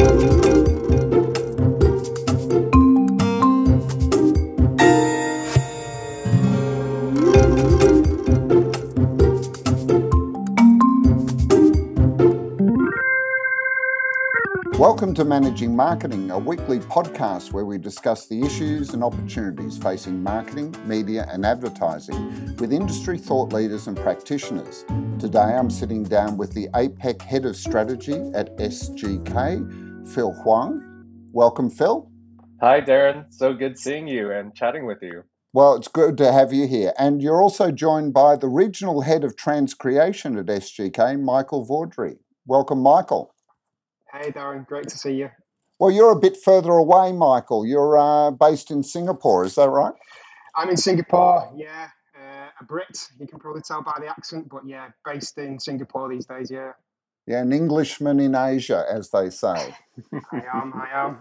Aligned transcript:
Welcome 0.00 0.30
to 15.16 15.24
Managing 15.26 15.76
Marketing, 15.76 16.30
a 16.30 16.38
weekly 16.38 16.78
podcast 16.78 17.52
where 17.52 17.66
we 17.66 17.76
discuss 17.76 18.24
the 18.24 18.40
issues 18.40 18.94
and 18.94 19.04
opportunities 19.04 19.76
facing 19.76 20.22
marketing, 20.22 20.74
media, 20.86 21.28
and 21.30 21.44
advertising 21.44 22.56
with 22.56 22.72
industry 22.72 23.18
thought 23.18 23.52
leaders 23.52 23.86
and 23.86 23.98
practitioners. 23.98 24.86
Today 25.18 25.40
I'm 25.40 25.68
sitting 25.68 26.04
down 26.04 26.38
with 26.38 26.54
the 26.54 26.68
APAC 26.68 27.20
Head 27.20 27.44
of 27.44 27.56
Strategy 27.56 28.30
at 28.34 28.56
SGK, 28.56 29.89
Phil 30.14 30.32
Huang. 30.32 30.82
Welcome, 31.32 31.70
Phil. 31.70 32.10
Hi, 32.60 32.80
Darren. 32.80 33.32
So 33.32 33.54
good 33.54 33.78
seeing 33.78 34.08
you 34.08 34.32
and 34.32 34.54
chatting 34.54 34.84
with 34.84 34.98
you. 35.02 35.22
Well, 35.52 35.74
it's 35.74 35.88
good 35.88 36.18
to 36.18 36.32
have 36.32 36.52
you 36.52 36.66
here. 36.66 36.92
And 36.98 37.22
you're 37.22 37.40
also 37.40 37.70
joined 37.70 38.12
by 38.12 38.36
the 38.36 38.48
Regional 38.48 39.02
Head 39.02 39.22
of 39.22 39.36
Transcreation 39.36 40.38
at 40.38 40.46
SGK, 40.46 41.20
Michael 41.20 41.64
Vaudry. 41.64 42.16
Welcome, 42.44 42.80
Michael. 42.80 43.34
Hey, 44.12 44.32
Darren, 44.32 44.66
great 44.66 44.88
to 44.88 44.98
see 44.98 45.14
you. 45.14 45.30
Well, 45.78 45.92
you're 45.92 46.12
a 46.12 46.18
bit 46.18 46.36
further 46.36 46.72
away, 46.72 47.12
Michael. 47.12 47.64
You're 47.64 47.96
uh, 47.96 48.32
based 48.32 48.70
in 48.70 48.82
Singapore, 48.82 49.44
is 49.44 49.54
that 49.54 49.68
right? 49.68 49.94
I'm 50.56 50.68
in 50.68 50.76
Singapore, 50.76 51.52
yeah. 51.56 51.88
Uh, 52.16 52.48
a 52.60 52.64
Brit, 52.64 53.08
you 53.18 53.26
can 53.28 53.38
probably 53.38 53.62
tell 53.62 53.82
by 53.82 53.96
the 54.00 54.08
accent, 54.08 54.48
but 54.50 54.66
yeah, 54.66 54.88
based 55.04 55.38
in 55.38 55.58
Singapore 55.58 56.08
these 56.08 56.26
days, 56.26 56.50
yeah. 56.50 56.72
Yeah, 57.30 57.42
an 57.42 57.52
Englishman 57.52 58.18
in 58.18 58.34
Asia, 58.34 58.84
as 58.90 59.10
they 59.10 59.30
say. 59.30 59.72
I 60.32 60.42
am, 60.52 60.72
I 60.74 60.88
am. 60.92 61.18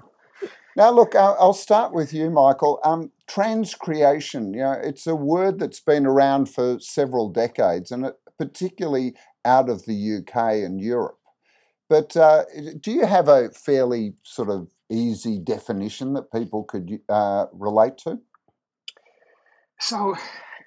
Now, 0.75 0.89
look, 0.89 1.13
I'll 1.13 1.53
start 1.53 1.93
with 1.93 2.15
you, 2.15 2.31
Michael. 2.31 2.79
Um, 2.83 3.11
transcreation, 3.27 4.55
you 4.55 4.61
know, 4.61 4.71
it's 4.71 5.05
a 5.05 5.13
word 5.13 5.59
that's 5.59 5.81
been 5.81 6.07
around 6.07 6.47
for 6.47 6.79
several 6.79 7.29
decades, 7.29 7.91
and 7.91 8.07
it, 8.07 8.15
particularly 8.39 9.13
out 9.45 9.69
of 9.69 9.85
the 9.85 10.17
UK 10.17 10.63
and 10.65 10.81
Europe. 10.81 11.19
But 11.87 12.17
uh, 12.17 12.45
do 12.79 12.91
you 12.91 13.05
have 13.05 13.27
a 13.27 13.51
fairly 13.51 14.15
sort 14.23 14.49
of 14.49 14.71
easy 14.89 15.37
definition 15.37 16.13
that 16.13 16.31
people 16.31 16.63
could 16.63 17.01
uh, 17.07 17.45
relate 17.53 17.99
to? 17.99 18.17
So, 19.79 20.15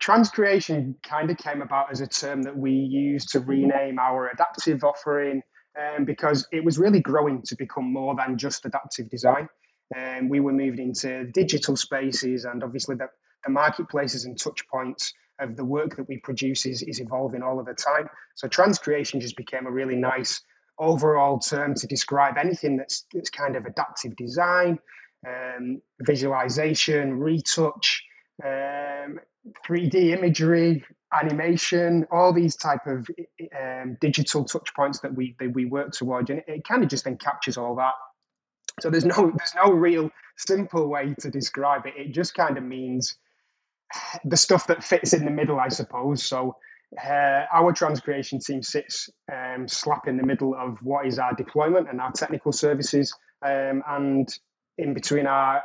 transcreation 0.02 0.94
kind 1.02 1.30
of 1.30 1.36
came 1.36 1.62
about 1.62 1.90
as 1.90 2.00
a 2.00 2.06
term 2.06 2.42
that 2.42 2.56
we 2.56 2.72
used 2.72 3.30
to 3.30 3.40
rename 3.40 3.98
our 3.98 4.30
adaptive 4.30 4.82
offering 4.82 5.42
um, 5.78 6.04
because 6.04 6.46
it 6.52 6.64
was 6.64 6.78
really 6.78 7.00
growing 7.00 7.40
to 7.42 7.54
become 7.56 7.92
more 7.92 8.14
than 8.16 8.36
just 8.36 8.64
adaptive 8.64 9.08
design. 9.08 9.48
Um, 9.96 10.28
we 10.28 10.40
were 10.40 10.52
moving 10.52 10.88
into 10.88 11.24
digital 11.32 11.76
spaces, 11.76 12.44
and 12.44 12.64
obviously, 12.64 12.96
the, 12.96 13.08
the 13.44 13.50
marketplaces 13.50 14.24
and 14.24 14.38
touch 14.38 14.66
points 14.68 15.12
of 15.38 15.56
the 15.56 15.64
work 15.64 15.96
that 15.96 16.08
we 16.08 16.18
produce 16.18 16.66
is, 16.66 16.82
is 16.82 17.00
evolving 17.00 17.42
all 17.42 17.60
of 17.60 17.66
the 17.66 17.74
time. 17.74 18.08
So, 18.34 18.48
transcreation 18.48 19.20
just 19.20 19.36
became 19.36 19.66
a 19.66 19.70
really 19.70 19.96
nice 19.96 20.40
overall 20.78 21.38
term 21.38 21.74
to 21.74 21.86
describe 21.86 22.38
anything 22.38 22.76
that's, 22.76 23.06
that's 23.12 23.30
kind 23.30 23.54
of 23.54 23.66
adaptive 23.66 24.16
design, 24.16 24.78
um, 25.28 25.80
visualization, 26.00 27.18
retouch, 27.18 28.02
um, 28.44 29.18
3D 29.66 30.16
imagery, 30.16 30.84
animation, 31.12 32.06
all 32.10 32.32
these 32.32 32.56
type 32.56 32.86
of 32.86 33.08
um, 33.60 33.96
digital 34.00 34.44
touch 34.44 34.74
points 34.74 35.00
that 35.00 35.14
we 35.14 35.36
that 35.38 35.52
we 35.52 35.64
work 35.64 35.92
towards, 35.92 36.30
and 36.30 36.40
it, 36.40 36.44
it 36.48 36.64
kind 36.64 36.82
of 36.82 36.88
just 36.88 37.04
then 37.04 37.16
captures 37.16 37.56
all 37.56 37.74
that. 37.76 37.94
So 38.80 38.90
there's 38.90 39.04
no 39.04 39.32
there's 39.36 39.54
no 39.54 39.72
real 39.72 40.10
simple 40.36 40.88
way 40.88 41.14
to 41.20 41.30
describe 41.30 41.86
it. 41.86 41.94
It 41.96 42.12
just 42.12 42.34
kind 42.34 42.56
of 42.56 42.64
means 42.64 43.16
the 44.24 44.36
stuff 44.36 44.66
that 44.68 44.82
fits 44.82 45.12
in 45.12 45.24
the 45.24 45.30
middle, 45.30 45.60
I 45.60 45.68
suppose. 45.68 46.24
So 46.24 46.56
uh, 47.04 47.44
our 47.52 47.72
transcreation 47.72 48.44
team 48.44 48.62
sits 48.62 49.10
um, 49.32 49.68
slap 49.68 50.06
in 50.08 50.16
the 50.16 50.26
middle 50.26 50.54
of 50.54 50.78
what 50.82 51.06
is 51.06 51.18
our 51.18 51.34
deployment 51.34 51.88
and 51.88 52.00
our 52.00 52.12
technical 52.12 52.52
services, 52.52 53.14
um, 53.44 53.82
and 53.88 54.28
in 54.78 54.94
between 54.94 55.26
our 55.26 55.62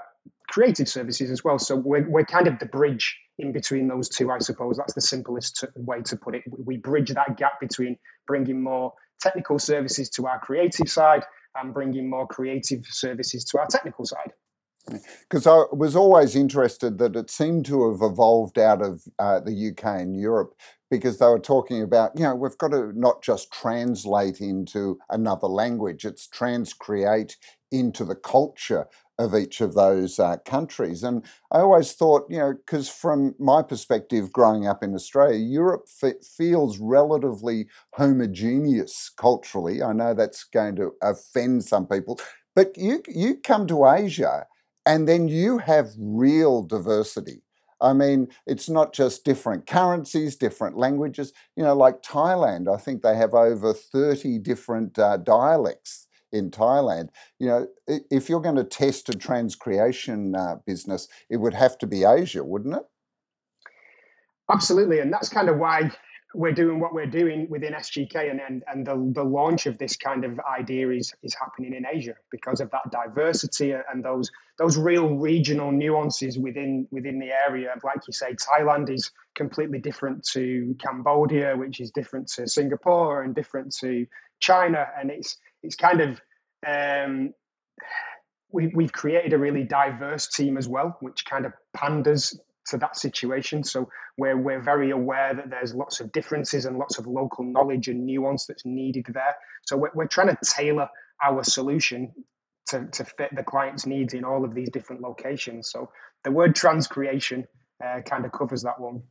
creative 0.47 0.87
services 0.87 1.29
as 1.29 1.43
well. 1.43 1.59
So 1.59 1.75
we're, 1.75 2.09
we're 2.09 2.25
kind 2.25 2.47
of 2.47 2.59
the 2.59 2.65
bridge 2.65 3.17
in 3.39 3.51
between 3.51 3.87
those 3.87 4.09
two, 4.09 4.31
I 4.31 4.39
suppose. 4.39 4.77
That's 4.77 4.93
the 4.93 5.01
simplest 5.01 5.63
way 5.75 6.01
to 6.03 6.15
put 6.15 6.35
it. 6.35 6.43
We 6.47 6.77
bridge 6.77 7.09
that 7.09 7.37
gap 7.37 7.59
between 7.59 7.97
bringing 8.25 8.61
more 8.61 8.93
technical 9.21 9.59
services 9.59 10.09
to 10.11 10.27
our 10.27 10.39
creative 10.39 10.89
side 10.89 11.23
and 11.55 11.73
bringing 11.73 12.09
more 12.09 12.27
creative 12.27 12.85
services 12.85 13.43
to 13.45 13.59
our 13.59 13.67
technical 13.67 14.05
side. 14.05 14.31
Because 15.29 15.45
I 15.45 15.63
was 15.73 15.95
always 15.95 16.35
interested 16.35 16.97
that 16.99 17.15
it 17.15 17.29
seemed 17.29 17.65
to 17.65 17.91
have 17.91 18.01
evolved 18.01 18.57
out 18.57 18.81
of 18.81 19.03
uh, 19.19 19.41
the 19.41 19.71
UK 19.71 20.01
and 20.01 20.15
Europe 20.15 20.53
because 20.89 21.17
they 21.17 21.25
were 21.25 21.39
talking 21.39 21.81
about, 21.81 22.11
you 22.15 22.23
know, 22.23 22.35
we've 22.35 22.57
got 22.57 22.71
to 22.71 22.93
not 22.97 23.21
just 23.21 23.51
translate 23.51 24.39
into 24.39 24.97
another 25.09 25.47
language, 25.47 26.05
it's 26.05 26.27
transcreate 26.27 27.35
into 27.69 28.05
the 28.05 28.15
culture 28.15 28.87
of 29.19 29.33
each 29.35 29.61
of 29.61 29.73
those 29.73 30.19
uh, 30.19 30.37
countries. 30.45 31.03
And 31.03 31.23
I 31.51 31.59
always 31.59 31.93
thought, 31.93 32.27
you 32.29 32.37
know, 32.37 32.53
because 32.53 32.87
from 32.89 33.33
my 33.39 33.63
perspective, 33.63 34.31
growing 34.31 34.67
up 34.67 34.83
in 34.83 34.93
Australia, 34.93 35.37
Europe 35.39 35.87
f- 36.03 36.23
feels 36.23 36.77
relatively 36.79 37.67
homogeneous 37.93 39.09
culturally. 39.17 39.81
I 39.81 39.93
know 39.93 40.13
that's 40.13 40.43
going 40.43 40.75
to 40.77 40.93
offend 41.01 41.63
some 41.65 41.87
people, 41.87 42.19
but 42.55 42.77
you 42.77 43.01
you 43.07 43.37
come 43.37 43.67
to 43.67 43.87
Asia, 43.87 44.45
and 44.85 45.07
then 45.07 45.27
you 45.27 45.57
have 45.59 45.89
real 45.97 46.63
diversity. 46.63 47.41
I 47.79 47.93
mean, 47.93 48.29
it's 48.47 48.69
not 48.69 48.93
just 48.93 49.23
different 49.23 49.67
currencies, 49.67 50.35
different 50.35 50.77
languages. 50.77 51.31
You 51.55 51.63
know, 51.63 51.75
like 51.75 52.01
Thailand, 52.01 52.73
I 52.73 52.77
think 52.77 53.01
they 53.03 53.15
have 53.15 53.33
over 53.35 53.73
30 53.73 54.39
different 54.39 54.97
uh, 54.97 55.17
dialects 55.17 56.06
in 56.31 56.51
Thailand. 56.51 57.09
You 57.39 57.47
know, 57.47 57.67
if 57.87 58.29
you're 58.29 58.41
going 58.41 58.55
to 58.55 58.63
test 58.63 59.09
a 59.09 59.13
transcreation 59.13 60.35
uh, 60.35 60.57
business, 60.65 61.07
it 61.29 61.37
would 61.37 61.53
have 61.53 61.77
to 61.79 61.87
be 61.87 62.03
Asia, 62.03 62.43
wouldn't 62.43 62.75
it? 62.75 62.83
Absolutely. 64.49 64.99
And 64.99 65.11
that's 65.11 65.29
kind 65.29 65.49
of 65.49 65.57
why 65.57 65.91
we're 66.33 66.53
doing 66.53 66.79
what 66.79 66.93
we're 66.93 67.05
doing 67.05 67.47
within 67.49 67.73
SGK, 67.73 68.29
and 68.29 68.39
and, 68.39 68.63
and 68.67 68.85
the, 68.85 69.11
the 69.15 69.23
launch 69.23 69.65
of 69.65 69.77
this 69.77 69.95
kind 69.95 70.25
of 70.25 70.39
idea 70.39 70.89
is 70.89 71.13
is 71.23 71.33
happening 71.33 71.73
in 71.73 71.85
Asia 71.85 72.15
because 72.31 72.59
of 72.59 72.69
that 72.71 72.91
diversity 72.91 73.71
and 73.71 74.03
those 74.03 74.29
those 74.57 74.77
real 74.77 75.15
regional 75.15 75.71
nuances 75.71 76.37
within 76.37 76.87
within 76.91 77.19
the 77.19 77.29
area. 77.31 77.73
Like 77.83 78.01
you 78.07 78.13
say, 78.13 78.35
Thailand 78.35 78.93
is 78.93 79.11
completely 79.35 79.79
different 79.79 80.23
to 80.33 80.75
Cambodia, 80.79 81.55
which 81.55 81.79
is 81.79 81.91
different 81.91 82.27
to 82.29 82.47
Singapore 82.47 83.23
and 83.23 83.33
different 83.33 83.73
to 83.79 84.05
China, 84.39 84.87
and 84.99 85.09
it's 85.09 85.37
it's 85.67 85.75
kind 85.75 86.01
of 86.01 86.21
um, 86.65 87.33
we, 88.51 88.71
we've 88.73 88.93
created 88.93 89.33
a 89.33 89.37
really 89.37 89.63
diverse 89.63 90.27
team 90.27 90.57
as 90.57 90.67
well, 90.67 90.97
which 91.01 91.25
kind 91.25 91.45
of 91.45 91.51
panders 91.75 92.39
to 92.67 92.77
that 92.77 92.97
situation. 92.97 93.63
So 93.63 93.89
we're, 94.17 94.37
we're 94.37 94.61
very 94.61 94.91
aware 94.91 95.33
that 95.35 95.49
there's 95.49 95.75
lots 95.75 95.99
of 95.99 96.11
differences 96.13 96.65
and 96.65 96.77
lots 96.77 96.97
of 96.97 97.05
local 97.05 97.43
knowledge 97.43 97.89
and 97.89 98.05
nuance 98.05 98.45
that's 98.45 98.65
needed 98.65 99.05
there. 99.13 99.35
So 99.65 99.77
we're, 99.77 99.91
we're 99.93 100.07
trying 100.07 100.29
to 100.29 100.37
tailor 100.43 100.87
our 101.23 101.43
solution 101.43 102.13
to, 102.69 102.87
to 102.93 103.05
fit 103.05 103.35
the 103.35 103.43
client's 103.43 103.85
needs 103.85 104.13
in 104.13 104.23
all 104.23 104.43
of 104.43 104.55
these 104.55 104.69
different 104.69 105.01
locations. 105.01 105.69
So 105.69 105.89
the 106.23 106.31
word 106.31 106.55
transcreation 106.55 107.45
uh, 107.85 108.01
kind 108.01 108.25
of 108.25 108.31
covers 108.31 108.63
that 108.63 108.79
one. 108.79 109.01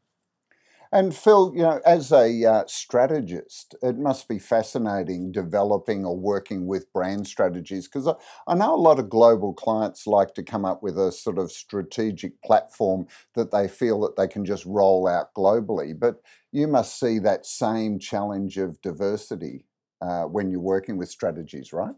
And 0.92 1.14
Phil, 1.14 1.52
you 1.54 1.62
know, 1.62 1.80
as 1.84 2.12
a 2.12 2.44
uh, 2.44 2.64
strategist, 2.66 3.74
it 3.82 3.96
must 3.96 4.28
be 4.28 4.38
fascinating 4.38 5.32
developing 5.32 6.04
or 6.04 6.16
working 6.16 6.66
with 6.66 6.92
brand 6.92 7.26
strategies 7.26 7.88
because 7.88 8.06
I, 8.06 8.14
I, 8.46 8.54
know 8.54 8.74
a 8.74 8.76
lot 8.76 8.98
of 8.98 9.10
global 9.10 9.52
clients 9.52 10.06
like 10.06 10.34
to 10.34 10.42
come 10.42 10.64
up 10.64 10.82
with 10.82 10.98
a 10.98 11.10
sort 11.10 11.38
of 11.38 11.50
strategic 11.50 12.40
platform 12.42 13.06
that 13.34 13.50
they 13.50 13.68
feel 13.68 14.00
that 14.02 14.16
they 14.16 14.28
can 14.28 14.44
just 14.44 14.64
roll 14.64 15.08
out 15.08 15.34
globally. 15.34 15.98
But 15.98 16.22
you 16.52 16.68
must 16.68 16.98
see 16.98 17.18
that 17.18 17.46
same 17.46 17.98
challenge 17.98 18.56
of 18.58 18.80
diversity 18.80 19.66
uh, 20.00 20.24
when 20.24 20.50
you're 20.50 20.60
working 20.60 20.96
with 20.96 21.08
strategies, 21.08 21.72
right? 21.72 21.94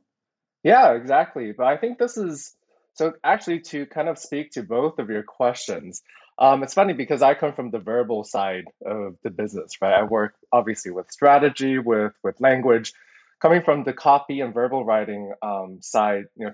Yeah, 0.64 0.92
exactly. 0.92 1.52
But 1.52 1.66
I 1.66 1.76
think 1.76 1.98
this 1.98 2.16
is 2.16 2.54
so 2.94 3.12
actually 3.22 3.60
to 3.60 3.86
kind 3.86 4.08
of 4.08 4.18
speak 4.18 4.50
to 4.52 4.62
both 4.62 4.98
of 4.98 5.08
your 5.08 5.22
questions. 5.22 6.02
Um, 6.38 6.62
it's 6.62 6.74
funny 6.74 6.92
because 6.92 7.22
I 7.22 7.34
come 7.34 7.52
from 7.52 7.70
the 7.70 7.78
verbal 7.80 8.22
side 8.24 8.66
of 8.86 9.16
the 9.24 9.30
business, 9.30 9.72
right? 9.80 9.94
I 9.94 10.04
work 10.04 10.34
obviously 10.52 10.92
with 10.92 11.10
strategy, 11.10 11.78
with 11.78 12.12
with 12.22 12.40
language. 12.40 12.92
Coming 13.40 13.62
from 13.62 13.84
the 13.84 13.92
copy 13.92 14.40
and 14.40 14.54
verbal 14.54 14.84
writing 14.84 15.32
um, 15.42 15.78
side, 15.80 16.24
you 16.36 16.46
know, 16.46 16.52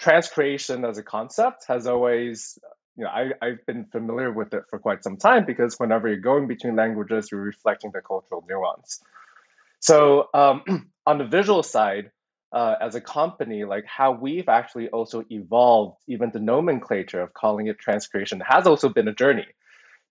transcreation 0.00 0.88
as 0.88 0.98
a 0.98 1.02
concept 1.02 1.64
has 1.68 1.86
always, 1.86 2.58
you 2.96 3.04
know, 3.04 3.10
I, 3.10 3.30
I've 3.40 3.64
been 3.66 3.84
familiar 3.86 4.32
with 4.32 4.52
it 4.52 4.64
for 4.68 4.78
quite 4.78 5.04
some 5.04 5.16
time 5.16 5.44
because 5.46 5.76
whenever 5.78 6.08
you're 6.08 6.16
going 6.18 6.48
between 6.48 6.74
languages, 6.76 7.28
you're 7.30 7.40
reflecting 7.40 7.92
the 7.92 8.00
cultural 8.00 8.44
nuance. 8.48 9.00
So 9.80 10.28
um, 10.34 10.62
on 11.06 11.18
the 11.18 11.24
visual 11.24 11.62
side, 11.62 12.10
uh, 12.54 12.76
as 12.80 12.94
a 12.94 13.00
company, 13.00 13.64
like 13.64 13.84
how 13.84 14.12
we've 14.12 14.48
actually 14.48 14.88
also 14.90 15.24
evolved, 15.28 15.98
even 16.06 16.30
the 16.32 16.38
nomenclature 16.38 17.20
of 17.20 17.34
calling 17.34 17.66
it 17.66 17.76
transcreation 17.84 18.40
has 18.46 18.66
also 18.66 18.88
been 18.88 19.08
a 19.08 19.14
journey. 19.14 19.46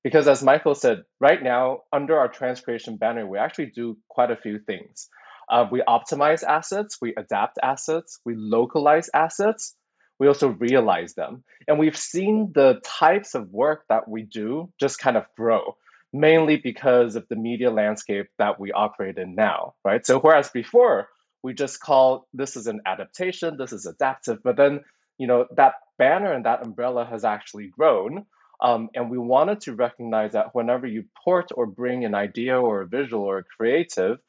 Because 0.04 0.28
as 0.28 0.44
Michael 0.44 0.76
said, 0.76 1.04
right 1.22 1.42
now, 1.42 1.84
under 1.94 2.18
our 2.20 2.28
transcreation 2.28 3.00
banner, 3.00 3.26
we 3.26 3.38
actually 3.38 3.68
do 3.68 3.98
quite 4.10 4.30
a 4.30 4.36
few 4.36 4.60
things. 4.60 5.10
Uh, 5.50 5.66
we 5.72 5.82
optimize 5.88 6.44
assets, 6.44 6.98
we 7.02 7.14
adapt 7.16 7.58
assets, 7.64 8.20
we 8.26 8.36
localize 8.36 9.10
assets, 9.14 9.76
we 10.20 10.28
also 10.28 10.50
realize 10.50 11.14
them. 11.14 11.46
And 11.70 11.80
we've 11.80 11.98
seen 11.98 12.52
the 12.54 12.82
types 12.84 13.36
of 13.36 13.50
work 13.52 13.86
that 13.88 14.10
we 14.10 14.24
do 14.24 14.70
just 14.82 15.00
kind 15.00 15.16
of 15.16 15.26
grow, 15.38 15.78
mainly 16.12 16.58
because 16.58 17.16
of 17.16 17.26
the 17.30 17.38
media 17.38 17.72
landscape 17.72 18.28
that 18.38 18.60
we 18.60 18.74
operate 18.74 19.18
in 19.18 19.34
now, 19.36 19.76
right? 19.86 20.06
So 20.06 20.20
whereas 20.20 20.50
before 20.50 21.08
we 21.44 21.54
just 21.54 21.80
call 21.80 22.28
this 22.34 22.56
is 22.56 22.68
an 22.68 22.82
adaptation, 22.86 23.58
this 23.58 23.74
is 23.74 23.86
adaptive, 23.86 24.40
but 24.44 24.58
then 24.58 24.82
you 25.18 25.28
know 25.28 25.46
that 25.56 25.76
banner 25.98 26.34
and 26.34 26.46
that 26.46 26.66
umbrella 26.66 27.06
has 27.06 27.24
actually 27.24 27.68
grown. 27.68 28.26
Um, 28.62 28.90
and 28.96 29.10
we 29.10 29.18
wanted 29.18 29.60
to 29.62 29.76
recognize 29.76 30.32
that 30.32 30.56
whenever 30.56 30.88
you 30.88 31.04
port 31.22 31.50
or 31.54 31.66
bring 31.66 32.06
an 32.06 32.16
idea 32.16 32.58
or 32.60 32.82
a 32.82 32.88
visual 32.88 33.24
or 33.24 33.40
a 33.40 33.44
creative, 33.44 34.20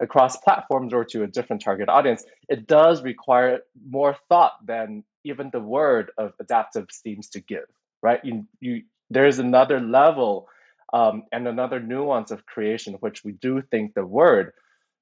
across 0.00 0.36
platforms 0.38 0.92
or 0.92 1.04
to 1.04 1.22
a 1.22 1.26
different 1.26 1.62
target 1.62 1.88
audience, 1.88 2.24
it 2.48 2.66
does 2.66 3.02
require 3.02 3.60
more 3.88 4.16
thought 4.28 4.54
than 4.66 5.04
even 5.24 5.50
the 5.52 5.60
word 5.60 6.10
of 6.18 6.32
adaptive 6.40 6.86
seems 6.90 7.28
to 7.30 7.40
give, 7.40 7.64
right? 8.02 8.20
You, 8.24 8.46
you, 8.60 8.82
there's 9.10 9.38
another 9.38 9.80
level 9.80 10.48
um, 10.92 11.24
and 11.32 11.48
another 11.48 11.80
nuance 11.80 12.30
of 12.30 12.46
creation, 12.46 12.94
which 12.94 13.24
we 13.24 13.32
do 13.32 13.62
think 13.70 13.94
the 13.94 14.06
word 14.06 14.52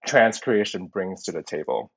transcreation 0.07 0.91
brings 0.91 1.23
to 1.25 1.33
the 1.33 1.43
table. 1.43 1.91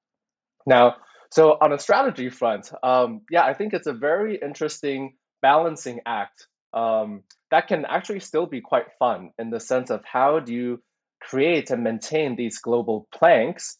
Now, 0.66 0.96
so 1.31 1.57
on 1.62 1.74
a 1.74 1.80
strategy 1.80 2.30
front, 2.30 2.72
um, 2.84 3.22
yeah, 3.30 3.46
I 3.46 3.54
think 3.54 3.74
it's 3.74 3.88
a 3.88 3.94
very 3.94 4.40
interesting 4.42 5.16
balancing 5.42 6.00
act 6.06 6.48
um, 6.74 7.24
that 7.52 7.68
can 7.68 7.86
actually 7.86 8.19
still 8.19 8.46
be 8.46 8.62
quite 8.62 8.88
fun 9.00 9.31
in 9.40 9.50
the 9.50 9.60
sense 9.60 9.90
of 9.90 10.04
how 10.06 10.40
do 10.40 10.54
you 10.54 10.81
create 11.22 11.72
and 11.72 11.84
maintain 11.84 12.36
these 12.36 12.60
global 12.60 13.07
planks, 13.13 13.78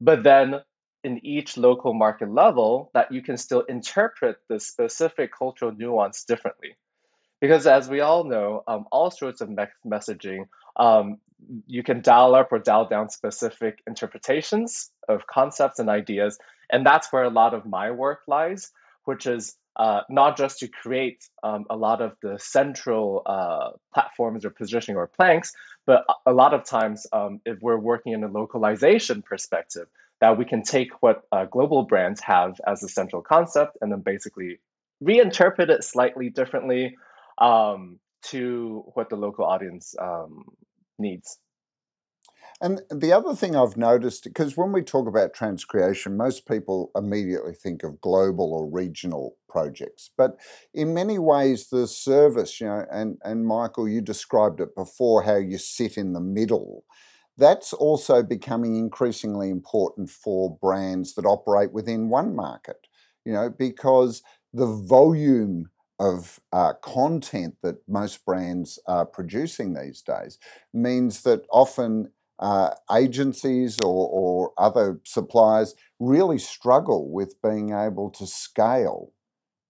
but 0.00 0.22
then 0.22 0.56
in 1.04 1.24
each 1.24 1.56
local 1.56 1.94
market 1.94 2.30
level 2.30 2.90
that 2.94 3.10
you 3.12 3.22
can 3.22 3.36
still 3.36 3.62
interpret 3.68 4.36
the 4.48 4.58
specific 4.58 5.30
cultural 5.36 5.72
nuance 5.72 6.24
differently. 6.24 6.76
Because 7.40 7.66
as 7.66 7.88
we 7.88 8.00
all 8.00 8.24
know, 8.24 8.62
um, 8.66 8.86
all 8.90 9.10
sorts 9.10 9.40
of 9.40 9.48
me- 9.50 9.64
messaging, 9.86 10.46
um, 10.76 11.18
you 11.66 11.82
can 11.82 12.00
dial 12.00 12.34
up 12.34 12.52
or 12.52 12.58
dial 12.58 12.88
down 12.88 13.08
specific 13.10 13.82
interpretations 13.86 14.90
of 15.08 15.26
concepts 15.26 15.78
and 15.78 15.88
ideas. 15.88 16.38
And 16.70 16.84
that's 16.84 17.12
where 17.12 17.24
a 17.24 17.30
lot 17.30 17.54
of 17.54 17.66
my 17.66 17.90
work 17.90 18.20
lies, 18.26 18.72
which 19.04 19.26
is 19.26 19.56
uh, 19.76 20.00
not 20.08 20.36
just 20.36 20.58
to 20.58 20.68
create 20.68 21.28
um, 21.42 21.66
a 21.68 21.76
lot 21.76 22.00
of 22.00 22.16
the 22.22 22.38
central 22.38 23.22
uh, 23.26 23.70
platforms 23.92 24.44
or 24.44 24.50
positioning 24.50 24.96
or 24.96 25.06
planks, 25.06 25.52
but 25.84 26.04
a 26.24 26.32
lot 26.32 26.54
of 26.54 26.64
times, 26.64 27.06
um, 27.12 27.40
if 27.44 27.60
we're 27.60 27.78
working 27.78 28.12
in 28.12 28.24
a 28.24 28.28
localization 28.28 29.22
perspective, 29.22 29.86
that 30.20 30.38
we 30.38 30.46
can 30.46 30.62
take 30.62 31.02
what 31.02 31.22
uh, 31.30 31.44
global 31.44 31.82
brands 31.82 32.20
have 32.22 32.58
as 32.66 32.82
a 32.82 32.88
central 32.88 33.20
concept 33.20 33.76
and 33.82 33.92
then 33.92 34.00
basically 34.00 34.58
reinterpret 35.04 35.68
it 35.68 35.84
slightly 35.84 36.30
differently 36.30 36.96
um, 37.38 37.98
to 38.22 38.82
what 38.94 39.10
the 39.10 39.16
local 39.16 39.44
audience 39.44 39.94
um, 40.00 40.44
needs. 40.98 41.38
And 42.60 42.80
the 42.90 43.12
other 43.12 43.34
thing 43.34 43.54
I've 43.54 43.76
noticed, 43.76 44.24
because 44.24 44.56
when 44.56 44.72
we 44.72 44.80
talk 44.80 45.06
about 45.06 45.34
transcreation, 45.34 46.16
most 46.16 46.46
people 46.48 46.90
immediately 46.96 47.52
think 47.52 47.82
of 47.82 48.00
global 48.00 48.54
or 48.54 48.66
regional 48.66 49.36
projects. 49.48 50.10
But 50.16 50.38
in 50.72 50.94
many 50.94 51.18
ways, 51.18 51.68
the 51.68 51.86
service, 51.86 52.58
you 52.60 52.66
know, 52.66 52.86
and, 52.90 53.18
and 53.24 53.46
Michael, 53.46 53.86
you 53.86 54.00
described 54.00 54.60
it 54.60 54.74
before 54.74 55.22
how 55.22 55.36
you 55.36 55.58
sit 55.58 55.98
in 55.98 56.14
the 56.14 56.20
middle. 56.20 56.84
That's 57.36 57.74
also 57.74 58.22
becoming 58.22 58.76
increasingly 58.76 59.50
important 59.50 60.08
for 60.08 60.56
brands 60.56 61.14
that 61.14 61.26
operate 61.26 61.72
within 61.72 62.08
one 62.08 62.34
market, 62.34 62.86
you 63.26 63.34
know, 63.34 63.50
because 63.50 64.22
the 64.54 64.66
volume 64.66 65.68
of 65.98 66.40
uh, 66.52 66.74
content 66.74 67.56
that 67.62 67.76
most 67.88 68.24
brands 68.24 68.78
are 68.86 69.06
producing 69.06 69.74
these 69.74 70.02
days 70.02 70.38
means 70.72 71.22
that 71.22 71.46
often 71.50 72.10
uh, 72.38 72.70
agencies 72.94 73.80
or, 73.80 74.08
or 74.10 74.52
other 74.58 75.00
suppliers 75.04 75.74
really 75.98 76.38
struggle 76.38 77.10
with 77.10 77.40
being 77.42 77.72
able 77.72 78.10
to 78.10 78.26
scale 78.26 79.12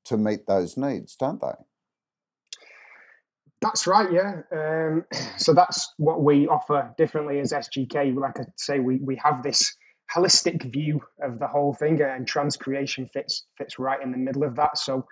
to 0.05 0.17
meet 0.17 0.46
those 0.46 0.76
needs, 0.76 1.14
don't 1.17 1.40
they? 1.40 1.55
That's 3.61 3.87
right, 3.87 4.08
yeah. 4.12 4.43
Um, 4.52 5.05
so 5.38 5.55
that's 5.55 5.94
what 5.96 6.22
we 6.22 6.46
offer 6.49 6.93
differently 6.99 7.40
as 7.40 7.52
SGK. 7.52 8.17
Like 8.17 8.40
I 8.40 8.44
say, 8.56 8.81
we, 8.81 8.96
we 8.96 9.17
have 9.22 9.43
this 9.43 9.75
holistic 10.14 10.72
view 10.72 11.00
of 11.22 11.38
the 11.38 11.46
whole 11.46 11.75
thing, 11.75 12.00
and 12.00 12.26
transcreation 12.26 13.11
fits 13.12 13.46
fits 13.58 13.79
right 13.79 14.00
in 14.02 14.12
the 14.12 14.19
middle 14.19 14.44
of 14.44 14.55
that. 14.56 14.79
So 14.79 15.06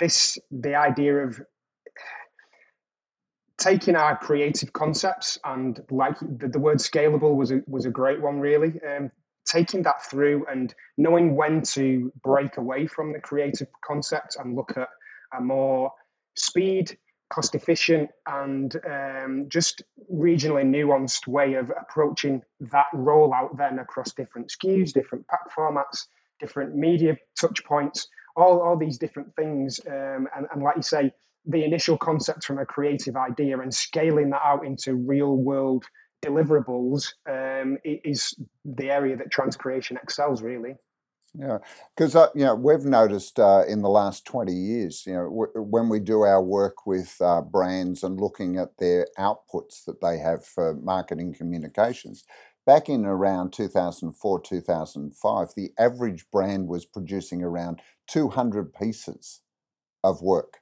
this 0.00 0.38
the 0.50 0.74
idea 0.74 1.16
of 1.18 1.40
taking 3.58 3.94
our 3.94 4.16
creative 4.16 4.72
concepts 4.72 5.38
and 5.44 5.80
like 5.90 6.18
the, 6.20 6.48
the 6.48 6.58
word 6.58 6.78
scalable 6.78 7.36
was 7.36 7.50
a 7.50 7.60
was 7.66 7.84
a 7.86 7.90
great 7.90 8.20
one 8.20 8.40
really. 8.40 8.80
Um, 8.88 9.10
taking 9.46 9.82
that 9.82 10.04
through 10.04 10.46
and 10.50 10.74
knowing 10.96 11.34
when 11.34 11.62
to 11.62 12.12
break 12.22 12.56
away 12.56 12.86
from 12.86 13.12
the 13.12 13.20
creative 13.20 13.68
concept 13.84 14.36
and 14.38 14.54
look 14.54 14.76
at 14.76 14.88
a 15.36 15.40
more 15.40 15.90
speed 16.36 16.96
cost 17.32 17.54
efficient 17.54 18.10
and 18.26 18.76
um, 18.86 19.46
just 19.48 19.82
regionally 20.12 20.64
nuanced 20.64 21.26
way 21.26 21.54
of 21.54 21.70
approaching 21.80 22.42
that 22.60 22.86
rollout 22.94 23.56
then 23.56 23.78
across 23.78 24.12
different 24.12 24.50
SKUs, 24.50 24.92
different 24.92 25.26
pack 25.28 25.40
formats, 25.56 26.06
different 26.40 26.74
media 26.74 27.16
touch 27.40 27.64
points, 27.64 28.08
all, 28.36 28.60
all 28.60 28.76
these 28.76 28.98
different 28.98 29.34
things. 29.36 29.80
Um, 29.86 30.28
and, 30.36 30.46
and 30.52 30.62
like 30.62 30.76
you 30.76 30.82
say, 30.82 31.12
the 31.46 31.64
initial 31.64 31.96
concept 31.96 32.44
from 32.44 32.58
a 32.58 32.66
creative 32.66 33.16
idea 33.16 33.58
and 33.58 33.74
scaling 33.74 34.30
that 34.30 34.42
out 34.44 34.64
into 34.66 34.94
real 34.94 35.36
world 35.36 35.84
deliverables 36.24 37.14
um, 37.28 37.78
is 37.84 38.34
the 38.64 38.90
area 38.90 39.16
that 39.16 39.30
transcreation 39.32 39.96
excels 40.02 40.42
really. 40.42 40.74
Yeah, 41.38 41.58
because 41.96 42.16
uh, 42.16 42.26
you 42.34 42.44
know 42.44 42.56
we've 42.56 42.84
noticed 42.84 43.38
uh, 43.38 43.62
in 43.68 43.82
the 43.82 43.88
last 43.88 44.24
twenty 44.24 44.52
years, 44.52 45.04
you 45.06 45.12
know, 45.12 45.24
w- 45.24 45.52
when 45.62 45.88
we 45.88 46.00
do 46.00 46.22
our 46.22 46.42
work 46.42 46.86
with 46.86 47.16
uh, 47.20 47.40
brands 47.40 48.02
and 48.02 48.20
looking 48.20 48.56
at 48.56 48.76
their 48.78 49.06
outputs 49.16 49.84
that 49.86 50.00
they 50.00 50.18
have 50.18 50.44
for 50.44 50.74
marketing 50.74 51.32
communications, 51.32 52.24
back 52.70 52.88
in 52.88 53.04
around 53.04 53.52
two 53.52 53.68
thousand 53.68 54.12
four, 54.12 54.40
two 54.40 54.60
thousand 54.60 55.16
five, 55.16 55.48
the 55.56 55.70
average 55.78 56.24
brand 56.30 56.68
was 56.68 56.84
producing 56.84 57.42
around 57.42 57.80
two 58.06 58.28
hundred 58.28 58.72
pieces 58.72 59.40
of 60.04 60.22
work 60.22 60.60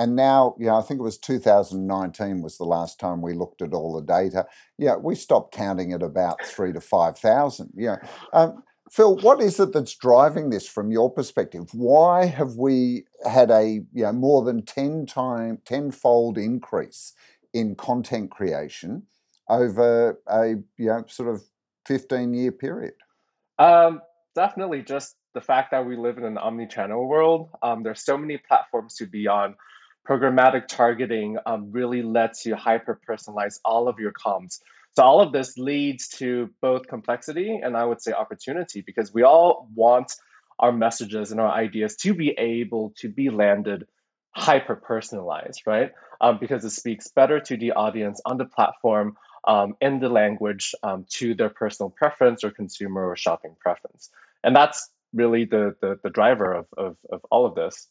and 0.00 0.16
now, 0.16 0.54
you 0.58 0.66
know, 0.66 0.76
I 0.76 0.80
think 0.80 0.98
it 0.98 1.02
was 1.02 1.18
2019 1.18 2.40
was 2.40 2.56
the 2.56 2.64
last 2.64 2.98
time 2.98 3.20
we 3.20 3.34
looked 3.34 3.60
at 3.60 3.74
all 3.74 3.94
the 3.94 4.00
data. 4.00 4.46
Yeah, 4.78 4.96
we 4.96 5.14
stopped 5.14 5.52
counting 5.52 5.92
at 5.92 6.02
about 6.02 6.42
three 6.42 6.72
to 6.72 6.80
5,000. 6.80 7.72
Yeah. 7.76 7.96
Um, 8.32 8.62
Phil, 8.90 9.16
what 9.18 9.42
is 9.42 9.60
it 9.60 9.74
that's 9.74 9.94
driving 9.94 10.48
this 10.48 10.66
from 10.66 10.90
your 10.90 11.12
perspective? 11.12 11.74
Why 11.74 12.24
have 12.24 12.54
we 12.54 13.04
had 13.30 13.50
a 13.50 13.82
you 13.92 14.04
know, 14.04 14.12
more 14.12 14.42
than 14.42 14.64
10 14.64 15.04
time, 15.04 15.58
tenfold 15.66 16.38
increase 16.38 17.12
in 17.52 17.74
content 17.74 18.30
creation 18.30 19.02
over 19.50 20.18
a 20.28 20.54
you 20.78 20.86
know, 20.86 21.04
sort 21.08 21.28
of 21.28 21.42
15 21.86 22.32
year 22.32 22.52
period? 22.52 22.94
Um, 23.58 24.00
definitely 24.34 24.82
just 24.82 25.16
the 25.34 25.40
fact 25.40 25.72
that 25.72 25.84
we 25.84 25.96
live 25.96 26.18
in 26.18 26.24
an 26.24 26.38
omni-channel 26.38 27.06
world. 27.06 27.50
Um, 27.62 27.82
there's 27.82 28.04
so 28.04 28.16
many 28.16 28.38
platforms 28.38 28.94
to 28.96 29.06
be 29.06 29.26
on 29.26 29.54
programmatic 30.08 30.66
targeting 30.66 31.36
um, 31.46 31.70
really 31.70 32.02
lets 32.02 32.46
you 32.46 32.56
hyper 32.56 32.98
personalize 33.08 33.60
all 33.64 33.88
of 33.88 33.98
your 33.98 34.12
comms. 34.12 34.60
So 34.96 35.04
all 35.04 35.20
of 35.20 35.32
this 35.32 35.56
leads 35.56 36.08
to 36.18 36.50
both 36.60 36.86
complexity 36.88 37.60
and 37.62 37.76
I 37.76 37.84
would 37.84 38.00
say 38.00 38.12
opportunity 38.12 38.80
because 38.80 39.14
we 39.14 39.22
all 39.22 39.68
want 39.74 40.14
our 40.58 40.72
messages 40.72 41.30
and 41.30 41.40
our 41.40 41.50
ideas 41.50 41.96
to 41.96 42.12
be 42.12 42.30
able 42.30 42.92
to 42.96 43.08
be 43.08 43.30
landed 43.30 43.86
hyper 44.32 44.76
personalized, 44.76 45.62
right? 45.66 45.92
Um, 46.20 46.38
because 46.40 46.64
it 46.64 46.70
speaks 46.70 47.08
better 47.08 47.40
to 47.40 47.56
the 47.56 47.72
audience 47.72 48.20
on 48.26 48.36
the 48.36 48.44
platform 48.44 49.16
um, 49.46 49.74
in 49.80 50.00
the 50.00 50.08
language 50.08 50.74
um, 50.82 51.06
to 51.10 51.34
their 51.34 51.48
personal 51.48 51.90
preference 51.90 52.44
or 52.44 52.50
consumer 52.50 53.08
or 53.08 53.16
shopping 53.16 53.56
preference. 53.60 54.10
And 54.44 54.54
that's 54.54 54.90
really 55.12 55.44
the, 55.44 55.74
the, 55.80 55.98
the 56.02 56.10
driver 56.10 56.52
of, 56.52 56.66
of, 56.76 56.96
of 57.10 57.20
all 57.30 57.46
of 57.46 57.54
this. 57.54 57.88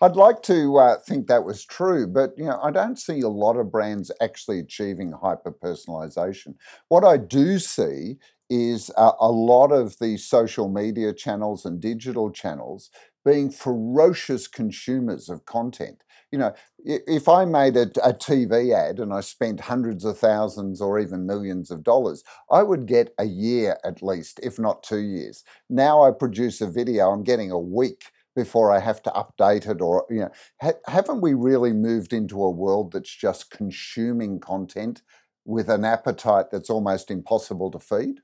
I'd 0.00 0.14
like 0.14 0.42
to 0.44 0.76
uh, 0.76 0.98
think 1.00 1.26
that 1.26 1.44
was 1.44 1.64
true, 1.64 2.06
but 2.06 2.32
you 2.36 2.44
know, 2.44 2.60
I 2.62 2.70
don't 2.70 2.98
see 2.98 3.20
a 3.20 3.28
lot 3.28 3.56
of 3.56 3.72
brands 3.72 4.12
actually 4.20 4.60
achieving 4.60 5.10
hyper 5.10 5.50
personalization. 5.50 6.54
What 6.88 7.04
I 7.04 7.16
do 7.16 7.58
see 7.58 8.18
is 8.48 8.90
a, 8.96 9.10
a 9.18 9.30
lot 9.30 9.72
of 9.72 9.98
the 9.98 10.16
social 10.16 10.68
media 10.68 11.12
channels 11.12 11.64
and 11.64 11.80
digital 11.80 12.30
channels 12.30 12.90
being 13.24 13.50
ferocious 13.50 14.46
consumers 14.46 15.28
of 15.28 15.44
content. 15.44 16.04
You 16.30 16.38
know, 16.38 16.54
if 16.84 17.28
I 17.28 17.46
made 17.46 17.76
a, 17.76 17.86
a, 18.04 18.12
TV 18.12 18.74
ad 18.74 18.98
and 18.98 19.14
I 19.14 19.20
spent 19.20 19.60
hundreds 19.60 20.04
of 20.04 20.18
thousands 20.18 20.80
or 20.80 20.98
even 20.98 21.26
millions 21.26 21.70
of 21.70 21.82
dollars, 21.82 22.22
I 22.50 22.62
would 22.62 22.84
get 22.86 23.14
a 23.18 23.24
year 23.24 23.78
at 23.82 24.02
least, 24.02 24.38
if 24.42 24.58
not 24.58 24.82
two 24.82 25.00
years. 25.00 25.42
Now 25.70 26.02
I 26.02 26.10
produce 26.10 26.60
a 26.60 26.70
video, 26.70 27.10
I'm 27.10 27.22
getting 27.22 27.50
a 27.50 27.58
week 27.58 28.10
before 28.38 28.70
I 28.70 28.78
have 28.78 29.02
to 29.02 29.10
update 29.10 29.68
it. 29.68 29.80
Or, 29.80 30.06
you 30.08 30.20
know, 30.20 30.30
ha- 30.60 30.80
haven't 30.86 31.22
we 31.22 31.34
really 31.34 31.72
moved 31.72 32.12
into 32.12 32.42
a 32.42 32.50
world 32.50 32.92
that's 32.92 33.14
just 33.14 33.50
consuming 33.50 34.38
content 34.38 35.02
with 35.44 35.68
an 35.68 35.84
appetite 35.84 36.50
that's 36.52 36.70
almost 36.70 37.10
impossible 37.10 37.70
to 37.72 37.78
feed? 37.78 38.20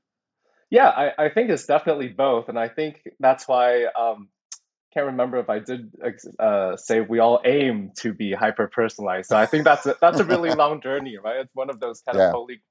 Yeah, 0.69 0.89
I, 0.89 1.25
I 1.25 1.29
think 1.29 1.49
it's 1.49 1.65
definitely 1.65 2.07
both. 2.07 2.49
And 2.49 2.57
I 2.57 2.69
think 2.69 3.01
that's 3.19 3.47
why 3.47 3.85
um, 3.99 4.29
can't 4.95 5.07
remember 5.07 5.37
if 5.39 5.49
I 5.49 5.59
did 5.59 5.91
uh, 6.39 6.77
say 6.77 7.01
we 7.01 7.19
all 7.19 7.41
aim 7.43 7.91
to 7.97 8.13
be 8.13 8.31
hyper 8.31 8.67
personalized. 8.67 9.27
So 9.27 9.37
I 9.37 9.45
think 9.45 9.65
that's 9.65 9.85
a, 9.85 9.97
that's 9.99 10.19
a 10.19 10.23
really 10.23 10.51
long 10.55 10.81
journey, 10.81 11.17
right? 11.17 11.41
It's 11.41 11.53
one 11.53 11.69
of 11.69 11.81
those 11.81 12.01
kind 12.01 12.17
yeah. 12.17 12.27
of 12.27 12.33
holy 12.33 12.61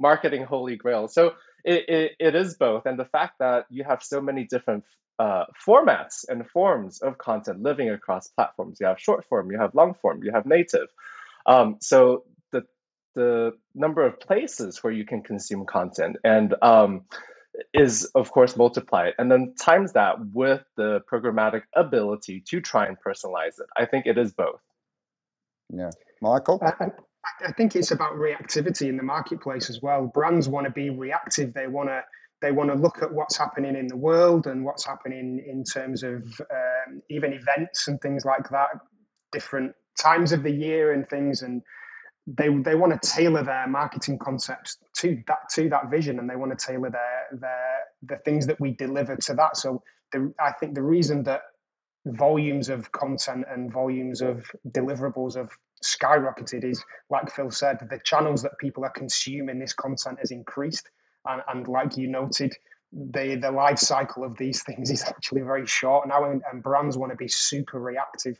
marketing 0.00 0.44
holy 0.44 0.76
grail. 0.76 1.06
So 1.06 1.34
it, 1.64 1.88
it, 1.88 2.12
it 2.18 2.34
is 2.34 2.56
both, 2.56 2.86
and 2.86 2.98
the 2.98 3.04
fact 3.04 3.38
that 3.38 3.66
you 3.70 3.84
have 3.84 4.02
so 4.02 4.20
many 4.20 4.44
different 4.44 4.84
uh, 5.20 5.44
formats 5.66 6.24
and 6.28 6.48
forms 6.48 7.00
of 7.02 7.18
content 7.18 7.62
living 7.62 7.90
across 7.90 8.26
platforms. 8.28 8.78
You 8.80 8.86
have 8.86 8.98
short 8.98 9.24
form, 9.26 9.52
you 9.52 9.58
have 9.58 9.74
long 9.74 9.94
form, 9.94 10.24
you 10.24 10.32
have 10.32 10.46
native. 10.46 10.88
Um, 11.46 11.76
so 11.80 12.24
the 12.50 12.64
the 13.14 13.52
number 13.74 14.04
of 14.04 14.18
places 14.18 14.82
where 14.82 14.92
you 14.92 15.04
can 15.04 15.22
consume 15.22 15.66
content 15.66 16.16
and 16.24 16.54
um, 16.62 17.02
is 17.74 18.04
of 18.14 18.30
course 18.30 18.56
multiplied 18.56 19.12
and 19.18 19.30
then 19.30 19.54
times 19.60 19.92
that 19.92 20.14
with 20.32 20.62
the 20.76 21.00
programmatic 21.12 21.62
ability 21.74 22.42
to 22.46 22.60
try 22.60 22.86
and 22.86 22.96
personalize 23.04 23.58
it. 23.58 23.66
I 23.76 23.86
think 23.86 24.06
it 24.06 24.16
is 24.16 24.32
both. 24.32 24.60
Yeah. 25.72 25.90
Michael? 26.22 26.60
I, 26.62 26.90
I 27.46 27.52
think 27.52 27.76
it's 27.76 27.90
about 27.90 28.14
reactivity 28.14 28.88
in 28.88 28.96
the 28.96 29.02
marketplace 29.02 29.70
as 29.70 29.80
well. 29.82 30.06
Brands 30.06 30.48
want 30.48 30.66
to 30.66 30.72
be 30.72 30.90
reactive. 30.90 31.54
They 31.54 31.66
want 31.66 31.88
to 31.88 32.02
they 32.40 32.52
want 32.52 32.70
to 32.70 32.76
look 32.76 33.02
at 33.02 33.12
what's 33.12 33.36
happening 33.36 33.76
in 33.76 33.86
the 33.86 33.96
world 33.96 34.46
and 34.46 34.64
what's 34.64 34.86
happening 34.86 35.44
in 35.46 35.62
terms 35.62 36.02
of 36.02 36.22
um, 36.50 37.02
even 37.10 37.34
events 37.34 37.86
and 37.86 38.00
things 38.00 38.24
like 38.24 38.48
that 38.48 38.68
different 39.30 39.74
times 40.00 40.32
of 40.32 40.42
the 40.42 40.50
year 40.50 40.92
and 40.92 41.08
things 41.08 41.42
and 41.42 41.62
they 42.36 42.48
they 42.48 42.74
want 42.74 43.00
to 43.00 43.08
tailor 43.08 43.42
their 43.42 43.66
marketing 43.66 44.18
concepts 44.18 44.78
to 44.98 45.22
that 45.26 45.48
to 45.54 45.68
that 45.68 45.90
vision, 45.90 46.18
and 46.18 46.28
they 46.28 46.36
want 46.36 46.56
to 46.56 46.66
tailor 46.66 46.90
their 46.90 47.38
their 47.40 47.78
the 48.02 48.16
things 48.24 48.46
that 48.46 48.60
we 48.60 48.72
deliver 48.72 49.16
to 49.16 49.34
that. 49.34 49.56
So 49.56 49.82
the, 50.12 50.32
I 50.40 50.52
think 50.52 50.74
the 50.74 50.82
reason 50.82 51.22
that 51.24 51.42
volumes 52.06 52.68
of 52.68 52.90
content 52.92 53.44
and 53.50 53.72
volumes 53.72 54.22
of 54.22 54.50
deliverables 54.68 55.36
have 55.36 55.50
skyrocketed 55.84 56.64
is, 56.64 56.82
like 57.10 57.30
Phil 57.30 57.50
said, 57.50 57.78
the 57.90 58.00
channels 58.04 58.42
that 58.42 58.52
people 58.58 58.84
are 58.84 58.90
consuming 58.90 59.58
this 59.58 59.74
content 59.74 60.18
has 60.20 60.30
increased, 60.30 60.88
and, 61.26 61.42
and 61.48 61.68
like 61.68 61.96
you 61.96 62.08
noted, 62.08 62.54
the 62.92 63.36
the 63.36 63.50
life 63.50 63.78
cycle 63.78 64.24
of 64.24 64.36
these 64.36 64.62
things 64.66 64.90
is 64.90 65.02
actually 65.02 65.42
very 65.42 65.66
short 65.66 66.06
now, 66.08 66.30
and, 66.30 66.42
and 66.52 66.62
brands 66.62 66.96
want 66.96 67.10
to 67.10 67.16
be 67.16 67.28
super 67.28 67.80
reactive 67.80 68.38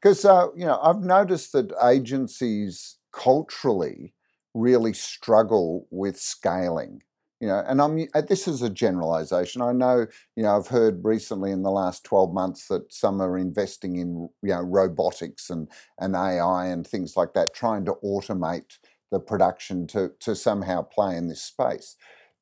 because, 0.00 0.24
uh, 0.24 0.48
you 0.56 0.64
know, 0.64 0.78
I've 0.82 1.00
noticed 1.02 1.52
that 1.52 1.72
agencies 1.84 2.96
culturally 3.12 4.14
really 4.54 4.92
struggle 4.92 5.86
with 5.90 6.18
scaling. 6.18 7.02
You 7.40 7.48
know, 7.48 7.64
and 7.66 7.80
I'm 7.80 8.06
uh, 8.14 8.20
this 8.20 8.46
is 8.46 8.60
a 8.60 8.68
generalization. 8.68 9.62
I 9.62 9.72
know, 9.72 10.06
you 10.36 10.42
know, 10.42 10.56
I've 10.56 10.66
heard 10.66 11.02
recently 11.02 11.52
in 11.52 11.62
the 11.62 11.70
last 11.70 12.04
12 12.04 12.34
months 12.34 12.68
that 12.68 12.92
some 12.92 13.22
are 13.22 13.38
investing 13.38 13.96
in, 13.96 14.28
you 14.42 14.50
know, 14.50 14.60
robotics 14.60 15.48
and, 15.48 15.66
and 15.98 16.14
AI 16.14 16.66
and 16.66 16.86
things 16.86 17.16
like 17.16 17.32
that, 17.32 17.54
trying 17.54 17.86
to 17.86 17.94
automate 18.04 18.76
the 19.10 19.20
production 19.20 19.86
to, 19.88 20.12
to 20.20 20.36
somehow 20.36 20.82
play 20.82 21.16
in 21.16 21.28
this 21.28 21.42
space. 21.42 21.96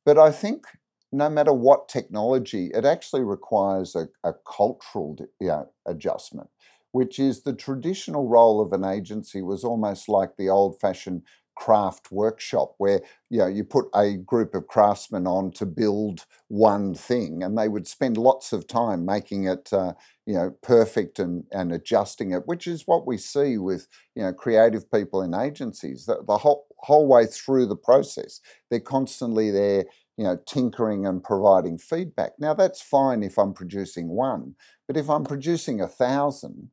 But 0.04 0.18
I 0.18 0.32
think 0.32 0.64
no 1.12 1.30
matter 1.30 1.52
what 1.52 1.88
technology, 1.88 2.70
it 2.74 2.84
actually 2.84 3.22
requires 3.22 3.94
a, 3.94 4.08
a 4.24 4.34
cultural 4.46 5.16
you 5.40 5.48
know, 5.48 5.70
adjustment 5.86 6.50
which 6.92 7.18
is 7.18 7.42
the 7.42 7.54
traditional 7.54 8.28
role 8.28 8.61
of 8.61 8.73
an 8.73 8.85
agency 8.85 9.42
was 9.42 9.64
almost 9.64 10.09
like 10.09 10.37
the 10.37 10.49
old 10.49 10.78
fashioned 10.80 11.23
craft 11.59 12.12
workshop 12.12 12.75
where 12.78 13.00
you 13.30 13.38
know 13.38 13.47
you 13.49 13.64
put 13.64 13.87
a 13.92 14.14
group 14.14 14.54
of 14.54 14.68
craftsmen 14.68 15.26
on 15.26 15.50
to 15.50 15.66
build 15.66 16.25
one 16.47 16.95
thing 16.95 17.42
and 17.42 17.59
they 17.59 17.68
would 17.68 17.87
spend 17.88 18.16
lots 18.16 18.52
of 18.52 18.68
time 18.68 19.04
making 19.04 19.45
it 19.45 19.68
uh, 19.73 19.92
you 20.25 20.35
know 20.35 20.54
perfect 20.62 21.18
and 21.18 21.42
and 21.50 21.73
adjusting 21.73 22.30
it 22.30 22.47
which 22.47 22.68
is 22.68 22.87
what 22.87 23.09
we 23.09 23.18
see 23.18 23.59
with 23.59 23.88
you 24.14 24.23
know 24.23 24.33
creative 24.33 24.88
people 24.92 25.21
in 25.21 25.35
agencies. 25.35 26.07
The, 26.07 26.23
the 26.25 26.38
whole 26.38 26.66
whole 26.78 27.09
way 27.09 27.26
through 27.26 27.66
the 27.66 27.76
process 27.76 28.40
they're 28.71 28.78
constantly 28.78 29.50
there 29.50 29.85
you 30.16 30.25
know 30.25 30.38
tinkering 30.47 31.07
and 31.07 31.25
providing 31.25 31.76
feedback. 31.76 32.33
Now 32.38 32.54
that's 32.54 32.80
fine 32.80 33.25
if 33.25 33.37
i'm 33.37 33.52
producing 33.52 34.11
one 34.11 34.54
but 34.87 34.97
if 34.97 35.11
i'm 35.11 35.25
producing 35.25 35.80
a 35.80 35.88
thousand 35.88 36.71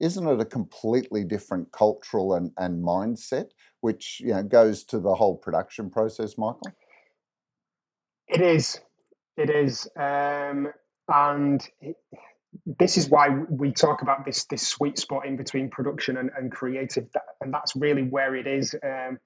isn't 0.00 0.26
it 0.26 0.40
a 0.40 0.44
completely 0.44 1.24
different 1.24 1.72
cultural 1.72 2.34
and, 2.34 2.50
and 2.58 2.82
mindset, 2.84 3.46
which 3.80 4.20
you 4.20 4.32
know 4.32 4.42
goes 4.42 4.84
to 4.84 4.98
the 4.98 5.14
whole 5.14 5.36
production 5.36 5.90
process, 5.90 6.36
Michael? 6.36 6.72
It 8.28 8.40
is. 8.40 8.80
It 9.36 9.50
is. 9.50 9.88
Um, 9.96 10.68
and 11.08 11.66
it, 11.80 11.96
this 12.78 12.96
is 12.96 13.08
why 13.08 13.28
we 13.48 13.72
talk 13.72 14.02
about 14.02 14.24
this 14.24 14.44
this 14.46 14.66
sweet 14.66 14.98
spot 14.98 15.26
in 15.26 15.36
between 15.36 15.70
production 15.70 16.16
and, 16.18 16.30
and 16.36 16.50
creative, 16.50 17.06
and 17.40 17.52
that's 17.52 17.76
really 17.76 18.02
where 18.02 18.34
it 18.34 18.46
is. 18.46 18.74
Um, 18.82 19.18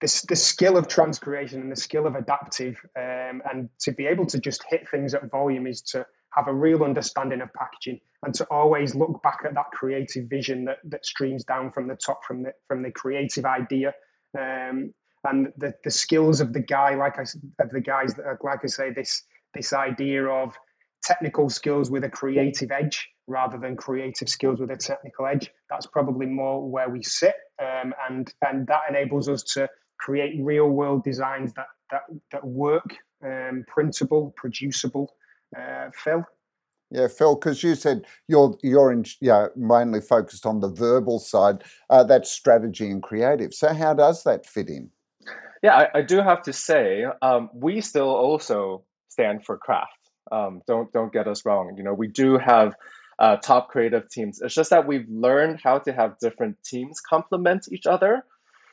this 0.00 0.22
the 0.22 0.36
skill 0.36 0.76
of 0.76 0.88
transcreation 0.88 1.54
and 1.54 1.72
the 1.72 1.76
skill 1.76 2.06
of 2.06 2.14
adaptive, 2.14 2.78
um, 2.96 3.42
and 3.50 3.68
to 3.80 3.92
be 3.92 4.06
able 4.06 4.26
to 4.26 4.38
just 4.38 4.64
hit 4.68 4.88
things 4.88 5.14
at 5.14 5.30
volume 5.30 5.66
is 5.66 5.82
to 5.82 6.06
have 6.36 6.48
a 6.48 6.54
real 6.54 6.84
understanding 6.84 7.40
of 7.40 7.52
packaging 7.54 7.98
and 8.24 8.34
to 8.34 8.44
always 8.50 8.94
look 8.94 9.22
back 9.22 9.40
at 9.44 9.54
that 9.54 9.70
creative 9.72 10.28
vision 10.28 10.64
that, 10.66 10.78
that 10.84 11.04
streams 11.04 11.44
down 11.44 11.70
from 11.72 11.88
the 11.88 11.96
top 11.96 12.24
from 12.24 12.42
the 12.42 12.52
from 12.68 12.82
the 12.82 12.90
creative 12.90 13.44
idea. 13.44 13.94
Um, 14.38 14.92
and 15.24 15.48
the, 15.56 15.74
the 15.82 15.90
skills 15.90 16.40
of 16.40 16.52
the 16.52 16.60
guy 16.60 16.94
like 16.94 17.18
I 17.18 17.22
of 17.22 17.70
the 17.70 17.80
guys 17.80 18.14
that 18.14 18.24
like 18.42 18.60
I 18.62 18.66
say 18.66 18.92
this 18.92 19.22
this 19.54 19.72
idea 19.72 20.26
of 20.26 20.54
technical 21.02 21.48
skills 21.48 21.90
with 21.90 22.04
a 22.04 22.10
creative 22.10 22.70
edge 22.70 23.08
rather 23.26 23.58
than 23.58 23.76
creative 23.76 24.28
skills 24.28 24.60
with 24.60 24.70
a 24.70 24.76
technical 24.76 25.26
edge 25.26 25.50
that's 25.68 25.86
probably 25.86 26.26
more 26.26 26.68
where 26.68 26.88
we 26.88 27.02
sit. 27.02 27.34
Um, 27.60 27.94
and 28.08 28.32
and 28.46 28.66
that 28.66 28.82
enables 28.88 29.28
us 29.28 29.42
to 29.54 29.68
create 29.98 30.34
real 30.40 30.68
world 30.68 31.02
designs 31.04 31.52
that 31.54 31.66
that 31.90 32.02
that 32.32 32.44
work 32.44 32.96
um, 33.24 33.64
printable 33.66 34.34
producible 34.36 35.14
uh, 35.58 35.90
Phil? 35.94 36.24
Yeah, 36.90 37.08
Phil, 37.08 37.34
because 37.34 37.62
you 37.62 37.74
said 37.74 38.02
you're 38.28 38.56
you're 38.62 38.92
in, 38.92 39.04
yeah 39.20 39.48
mainly 39.56 40.00
focused 40.00 40.46
on 40.46 40.60
the 40.60 40.68
verbal 40.68 41.18
side. 41.18 41.64
Uh, 41.90 42.04
that's 42.04 42.30
strategy 42.30 42.88
and 42.90 43.02
creative. 43.02 43.52
So 43.52 43.74
how 43.74 43.94
does 43.94 44.22
that 44.24 44.46
fit 44.46 44.68
in? 44.68 44.90
Yeah, 45.62 45.74
I, 45.74 45.98
I 45.98 46.02
do 46.02 46.18
have 46.18 46.42
to 46.42 46.52
say 46.52 47.04
um, 47.22 47.50
we 47.52 47.80
still 47.80 48.08
also 48.08 48.84
stand 49.08 49.44
for 49.44 49.58
craft. 49.58 50.10
Um, 50.30 50.62
don't 50.66 50.92
don't 50.92 51.12
get 51.12 51.26
us 51.26 51.44
wrong. 51.44 51.74
You 51.76 51.82
know, 51.82 51.94
we 51.94 52.06
do 52.06 52.38
have 52.38 52.76
uh, 53.18 53.36
top 53.36 53.68
creative 53.68 54.08
teams. 54.08 54.40
It's 54.40 54.54
just 54.54 54.70
that 54.70 54.86
we've 54.86 55.08
learned 55.08 55.60
how 55.62 55.78
to 55.80 55.92
have 55.92 56.18
different 56.20 56.56
teams 56.64 57.00
complement 57.00 57.66
each 57.72 57.86
other. 57.86 58.24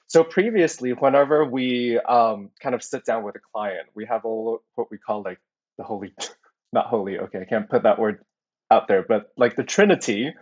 So 0.07 0.23
previously, 0.23 0.91
whenever 0.91 1.45
we 1.45 1.99
um, 2.01 2.49
kind 2.61 2.75
of 2.75 2.83
sit 2.83 3.05
down 3.05 3.23
with 3.23 3.35
a 3.35 3.39
client, 3.53 3.87
we 3.95 4.05
have 4.05 4.25
all 4.25 4.61
what 4.75 4.91
we 4.91 4.97
call 4.97 5.23
like 5.23 5.39
the 5.77 5.83
holy 5.83 6.13
not 6.73 6.87
holy. 6.87 7.19
Okay, 7.19 7.39
I 7.41 7.45
can't 7.45 7.69
put 7.69 7.83
that 7.83 7.99
word 7.99 8.23
out 8.71 8.87
there, 8.87 9.05
but 9.07 9.31
like 9.37 9.55
the 9.55 9.63
Trinity 9.63 10.33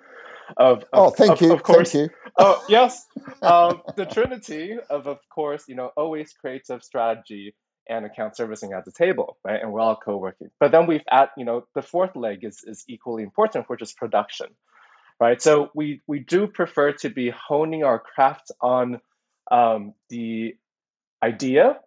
of, 0.58 0.80
of 0.80 0.86
oh, 0.94 1.10
thank 1.10 1.34
of, 1.34 1.42
you, 1.42 1.54
of 1.54 1.64
course. 1.64 1.92
Thank 1.92 2.12
you. 2.12 2.18
oh 2.38 2.64
yes, 2.70 3.06
um, 3.42 3.82
the 3.96 4.06
Trinity 4.06 4.78
of 4.90 5.08
of 5.08 5.20
course, 5.34 5.66
you 5.68 5.76
know, 5.76 5.92
always 5.98 6.34
creative 6.34 6.84
strategy 6.84 7.56
and 7.90 8.06
account 8.06 8.38
servicing 8.38 8.74
at 8.74 8.86
the 8.86 8.92
table, 8.92 9.38
right? 9.44 9.62
And 9.62 9.72
we're 9.72 9.82
all 9.82 9.96
co-working. 9.98 10.50
But 10.60 10.72
then 10.72 10.88
we've 10.88 11.04
at 11.12 11.30
you 11.38 11.46
know 11.46 11.66
the 11.76 11.82
fourth 11.82 12.16
leg 12.16 12.44
is 12.44 12.64
is 12.66 12.84
equally 12.88 13.24
important, 13.24 13.70
which 13.70 13.82
is 13.82 13.94
production, 13.94 14.48
right? 15.20 15.42
So 15.42 15.70
we 15.76 16.02
we 16.08 16.20
do 16.20 16.48
prefer 16.48 16.94
to 16.94 17.10
be 17.10 17.32
honing 17.32 17.84
our 17.84 18.00
craft 18.00 18.52
on 18.62 19.00
um, 19.50 19.94
the 20.10 20.56
idea, 21.24 21.78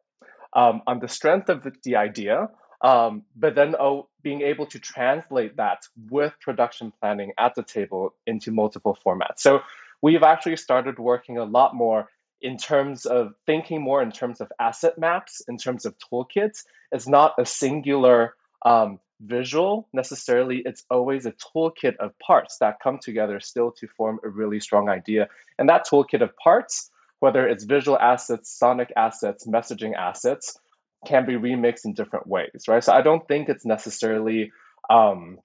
um, 0.55 0.83
on 0.87 1.01
the 1.01 1.09
strength 1.09 1.49
of 1.49 1.63
the, 1.63 1.73
the 1.83 1.97
idea, 1.97 2.49
um, 2.85 3.23
but 3.35 3.55
then 3.55 3.75
oh, 3.81 4.09
being 4.23 4.43
able 4.43 4.67
to 4.67 4.79
translate 4.79 5.57
that 5.57 5.89
with 6.11 6.35
production 6.41 6.93
planning 7.01 7.33
at 7.39 7.55
the 7.55 7.63
table 7.63 8.15
into 8.27 8.53
multiple 8.53 8.97
formats. 9.05 9.39
So 9.39 9.61
we've 10.03 10.23
actually 10.23 10.57
started 10.57 10.99
working 10.99 11.39
a 11.39 11.45
lot 11.45 11.75
more 11.75 12.11
in 12.43 12.59
terms 12.59 13.07
of 13.07 13.33
thinking 13.47 13.81
more 13.81 14.03
in 14.03 14.13
terms 14.13 14.39
of 14.43 14.53
asset 14.61 14.99
maps, 14.99 15.41
in 15.49 15.57
terms 15.57 15.87
of 15.87 15.95
toolkits. 15.99 16.65
It's 16.93 17.09
not 17.09 17.33
a 17.39 17.47
singular 17.47 18.35
um, 18.67 19.01
visual 19.23 19.89
necessarily. 19.95 20.63
It's 20.67 20.85
always 20.91 21.25
a 21.25 21.33
toolkit 21.33 21.97
of 21.97 22.19
parts 22.19 22.59
that 22.59 22.81
come 22.83 22.99
together 22.99 23.41
still 23.41 23.73
to 23.73 23.89
form 23.89 24.21
a 24.23 24.29
really 24.29 24.61
strong 24.61 24.91
idea. 24.91 25.29
And 25.59 25.71
that 25.71 25.87
toolkit 25.91 26.21
of 26.21 26.37
parts, 26.37 26.91
whether 27.21 27.49
it's 27.49 27.65
visual 27.65 27.99
assets, 27.99 28.51
sonic 28.51 28.93
assets, 28.95 29.47
messaging 29.47 29.95
assets, 29.95 30.59
can 31.07 31.27
be 31.27 31.35
remixed 31.35 31.85
in 31.85 31.95
different 31.95 32.27
ways, 32.27 32.65
right? 32.69 32.83
So 32.83 32.93
I 32.93 33.03
don't 33.03 33.27
think 33.29 33.49
it's 33.49 33.65
necessarily 33.65 34.51
um, 34.91 35.39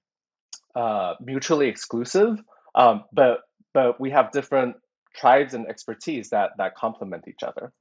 uh, 0.74 1.14
mutually 1.20 1.68
exclusive, 1.68 2.38
um, 2.74 3.04
but 3.12 3.40
but 3.72 4.00
we 4.00 4.10
have 4.10 4.32
different 4.32 4.76
tribes 5.14 5.54
and 5.54 5.66
expertise 5.68 6.30
that 6.30 6.50
that 6.58 6.74
complement 6.74 7.24
each 7.28 7.42
other. 7.42 7.72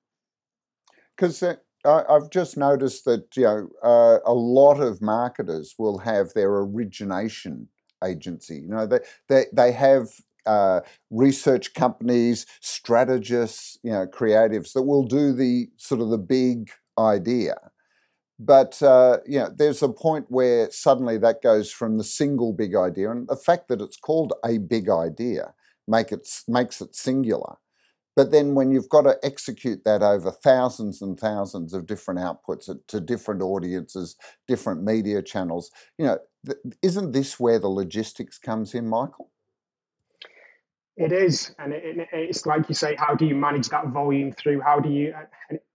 Because 1.15 1.43
uh, 1.43 1.55
I've 1.85 2.29
just 2.29 2.57
noticed 2.57 3.05
that 3.05 3.35
you 3.35 3.43
know 3.43 3.69
uh, 3.83 4.19
a 4.25 4.33
lot 4.33 4.79
of 4.79 5.01
marketers 5.01 5.75
will 5.77 5.99
have 5.99 6.33
their 6.33 6.49
origination 6.49 7.67
agency. 8.03 8.55
You 8.55 8.69
know 8.69 8.87
they 8.87 8.99
they 9.27 9.45
they 9.53 9.71
have 9.71 10.09
uh, 10.45 10.81
research 11.11 11.73
companies, 11.73 12.45
strategists, 12.59 13.77
you 13.83 13.91
know, 13.91 14.07
creatives 14.07 14.73
that 14.73 14.83
will 14.83 15.03
do 15.03 15.31
the 15.31 15.67
sort 15.77 16.01
of 16.01 16.09
the 16.09 16.17
big 16.17 16.71
idea. 16.97 17.55
But 18.39 18.81
uh, 18.81 19.17
you 19.27 19.39
know, 19.39 19.49
there's 19.53 19.83
a 19.83 19.89
point 19.89 20.25
where 20.29 20.71
suddenly 20.71 21.17
that 21.17 21.41
goes 21.41 21.71
from 21.71 21.97
the 21.97 22.03
single 22.05 22.53
big 22.53 22.73
idea, 22.73 23.11
and 23.11 23.27
the 23.27 23.35
fact 23.35 23.67
that 23.67 23.81
it's 23.81 23.97
called 23.97 24.33
a 24.45 24.57
big 24.57 24.89
idea 24.89 25.53
make 25.87 26.11
it 26.11 26.27
makes 26.47 26.79
it 26.79 26.95
singular. 26.95 27.57
But 28.15 28.31
then 28.31 28.53
when 28.53 28.71
you've 28.71 28.89
got 28.89 29.03
to 29.03 29.17
execute 29.23 29.83
that 29.85 30.01
over 30.01 30.31
thousands 30.31 31.01
and 31.01 31.17
thousands 31.19 31.73
of 31.73 31.85
different 31.85 32.19
outputs 32.19 32.69
to 32.87 32.99
different 32.99 33.41
audiences, 33.41 34.15
different 34.47 34.83
media 34.83 35.21
channels, 35.21 35.71
you 35.97 36.05
know, 36.05 36.19
isn't 36.81 37.11
this 37.11 37.39
where 37.39 37.59
the 37.59 37.69
logistics 37.69 38.37
comes 38.37 38.73
in, 38.73 38.87
Michael? 38.87 39.29
It 40.97 41.13
is, 41.13 41.55
and 41.59 41.71
it, 41.71 42.09
it's 42.11 42.45
like 42.45 42.67
you 42.67 42.75
say, 42.75 42.95
how 42.95 43.15
do 43.15 43.25
you 43.25 43.35
manage 43.35 43.69
that 43.69 43.87
volume 43.87 44.33
through? 44.33 44.59
How 44.59 44.81
do 44.81 44.89
you, 44.89 45.13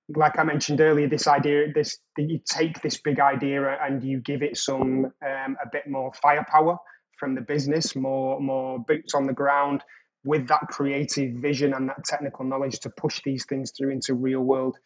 like 0.09 0.39
I 0.39 0.45
mentioned 0.45 0.81
earlier, 0.81 1.09
this 1.09 1.27
idea, 1.27 1.73
this 1.73 1.99
that 2.17 2.29
you 2.29 2.41
take 2.45 2.81
this 2.83 3.01
big 3.01 3.21
idea 3.21 3.79
and 3.83 4.03
you 4.03 4.21
give 4.21 4.43
it 4.43 4.57
some 4.57 5.07
um, 5.07 5.57
a 5.63 5.69
bit 5.73 5.89
more 5.89 6.13
firepower 6.23 6.77
from 7.19 7.35
the 7.35 7.41
business, 7.41 7.97
more 7.97 8.41
more 8.41 8.79
boots 8.81 9.15
on 9.15 9.27
the 9.27 9.33
ground, 9.33 9.83
with 10.25 10.47
that 10.49 10.67
creative 10.69 11.35
vision 11.35 11.75
and 11.75 11.89
that 11.89 12.05
technical 12.05 12.45
knowledge 12.45 12.81
to 12.81 12.91
push 12.91 13.21
these 13.25 13.45
things 13.47 13.73
through 13.77 13.91
into 13.91 14.15
real 14.15 14.41
world 14.41 14.77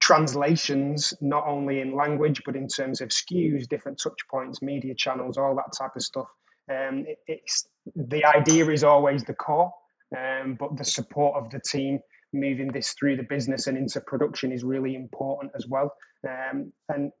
translations, 0.00 1.14
not 1.20 1.46
only 1.46 1.80
in 1.80 1.96
language, 1.96 2.42
but 2.44 2.56
in 2.56 2.68
terms 2.68 3.00
of 3.00 3.08
SKUs, 3.08 3.66
different 3.68 3.98
touch 3.98 4.20
points, 4.30 4.60
media 4.60 4.94
channels, 4.94 5.38
all 5.38 5.54
that 5.56 5.72
type 5.76 5.96
of 5.96 6.02
stuff. 6.02 6.28
Um, 6.70 7.04
it, 7.06 7.18
it's 7.26 7.66
the 7.96 8.24
idea 8.24 8.68
is 8.68 8.84
always 8.84 9.24
the 9.24 9.34
core, 9.34 9.72
um, 10.16 10.56
but 10.58 10.76
the 10.76 10.84
support 10.84 11.42
of 11.42 11.50
the 11.50 11.60
team 11.60 12.00
moving 12.34 12.68
this 12.68 12.92
through 12.92 13.16
the 13.16 13.22
business 13.22 13.66
and 13.66 13.78
into 13.78 14.00
production 14.00 14.52
is 14.52 14.64
really 14.64 14.94
important 14.94 15.52
as 15.56 15.66
well. 15.66 15.94
Um, 16.28 16.72
and 16.88 17.12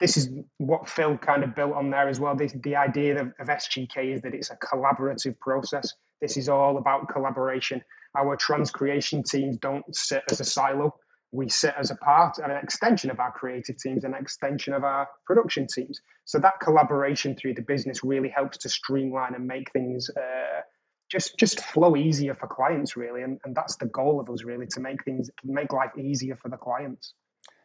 this 0.00 0.16
is 0.16 0.30
what 0.58 0.88
Phil 0.88 1.18
kind 1.18 1.44
of 1.44 1.54
built 1.54 1.74
on 1.74 1.90
there 1.90 2.08
as 2.08 2.18
well. 2.18 2.34
The, 2.34 2.50
the 2.64 2.76
idea 2.76 3.20
of, 3.20 3.32
of 3.38 3.48
SGK 3.48 4.14
is 4.14 4.22
that 4.22 4.34
it's 4.34 4.50
a 4.50 4.56
collaborative 4.56 5.38
process. 5.38 5.92
This 6.20 6.36
is 6.36 6.48
all 6.48 6.78
about 6.78 7.08
collaboration. 7.08 7.82
Our 8.16 8.36
trans 8.36 8.70
creation 8.70 9.22
teams 9.22 9.56
don't 9.58 9.84
sit 9.94 10.22
as 10.30 10.40
a 10.40 10.44
silo. 10.44 10.94
We 11.32 11.48
sit 11.48 11.74
as 11.78 11.90
a 11.90 11.96
part 11.96 12.38
and 12.38 12.50
an 12.50 12.58
extension 12.62 13.10
of 13.10 13.20
our 13.20 13.30
creative 13.30 13.76
teams, 13.76 14.02
an 14.02 14.14
extension 14.14 14.74
of 14.74 14.82
our 14.82 15.06
production 15.26 15.66
teams. 15.72 16.00
So 16.24 16.38
that 16.40 16.58
collaboration 16.60 17.36
through 17.36 17.54
the 17.54 17.62
business 17.62 18.02
really 18.02 18.28
helps 18.28 18.58
to 18.58 18.68
streamline 18.68 19.34
and 19.34 19.46
make 19.46 19.70
things 19.70 20.10
uh, 20.16 20.62
just 21.10 21.36
just 21.38 21.60
flow 21.60 21.96
easier 21.96 22.34
for 22.34 22.46
clients, 22.46 22.96
really. 22.96 23.22
And, 23.22 23.40
and 23.44 23.54
that's 23.54 23.76
the 23.76 23.86
goal 23.86 24.20
of 24.20 24.30
us, 24.30 24.44
really, 24.44 24.66
to 24.68 24.80
make 24.80 25.04
things 25.04 25.30
make 25.44 25.72
life 25.72 25.90
easier 25.98 26.36
for 26.36 26.48
the 26.48 26.56
clients. 26.56 27.14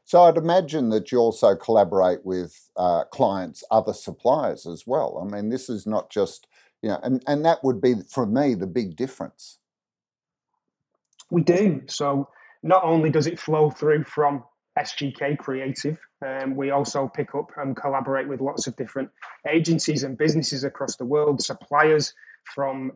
So 0.04 0.24
I'd 0.24 0.38
imagine 0.38 0.90
that 0.90 1.12
you 1.12 1.18
also 1.18 1.56
collaborate 1.56 2.24
with 2.24 2.70
uh, 2.78 3.06
clients, 3.06 3.64
other 3.72 3.94
suppliers 3.94 4.68
as 4.68 4.86
well. 4.86 5.20
I 5.20 5.34
mean, 5.34 5.50
this 5.50 5.68
is 5.68 5.88
not 5.88 6.12
just 6.12 6.48
you 6.86 6.90
know, 6.90 7.00
and, 7.02 7.24
and 7.26 7.44
that 7.46 7.64
would 7.64 7.82
be 7.82 7.96
for 8.08 8.28
me 8.28 8.54
the 8.54 8.68
big 8.68 8.96
difference. 8.96 9.58
We 11.32 11.42
do. 11.42 11.82
So 11.88 12.30
not 12.62 12.84
only 12.84 13.10
does 13.10 13.26
it 13.26 13.40
flow 13.40 13.72
through 13.72 14.04
from 14.04 14.44
SGK 14.78 15.40
Creative, 15.40 16.00
um, 16.24 16.56
we 16.56 16.70
also 16.70 17.08
pick 17.08 17.34
up 17.34 17.52
and 17.58 17.76
collaborate 17.76 18.28
with 18.28 18.40
lots 18.40 18.68
of 18.68 18.76
different 18.76 19.10
agencies 19.50 20.04
and 20.04 20.16
businesses 20.16 20.64
across 20.64 20.96
the 20.96 21.06
world, 21.06 21.42
suppliers 21.42 22.14
from 22.54 22.92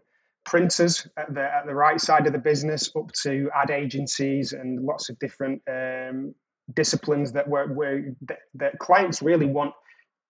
printers 0.49 1.07
at 1.15 1.31
the, 1.33 1.43
at 1.43 1.67
the 1.67 1.75
right 1.75 2.01
side 2.01 2.25
of 2.25 2.33
the 2.33 2.39
business 2.39 2.91
up 2.97 3.11
to 3.21 3.49
ad 3.55 3.69
agencies 3.69 4.53
and 4.53 4.83
lots 4.83 5.07
of 5.09 5.19
different 5.19 5.61
um, 5.69 6.33
disciplines 6.73 7.31
that, 7.31 7.47
we're, 7.47 7.71
we're, 7.71 8.15
that, 8.23 8.39
that 8.55 8.79
clients 8.79 9.21
really 9.21 9.45
want 9.45 9.71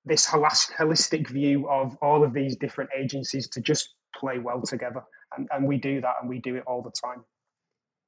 this 0.03 0.27
holistic 0.27 1.29
view 1.29 1.69
of 1.69 1.97
all 2.01 2.21
of 2.21 2.33
these 2.33 2.57
different 2.57 2.89
agencies 2.97 3.47
to 3.47 3.61
just 3.61 3.95
play 4.13 4.39
well 4.39 4.61
together. 4.61 5.01
And, 5.37 5.47
and 5.51 5.65
we 5.65 5.77
do 5.77 6.01
that 6.01 6.15
and 6.19 6.29
we 6.29 6.39
do 6.39 6.55
it 6.57 6.63
all 6.67 6.81
the 6.81 6.91
time. 7.01 7.23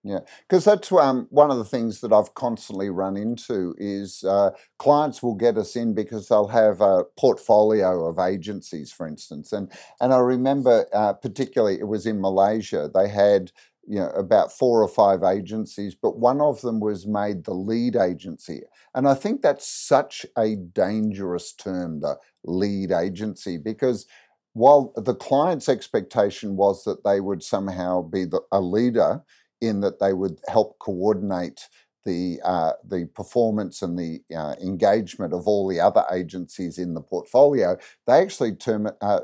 Yeah, 0.04 0.22
because 0.50 0.66
that's 0.66 0.92
um, 0.92 1.28
one 1.30 1.52
of 1.52 1.58
the 1.60 1.64
things 1.64 2.02
that 2.02 2.12
I've 2.12 2.34
constantly 2.34 2.90
run 2.90 3.16
into 3.18 3.76
is 3.78 4.24
uh, 4.24 4.50
clients 4.80 5.22
will 5.22 5.36
get 5.36 5.58
us 5.60 5.76
in 5.76 5.94
because 5.94 6.28
they'll 6.28 6.48
have 6.48 6.82
a 6.82 7.04
portfolio 7.20 8.08
of 8.08 8.18
agencies, 8.18 8.92
for 8.92 9.08
instance, 9.08 9.54
and 9.54 9.72
and 10.00 10.12
I 10.12 10.18
remember 10.18 10.88
uh, 10.92 11.14
particularly 11.14 11.78
it 11.80 11.88
was 11.88 12.08
in 12.08 12.20
Malaysia 12.20 12.90
they 12.92 13.10
had 13.10 13.52
you 13.88 14.00
know 14.00 14.10
about 14.12 14.52
four 14.52 14.82
or 14.82 14.88
five 14.88 15.22
agencies 15.24 15.96
but 15.96 16.18
one 16.20 16.40
of 16.40 16.62
them 16.62 16.80
was 16.80 17.08
made 17.08 17.44
the 17.46 17.54
lead 17.54 17.96
agency 17.96 18.62
and 18.94 19.08
i 19.08 19.16
think 19.16 19.42
that's 19.42 19.66
such 19.68 20.24
a 20.38 20.56
dangerous 20.56 21.52
term 21.52 22.00
the 22.00 22.16
lead 22.44 22.92
agency 22.92 23.58
because 23.58 24.06
while 24.54 24.94
the 24.98 25.16
client's 25.16 25.68
expectation 25.68 26.56
was 26.56 26.84
that 26.84 27.04
they 27.04 27.20
would 27.22 27.42
somehow 27.42 28.02
be 28.02 28.26
the, 28.26 28.42
a 28.52 28.62
leader 28.62 29.24
in 29.62 29.82
that 29.82 30.00
they 30.00 30.14
would 30.14 30.40
help 30.48 30.78
coordinate 30.80 31.68
the 32.04 32.40
uh, 32.44 32.74
the 32.84 33.08
performance 33.14 33.82
and 33.84 33.98
the 33.98 34.22
uh, 34.36 34.56
engagement 34.62 35.34
of 35.34 35.48
all 35.48 35.68
the 35.68 35.80
other 35.80 36.04
agencies 36.12 36.80
in 36.80 36.96
the 36.96 37.02
portfolio, 37.02 37.78
they 38.08 38.22
actually 38.22 38.56
term, 38.56 38.90
uh, 39.02 39.20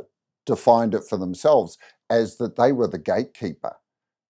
defined 0.46 0.94
it 0.94 1.04
for 1.10 1.18
themselves 1.18 1.78
as 2.10 2.38
that 2.38 2.56
they 2.56 2.72
were 2.72 2.88
the 2.88 3.00
gatekeeper 3.00 3.76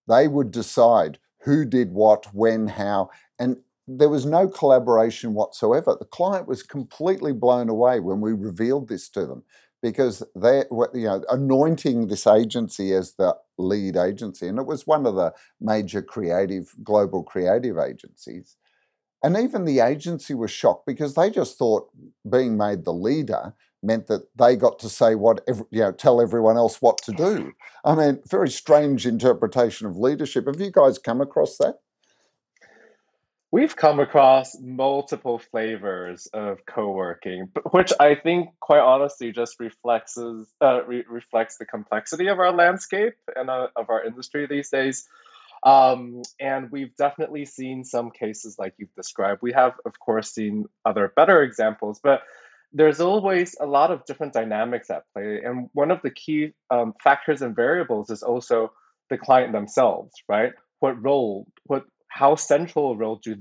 they 0.08 0.28
would 0.28 0.52
decide 0.52 1.20
who 1.42 1.66
did 1.66 1.92
what, 1.92 2.34
when, 2.34 2.68
how, 2.68 3.10
and 3.40 3.58
there 3.88 4.10
was 4.10 4.26
no 4.26 4.48
collaboration 4.48 5.34
whatsoever. 5.34 5.96
The 5.98 6.06
client 6.06 6.48
was 6.48 6.64
completely 6.64 7.32
blown 7.32 7.70
away 7.70 8.00
when 8.00 8.20
we 8.20 8.34
revealed 8.34 8.90
this 8.90 9.08
to 9.10 9.26
them 9.26 9.44
because 9.82 10.24
they 10.36 10.64
were, 10.72 10.90
you 10.94 11.06
know, 11.06 11.24
anointing 11.30 12.08
this 12.08 12.26
agency 12.28 12.94
as 12.94 13.14
the 13.14 13.36
lead 13.58 13.96
agency, 13.96 14.48
and 14.48 14.60
it 14.60 14.66
was 14.66 14.88
one 14.88 15.06
of 15.06 15.16
the 15.16 15.34
major 15.62 16.02
creative, 16.02 16.74
global 16.84 17.24
creative 17.24 17.78
agencies. 17.78 18.58
And 19.24 19.36
even 19.38 19.66
the 19.66 19.80
agency 19.80 20.34
was 20.34 20.52
shocked 20.52 20.86
because 20.86 21.16
they 21.16 21.30
just 21.30 21.58
thought 21.58 21.90
being 22.30 22.56
made 22.58 22.86
the 22.86 22.94
leader 22.94 23.54
meant 23.84 24.08
that 24.08 24.28
they 24.36 24.56
got 24.56 24.80
to 24.80 24.90
say 24.90 25.16
what 25.16 25.42
you 25.72 25.82
know 25.82 25.92
tell 25.92 26.22
everyone 26.22 26.58
else 26.58 26.82
what 26.82 26.98
to 27.00 27.12
do. 27.12 27.54
I 27.86 27.96
mean 27.96 28.20
very 28.30 28.50
strange 28.50 29.06
interpretation 29.06 29.88
of 29.88 29.98
leadership. 29.98 30.48
Have 30.48 30.60
you 30.60 30.72
guys 30.72 30.98
come 30.98 31.22
across 31.22 31.58
that 31.58 31.80
we've 33.52 33.76
come 33.76 34.00
across 34.00 34.58
multiple 34.60 35.40
flavors 35.40 36.28
of 36.34 36.66
co-working 36.66 37.48
which 37.72 37.92
i 38.00 38.16
think 38.16 38.50
quite 38.60 38.80
honestly 38.80 39.32
just 39.32 39.60
reflects 39.60 40.18
uh, 40.18 40.84
re- 40.86 41.06
reflects 41.10 41.58
the 41.58 41.66
complexity 41.66 42.28
of 42.28 42.40
our 42.40 42.52
landscape 42.52 43.14
and 43.36 43.50
uh, 43.50 43.68
of 43.76 43.90
our 43.90 44.04
industry 44.04 44.48
these 44.48 44.70
days 44.70 45.08
um, 45.64 46.22
and 46.40 46.72
we've 46.72 46.96
definitely 46.98 47.44
seen 47.44 47.84
some 47.84 48.12
cases 48.12 48.58
like 48.60 48.74
you've 48.78 48.94
described 48.96 49.42
we 49.42 49.54
have 49.54 49.74
of 49.86 50.00
course 50.00 50.32
seen 50.32 50.66
other 50.86 51.12
better 51.16 51.42
examples 51.42 52.00
but 52.04 52.22
there's 52.74 53.00
always 53.00 53.56
a 53.60 53.66
lot 53.66 53.92
of 53.92 54.06
different 54.06 54.34
dynamics 54.34 54.90
at 54.90 55.04
play. 55.14 55.42
And 55.44 55.70
one 55.74 55.92
of 55.92 56.02
the 56.02 56.12
key 56.12 56.54
um, 56.70 56.94
factors 57.04 57.42
and 57.42 57.56
variables 57.56 58.10
is 58.10 58.24
also 58.24 58.72
the 59.10 59.18
client 59.18 59.54
themselves, 59.54 60.14
right? 60.28 60.52
What 60.80 61.02
role, 61.02 61.48
what, 61.66 61.86
how 62.18 62.36
central 62.36 62.92
a 62.92 62.98
role 62.98 63.20
do, 63.24 63.36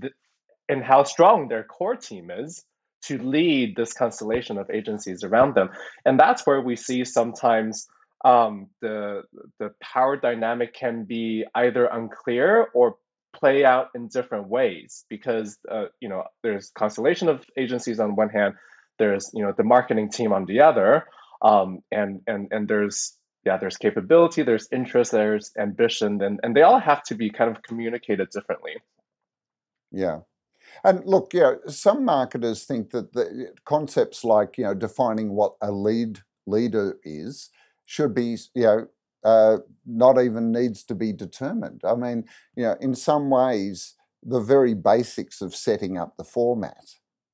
and 0.68 0.82
how 0.84 1.02
strong 1.04 1.48
their 1.48 1.64
core 1.64 1.96
team 1.96 2.30
is 2.30 2.64
to 3.02 3.18
lead 3.18 3.76
this 3.76 3.92
constellation 3.92 4.58
of 4.58 4.68
agencies 4.70 5.22
around 5.22 5.54
them. 5.54 5.68
And 6.04 6.18
that's 6.18 6.46
where 6.46 6.60
we 6.60 6.76
see 6.76 7.04
sometimes 7.04 7.86
um, 8.24 8.68
the 8.80 9.22
the 9.58 9.70
power 9.80 10.16
dynamic 10.16 10.74
can 10.74 11.04
be 11.04 11.44
either 11.54 11.86
unclear 11.86 12.68
or 12.74 12.96
play 13.34 13.64
out 13.64 13.88
in 13.94 14.08
different 14.08 14.48
ways 14.48 15.04
because 15.08 15.58
uh, 15.70 15.86
you 16.00 16.08
know 16.08 16.24
there's 16.42 16.70
constellation 16.76 17.28
of 17.28 17.44
agencies 17.56 18.00
on 18.00 18.16
one 18.16 18.30
hand, 18.30 18.54
there's 18.98 19.30
you 19.34 19.42
know 19.42 19.52
the 19.56 19.64
marketing 19.64 20.10
team 20.10 20.32
on 20.32 20.44
the 20.46 20.60
other, 20.60 21.04
um, 21.42 21.80
and 21.92 22.20
and 22.26 22.48
and 22.50 22.68
there's 22.68 23.16
yeah 23.46 23.56
there's 23.56 23.76
capability, 23.76 24.42
there's 24.42 24.68
interest, 24.72 25.12
there's 25.12 25.52
ambition, 25.58 26.20
and 26.22 26.40
and 26.42 26.54
they 26.54 26.62
all 26.62 26.80
have 26.80 27.02
to 27.04 27.14
be 27.14 27.30
kind 27.30 27.50
of 27.50 27.62
communicated 27.62 28.28
differently. 28.30 28.76
Yeah. 29.92 30.20
And 30.84 31.04
look, 31.06 31.32
yeah, 31.32 31.54
some 31.68 32.04
marketers 32.04 32.64
think 32.64 32.90
that 32.90 33.12
the 33.12 33.52
concepts 33.64 34.24
like 34.24 34.58
you 34.58 34.64
know 34.64 34.74
defining 34.74 35.30
what 35.30 35.54
a 35.62 35.70
lead 35.70 36.20
leader 36.46 36.98
is 37.04 37.50
should 37.86 38.14
be 38.14 38.36
you 38.54 38.62
know 38.62 38.88
uh, 39.24 39.58
not 39.86 40.20
even 40.22 40.52
needs 40.52 40.84
to 40.84 40.94
be 40.94 41.12
determined. 41.12 41.82
I 41.84 41.94
mean, 41.94 42.24
you 42.56 42.64
know, 42.64 42.76
in 42.80 42.94
some 42.94 43.30
ways, 43.30 43.94
the 44.22 44.40
very 44.40 44.74
basics 44.74 45.40
of 45.40 45.54
setting 45.54 45.96
up 45.98 46.16
the 46.16 46.24
format, 46.24 46.86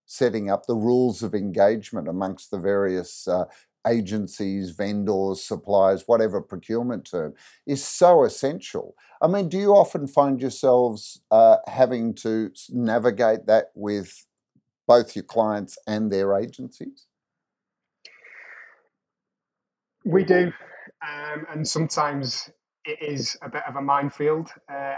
setting 0.06 0.50
up 0.50 0.66
the 0.66 0.76
rules 0.76 1.22
of 1.22 1.34
engagement 1.34 2.08
amongst 2.08 2.50
the 2.50 2.58
various 2.58 3.26
uh, 3.26 3.44
agencies, 3.86 4.70
vendors, 4.70 5.44
suppliers, 5.44 6.04
whatever 6.06 6.40
procurement 6.40 7.08
term, 7.10 7.34
is 7.66 7.84
so 7.84 8.24
essential. 8.24 8.94
I 9.20 9.28
mean, 9.28 9.48
do 9.48 9.58
you 9.58 9.74
often 9.74 10.06
find 10.06 10.40
yourselves 10.40 11.20
uh, 11.30 11.56
having 11.66 12.14
to 12.16 12.50
navigate 12.70 13.46
that 13.46 13.66
with 13.74 14.26
both 14.86 15.14
your 15.14 15.24
clients 15.24 15.78
and 15.86 16.10
their 16.10 16.36
agencies? 16.36 17.06
We 20.04 20.24
do, 20.24 20.52
um, 21.06 21.46
and 21.50 21.66
sometimes 21.66 22.50
it 22.84 22.98
is 23.00 23.36
a 23.42 23.48
bit 23.48 23.62
of 23.68 23.76
a 23.76 23.82
minefield. 23.82 24.50
Uh, 24.68 24.94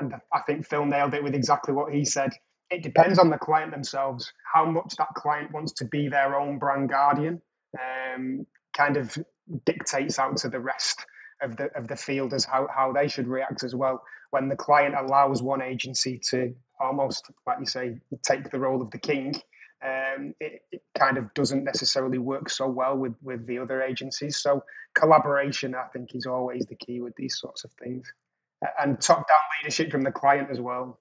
and 0.00 0.14
I 0.32 0.40
think 0.46 0.66
Phil 0.66 0.84
nailed 0.84 1.14
it 1.14 1.22
with 1.22 1.34
exactly 1.34 1.74
what 1.74 1.92
he 1.92 2.04
said. 2.04 2.30
It 2.70 2.82
depends 2.82 3.18
on 3.18 3.30
the 3.30 3.38
client 3.38 3.72
themselves, 3.72 4.32
how 4.52 4.64
much 4.64 4.94
that 4.98 5.08
client 5.16 5.52
wants 5.52 5.72
to 5.74 5.84
be 5.84 6.08
their 6.08 6.38
own 6.38 6.58
brand 6.58 6.88
guardian. 6.88 7.42
Um, 8.14 8.46
kind 8.76 8.96
of 8.96 9.16
dictates 9.64 10.18
out 10.18 10.36
to 10.38 10.48
the 10.48 10.60
rest 10.60 11.04
of 11.42 11.56
the 11.56 11.70
of 11.76 11.88
the 11.88 11.96
field 11.96 12.34
as 12.34 12.44
how, 12.44 12.68
how 12.74 12.92
they 12.92 13.08
should 13.08 13.26
react 13.26 13.62
as 13.62 13.74
well. 13.74 14.02
When 14.30 14.48
the 14.48 14.56
client 14.56 14.94
allows 14.94 15.42
one 15.42 15.62
agency 15.62 16.20
to 16.30 16.54
almost, 16.78 17.30
like 17.46 17.58
you 17.58 17.66
say, 17.66 17.98
take 18.22 18.50
the 18.50 18.58
role 18.58 18.80
of 18.80 18.90
the 18.90 18.98
king, 18.98 19.34
um, 19.84 20.34
it, 20.40 20.62
it, 20.70 20.82
kind 20.98 21.18
of 21.18 21.32
doesn't 21.34 21.64
necessarily 21.64 22.18
work 22.18 22.50
so 22.50 22.68
well 22.68 22.96
with 22.96 23.14
with 23.22 23.46
the 23.46 23.58
other 23.58 23.82
agencies. 23.82 24.36
So 24.36 24.62
collaboration, 24.94 25.74
I 25.74 25.86
think, 25.92 26.14
is 26.14 26.26
always 26.26 26.66
the 26.66 26.76
key 26.76 27.00
with 27.00 27.14
these 27.16 27.38
sorts 27.38 27.64
of 27.64 27.72
things, 27.72 28.06
and 28.80 29.00
top 29.00 29.18
down 29.18 29.38
leadership 29.62 29.90
from 29.90 30.02
the 30.02 30.12
client 30.12 30.48
as 30.50 30.60
well. 30.60 30.98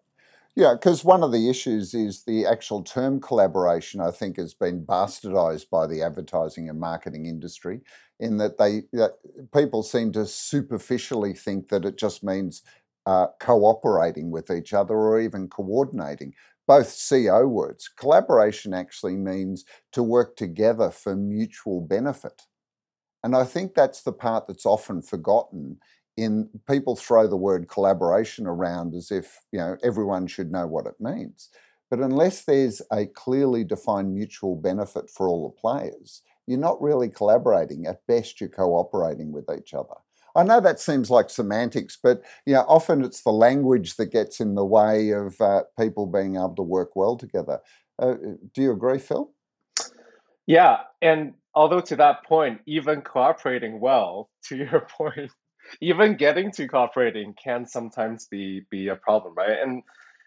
Yeah, 0.55 0.73
because 0.73 1.05
one 1.05 1.23
of 1.23 1.31
the 1.31 1.49
issues 1.49 1.93
is 1.93 2.23
the 2.23 2.45
actual 2.45 2.83
term 2.83 3.21
collaboration. 3.21 4.01
I 4.01 4.11
think 4.11 4.37
has 4.37 4.53
been 4.53 4.85
bastardized 4.85 5.69
by 5.69 5.87
the 5.87 6.01
advertising 6.01 6.69
and 6.69 6.79
marketing 6.79 7.25
industry, 7.27 7.81
in 8.19 8.37
that 8.37 8.57
they 8.57 8.83
that 8.93 9.13
people 9.53 9.83
seem 9.83 10.11
to 10.13 10.25
superficially 10.25 11.33
think 11.33 11.69
that 11.69 11.85
it 11.85 11.97
just 11.97 12.23
means 12.23 12.61
uh, 13.05 13.27
cooperating 13.39 14.31
with 14.31 14.51
each 14.51 14.73
other 14.73 14.95
or 14.95 15.19
even 15.21 15.47
coordinating 15.47 16.33
both 16.67 16.91
CO 16.91 17.47
words. 17.47 17.87
Collaboration 17.97 18.73
actually 18.73 19.15
means 19.15 19.65
to 19.93 20.03
work 20.03 20.35
together 20.35 20.89
for 20.91 21.15
mutual 21.15 21.81
benefit. 21.81 22.41
And 23.23 23.35
I 23.35 23.43
think 23.43 23.73
that's 23.75 24.01
the 24.01 24.13
part 24.13 24.47
that's 24.47 24.65
often 24.65 25.01
forgotten 25.01 25.79
in 26.19 26.49
people 26.67 26.95
throw 26.95 27.27
the 27.27 27.37
word 27.37 27.69
collaboration 27.69 28.45
around 28.45 28.93
as 28.93 29.11
if, 29.11 29.41
you 29.51 29.59
know, 29.59 29.77
everyone 29.83 30.27
should 30.27 30.51
know 30.51 30.67
what 30.67 30.85
it 30.85 30.99
means. 30.99 31.49
But 31.89 31.99
unless 31.99 32.43
there's 32.43 32.81
a 32.91 33.05
clearly 33.07 33.63
defined 33.63 34.13
mutual 34.13 34.55
benefit 34.55 35.09
for 35.09 35.27
all 35.27 35.49
the 35.49 35.61
players, 35.61 36.21
you're 36.45 36.59
not 36.59 36.81
really 36.81 37.09
collaborating. 37.09 37.87
At 37.87 38.05
best, 38.07 38.39
you're 38.39 38.49
cooperating 38.49 39.31
with 39.31 39.49
each 39.55 39.73
other. 39.73 39.95
I 40.35 40.43
know 40.43 40.61
that 40.61 40.79
seems 40.79 41.09
like 41.09 41.29
semantics, 41.29 41.97
but 42.01 42.21
you 42.45 42.53
know, 42.53 42.65
often 42.67 43.03
it's 43.03 43.23
the 43.23 43.31
language 43.31 43.95
that 43.95 44.11
gets 44.11 44.39
in 44.39 44.55
the 44.55 44.65
way 44.65 45.09
of 45.11 45.39
uh, 45.41 45.63
people 45.79 46.05
being 46.05 46.35
able 46.35 46.55
to 46.55 46.63
work 46.63 46.95
well 46.95 47.17
together. 47.17 47.59
Uh, 47.97 48.15
do 48.53 48.61
you 48.61 48.71
agree, 48.71 48.99
Phil? 48.99 49.31
Yeah, 50.45 50.81
and 51.01 51.33
although 51.55 51.81
to 51.81 51.95
that 51.97 52.23
point, 52.25 52.61
even 52.65 53.01
cooperating 53.01 53.79
well, 53.79 54.29
to 54.45 54.57
your 54.57 54.81
point, 54.97 55.31
even 55.81 56.15
getting 56.15 56.51
to 56.53 56.67
cooperating 56.67 57.33
can 57.33 57.65
sometimes 57.65 58.27
be 58.27 58.65
be 58.69 58.87
a 58.87 58.95
problem, 58.95 59.33
right? 59.35 59.57
And 59.61 59.83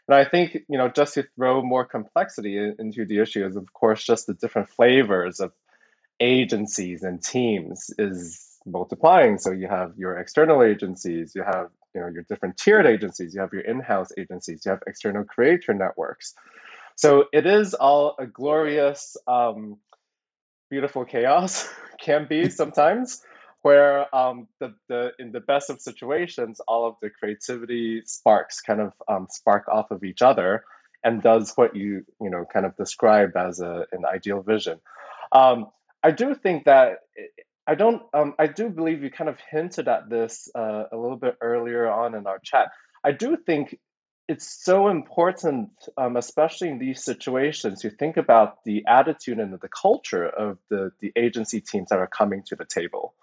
and 0.08 0.14
I 0.14 0.24
think 0.24 0.54
you 0.68 0.78
know 0.78 0.88
just 0.88 1.14
to 1.14 1.24
throw 1.36 1.62
more 1.62 1.84
complexity 1.84 2.56
into 2.78 3.04
the 3.04 3.18
issue 3.20 3.46
is 3.46 3.56
of 3.56 3.72
course 3.72 4.04
just 4.04 4.26
the 4.26 4.34
different 4.34 4.68
flavors 4.68 5.40
of 5.40 5.52
agencies 6.20 7.02
and 7.02 7.22
teams 7.22 7.90
is 7.98 8.58
multiplying. 8.64 9.38
So 9.38 9.50
you 9.50 9.68
have 9.68 9.92
your 9.96 10.18
external 10.18 10.62
agencies, 10.62 11.34
you 11.34 11.42
have 11.42 11.68
you 11.94 12.00
know 12.00 12.08
your 12.08 12.22
different 12.22 12.56
tiered 12.56 12.86
agencies, 12.86 13.34
you 13.34 13.40
have 13.40 13.52
your 13.52 13.62
in-house 13.62 14.10
agencies, 14.18 14.62
you 14.64 14.70
have 14.70 14.82
external 14.86 15.24
creator 15.24 15.74
networks. 15.74 16.34
So 16.96 17.24
it 17.32 17.46
is 17.46 17.74
all 17.74 18.14
a 18.18 18.26
glorious, 18.26 19.16
um, 19.26 19.78
beautiful 20.70 21.04
chaos 21.04 21.68
can 22.00 22.26
be 22.28 22.50
sometimes, 22.50 23.22
where 23.62 24.14
um, 24.14 24.48
the, 24.58 24.74
the 24.88 25.12
in 25.18 25.32
the 25.32 25.40
best 25.40 25.70
of 25.70 25.80
situations, 25.80 26.60
all 26.68 26.86
of 26.86 26.96
the 27.00 27.10
creativity 27.10 28.02
sparks 28.04 28.60
kind 28.60 28.80
of 28.80 28.92
um, 29.08 29.26
spark 29.30 29.68
off 29.68 29.90
of 29.90 30.04
each 30.04 30.22
other 30.22 30.64
and 31.04 31.22
does 31.22 31.52
what 31.56 31.74
you 31.74 32.04
you 32.20 32.30
know 32.30 32.44
kind 32.52 32.66
of 32.66 32.76
described 32.76 33.36
as 33.36 33.60
a, 33.60 33.86
an 33.92 34.04
ideal 34.04 34.42
vision. 34.42 34.80
Um, 35.32 35.66
I 36.02 36.10
do 36.10 36.34
think 36.34 36.64
that 36.64 36.98
I 37.66 37.74
don't. 37.74 38.02
Um, 38.12 38.34
I 38.38 38.48
do 38.48 38.68
believe 38.68 39.02
you 39.02 39.10
kind 39.10 39.30
of 39.30 39.38
hinted 39.50 39.88
at 39.88 40.10
this 40.10 40.48
uh, 40.54 40.84
a 40.90 40.96
little 40.96 41.16
bit 41.16 41.36
earlier 41.40 41.88
on 41.88 42.14
in 42.14 42.26
our 42.26 42.38
chat. 42.42 42.70
I 43.04 43.12
do 43.12 43.36
think 43.36 43.78
it's 44.28 44.64
so 44.64 44.88
important, 44.88 45.70
um, 45.96 46.16
especially 46.16 46.68
in 46.68 46.78
these 46.78 47.04
situations, 47.04 47.82
to 47.82 47.90
think 47.90 48.16
about 48.16 48.64
the 48.64 48.84
attitude 48.86 49.38
and 49.38 49.52
the 49.52 49.68
culture 49.68 50.26
of 50.26 50.58
the 50.70 50.90
the 51.00 51.12
agency 51.16 51.60
teams 51.60 51.90
that 51.90 51.98
are 51.98 52.08
coming 52.08 52.42
to 52.46 52.56
the 52.56 52.64
table, 52.64 53.14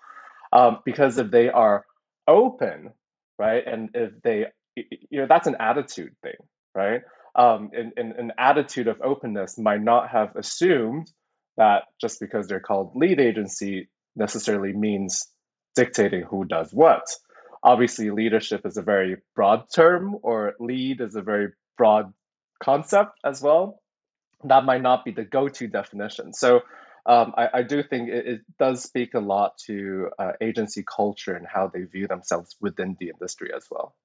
um, 0.52 0.80
because 0.86 1.18
if 1.18 1.32
they 1.32 1.50
are 1.50 1.86
open, 2.28 2.92
right, 3.38 3.64
and 3.66 3.90
if 3.94 4.12
they, 4.24 4.46
you 4.76 5.22
know, 5.22 5.28
that's 5.28 5.48
an 5.48 5.58
attitude 5.60 6.16
thing, 6.22 6.36
right? 6.76 7.02
Um, 7.36 7.70
and, 7.74 7.94
and 7.96 8.14
an 8.14 8.34
attitude 8.38 8.88
of 8.88 9.00
openness 9.02 9.58
might 9.58 9.82
not 9.82 10.10
have 10.10 10.36
assumed 10.36 11.12
that 11.58 11.84
just 12.02 12.20
because 12.20 12.48
they're 12.48 12.60
called 12.60 12.96
lead 12.96 13.20
agency 13.20 13.90
necessarily 14.16 14.74
means 14.74 15.28
dictating 15.76 16.24
who 16.24 16.46
does 16.46 16.74
what. 16.74 17.04
Obviously, 17.64 18.10
leadership 18.10 18.66
is 18.66 18.78
a 18.78 18.82
very 18.82 19.18
broad 19.36 19.66
term, 19.74 20.16
or 20.24 20.54
lead 20.60 21.02
is 21.02 21.16
a 21.16 21.22
very 21.22 21.50
broad 21.78 22.14
concept 22.64 23.12
as 23.26 23.42
well. 23.42 23.82
That 24.46 24.64
might 24.64 24.82
not 24.82 25.04
be 25.04 25.12
the 25.12 25.26
go 25.26 25.50
to 25.50 25.68
definition. 25.68 26.34
So, 26.34 26.62
um, 27.06 27.34
I, 27.38 27.50
I, 27.56 27.64
do 27.64 27.82
think 27.84 28.10
it, 28.10 28.28
it, 28.28 28.42
does 28.58 28.84
speak 28.84 29.14
a 29.14 29.20
lot 29.20 29.58
to 29.66 30.10
uh, 30.20 30.34
agency 30.42 30.84
culture 30.84 31.36
and 31.36 31.48
how 31.48 31.68
they 31.68 31.84
view 31.84 32.08
themselves 32.08 32.56
within 32.60 32.98
the 33.00 33.10
industry 33.10 33.52
as 33.56 33.66
well. 33.72 33.96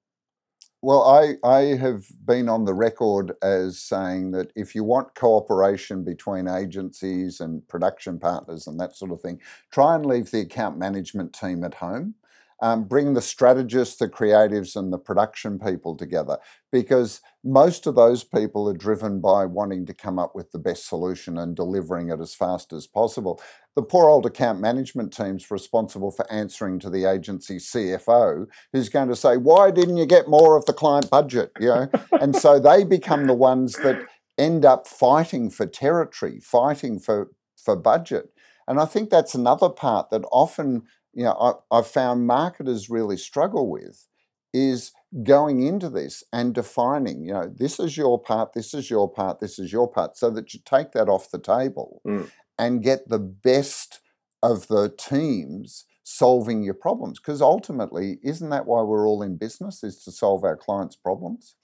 Well, 0.81 1.03
I, 1.03 1.35
I 1.47 1.61
have 1.77 2.05
been 2.25 2.47
on 2.47 2.65
the 2.65 2.73
record 2.73 3.33
as 3.41 3.79
saying 3.79 4.31
that 4.31 4.51
if 4.55 4.75
you 4.75 4.83
want 4.83 5.15
cooperation 5.15 6.03
between 6.03 6.47
agencies 6.47 7.39
and 7.39 7.67
production 7.67 8.19
partners 8.19 8.67
and 8.67 8.79
that 8.79 8.95
sort 8.95 9.11
of 9.11 9.19
thing, 9.19 9.41
try 9.71 9.95
and 9.95 10.05
leave 10.05 10.29
the 10.29 10.41
account 10.41 10.77
management 10.77 11.33
team 11.33 11.63
at 11.63 11.75
home 11.75 12.15
um, 12.61 12.85
bring 12.85 13.13
the 13.13 13.21
strategists, 13.21 13.97
the 13.97 14.07
creatives, 14.07 14.75
and 14.75 14.91
the 14.91 14.97
production 14.97 15.59
people 15.59 15.95
together 15.95 16.37
because 16.71 17.21
most 17.43 17.87
of 17.87 17.95
those 17.95 18.23
people 18.23 18.67
are 18.67 18.73
driven 18.73 19.21
by 19.21 19.45
wanting 19.45 19.85
to 19.85 19.93
come 19.93 20.17
up 20.19 20.35
with 20.35 20.51
the 20.51 20.59
best 20.59 20.87
solution 20.87 21.37
and 21.37 21.55
delivering 21.55 22.09
it 22.09 22.19
as 22.19 22.33
fast 22.33 22.73
as 22.73 22.87
possible. 22.87 23.41
The 23.75 23.81
poor 23.81 24.09
old 24.09 24.25
account 24.25 24.59
management 24.59 25.13
team's 25.13 25.51
responsible 25.51 26.11
for 26.11 26.29
answering 26.31 26.79
to 26.79 26.89
the 26.89 27.05
agency 27.05 27.57
CFO, 27.57 28.47
who's 28.73 28.89
going 28.89 29.09
to 29.09 29.15
say, 29.15 29.37
"Why 29.37 29.71
didn't 29.71 29.97
you 29.97 30.05
get 30.05 30.27
more 30.27 30.55
of 30.57 30.65
the 30.65 30.73
client 30.73 31.09
budget?" 31.09 31.51
You 31.59 31.67
know, 31.67 31.89
and 32.19 32.35
so 32.35 32.59
they 32.59 32.83
become 32.83 33.27
the 33.27 33.33
ones 33.33 33.73
that 33.83 34.05
end 34.37 34.65
up 34.65 34.87
fighting 34.87 35.49
for 35.49 35.65
territory, 35.65 36.39
fighting 36.39 36.99
for 36.99 37.31
for 37.55 37.75
budget. 37.75 38.29
And 38.67 38.79
I 38.79 38.85
think 38.85 39.09
that's 39.09 39.35
another 39.35 39.69
part 39.69 40.09
that 40.09 40.25
often 40.31 40.83
you 41.15 41.23
know, 41.23 41.31
I, 41.71 41.77
I've 41.77 41.87
found 41.87 42.27
marketers 42.27 42.89
really 42.89 43.17
struggle 43.17 43.69
with 43.69 44.07
is 44.53 44.91
going 45.23 45.63
into 45.63 45.89
this 45.89 46.23
and 46.31 46.53
defining, 46.53 47.23
you 47.23 47.33
know, 47.33 47.51
this 47.53 47.79
is 47.79 47.97
your 47.97 48.21
part, 48.21 48.53
this 48.53 48.73
is 48.73 48.89
your 48.89 49.09
part, 49.09 49.39
this 49.39 49.57
is 49.57 49.71
your 49.71 49.89
part, 49.89 50.17
so 50.17 50.29
that 50.29 50.53
you 50.53 50.59
take 50.65 50.91
that 50.91 51.09
off 51.09 51.31
the 51.31 51.39
table 51.39 52.01
mm. 52.05 52.29
and 52.59 52.83
get 52.83 53.07
the 53.09 53.19
best 53.19 54.01
of 54.43 54.67
the 54.67 54.93
teams 54.97 55.85
solving 56.03 56.63
your 56.63 56.73
problems. 56.73 57.19
Because 57.19 57.41
ultimately 57.41 58.19
isn't 58.23 58.49
that 58.49 58.65
why 58.65 58.81
we're 58.81 59.07
all 59.07 59.23
in 59.23 59.37
business 59.37 59.83
is 59.83 60.03
to 60.03 60.11
solve 60.11 60.43
our 60.43 60.57
clients 60.57 60.95
problems? 60.95 61.55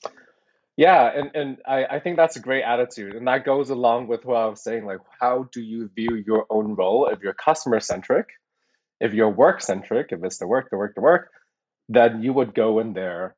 Yeah 0.77 1.11
and, 1.13 1.31
and 1.35 1.57
I, 1.67 1.85
I 1.85 1.99
think 1.99 2.15
that's 2.15 2.37
a 2.37 2.39
great 2.39 2.63
attitude 2.63 3.15
and 3.15 3.27
that 3.27 3.45
goes 3.45 3.69
along 3.69 4.07
with 4.07 4.25
what 4.25 4.37
i 4.37 4.45
was 4.45 4.63
saying 4.63 4.85
like 4.85 4.99
how 5.19 5.49
do 5.51 5.61
you 5.61 5.89
view 5.93 6.23
your 6.25 6.45
own 6.49 6.75
role 6.75 7.07
if 7.07 7.19
you're 7.19 7.33
customer 7.33 7.81
centric 7.81 8.29
if 9.01 9.13
you're 9.13 9.29
work 9.29 9.61
centric 9.61 10.07
if 10.11 10.23
it's 10.23 10.37
the 10.37 10.47
work 10.47 10.69
the 10.71 10.77
work 10.77 10.95
the 10.95 11.01
work 11.01 11.29
then 11.89 12.21
you 12.23 12.31
would 12.31 12.53
go 12.53 12.79
in 12.79 12.93
there 12.93 13.35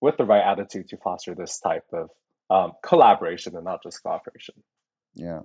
with 0.00 0.16
the 0.18 0.24
right 0.24 0.44
attitude 0.44 0.88
to 0.88 0.96
foster 0.98 1.34
this 1.34 1.58
type 1.60 1.86
of 1.92 2.10
um, 2.50 2.72
collaboration 2.82 3.56
and 3.56 3.64
not 3.64 3.82
just 3.82 4.02
cooperation 4.02 4.54
yeah 5.14 5.40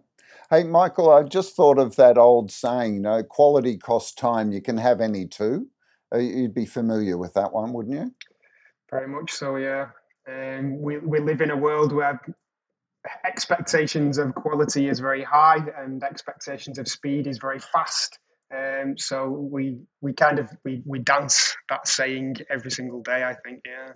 Hey, 0.50 0.64
Michael, 0.64 1.12
I 1.12 1.24
just 1.24 1.56
thought 1.56 1.78
of 1.78 1.96
that 1.96 2.18
old 2.18 2.52
saying, 2.52 2.96
you 2.96 3.02
know, 3.02 3.24
quality 3.24 3.78
costs 3.78 4.14
time. 4.14 4.52
You 4.52 4.62
can 4.62 4.78
have 4.78 5.02
any 5.02 5.28
two. 5.28 5.68
Uh, 6.14 6.18
you'd 6.18 6.56
be 6.56 6.66
familiar 6.66 7.18
with 7.18 7.34
that 7.36 7.54
one, 7.54 7.74
wouldn't 7.74 7.96
you? 7.96 8.14
Very 8.90 9.08
much 9.08 9.32
so, 9.32 9.58
yeah. 9.58 9.90
Um, 10.28 10.82
we, 10.82 10.98
we 10.98 11.20
live 11.20 11.42
in 11.42 11.52
a 11.52 11.58
world 11.58 11.92
where 11.92 12.20
expectations 13.26 14.18
of 14.18 14.34
quality 14.36 14.88
is 14.88 15.00
very 15.00 15.24
high 15.24 15.64
and 15.78 16.04
expectations 16.04 16.80
of 16.80 16.88
speed 16.88 17.28
is 17.28 17.38
very 17.38 17.60
fast. 17.60 18.20
Um, 18.56 18.98
so 18.98 19.30
we 19.30 19.78
we 20.02 20.14
kind 20.14 20.40
of 20.40 20.50
we, 20.64 20.82
we 20.86 21.00
dance 21.00 21.56
that 21.70 21.88
saying 21.88 22.38
every 22.50 22.72
single 22.72 23.02
day. 23.02 23.24
I 23.24 23.36
think, 23.46 23.62
yeah. 23.66 23.94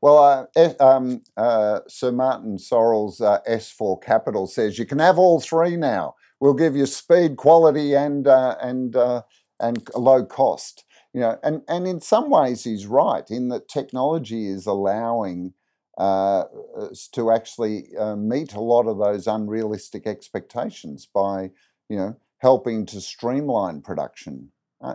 Well, 0.00 0.48
uh, 0.56 0.74
um, 0.80 1.22
uh, 1.36 1.80
Sir 1.88 2.10
Martin 2.10 2.58
Sorrell's 2.58 3.20
uh, 3.20 3.38
S4 3.48 4.02
Capital 4.02 4.48
says 4.48 4.78
you 4.78 4.84
can 4.84 4.98
have 4.98 5.16
all 5.16 5.40
three 5.40 5.76
now. 5.76 6.16
We'll 6.40 6.54
give 6.54 6.74
you 6.74 6.86
speed, 6.86 7.36
quality, 7.36 7.94
and 7.94 8.26
uh, 8.26 8.56
and 8.60 8.96
uh, 8.96 9.22
and 9.60 9.88
low 9.94 10.24
cost. 10.24 10.84
You 11.12 11.20
know, 11.20 11.38
and 11.42 11.62
and 11.68 11.86
in 11.86 12.00
some 12.00 12.30
ways 12.30 12.64
he's 12.64 12.86
right 12.86 13.28
in 13.30 13.48
that 13.48 13.68
technology 13.68 14.48
is 14.48 14.66
allowing 14.66 15.54
uh, 15.98 16.44
us 16.76 17.08
to 17.12 17.30
actually 17.30 17.88
meet 18.16 18.54
a 18.54 18.60
lot 18.60 18.86
of 18.86 18.98
those 18.98 19.26
unrealistic 19.26 20.06
expectations 20.06 21.06
by 21.06 21.50
you 21.88 21.96
know 21.96 22.16
helping 22.42 22.84
to 22.84 23.00
streamline 23.00 23.80
production, 23.80 24.50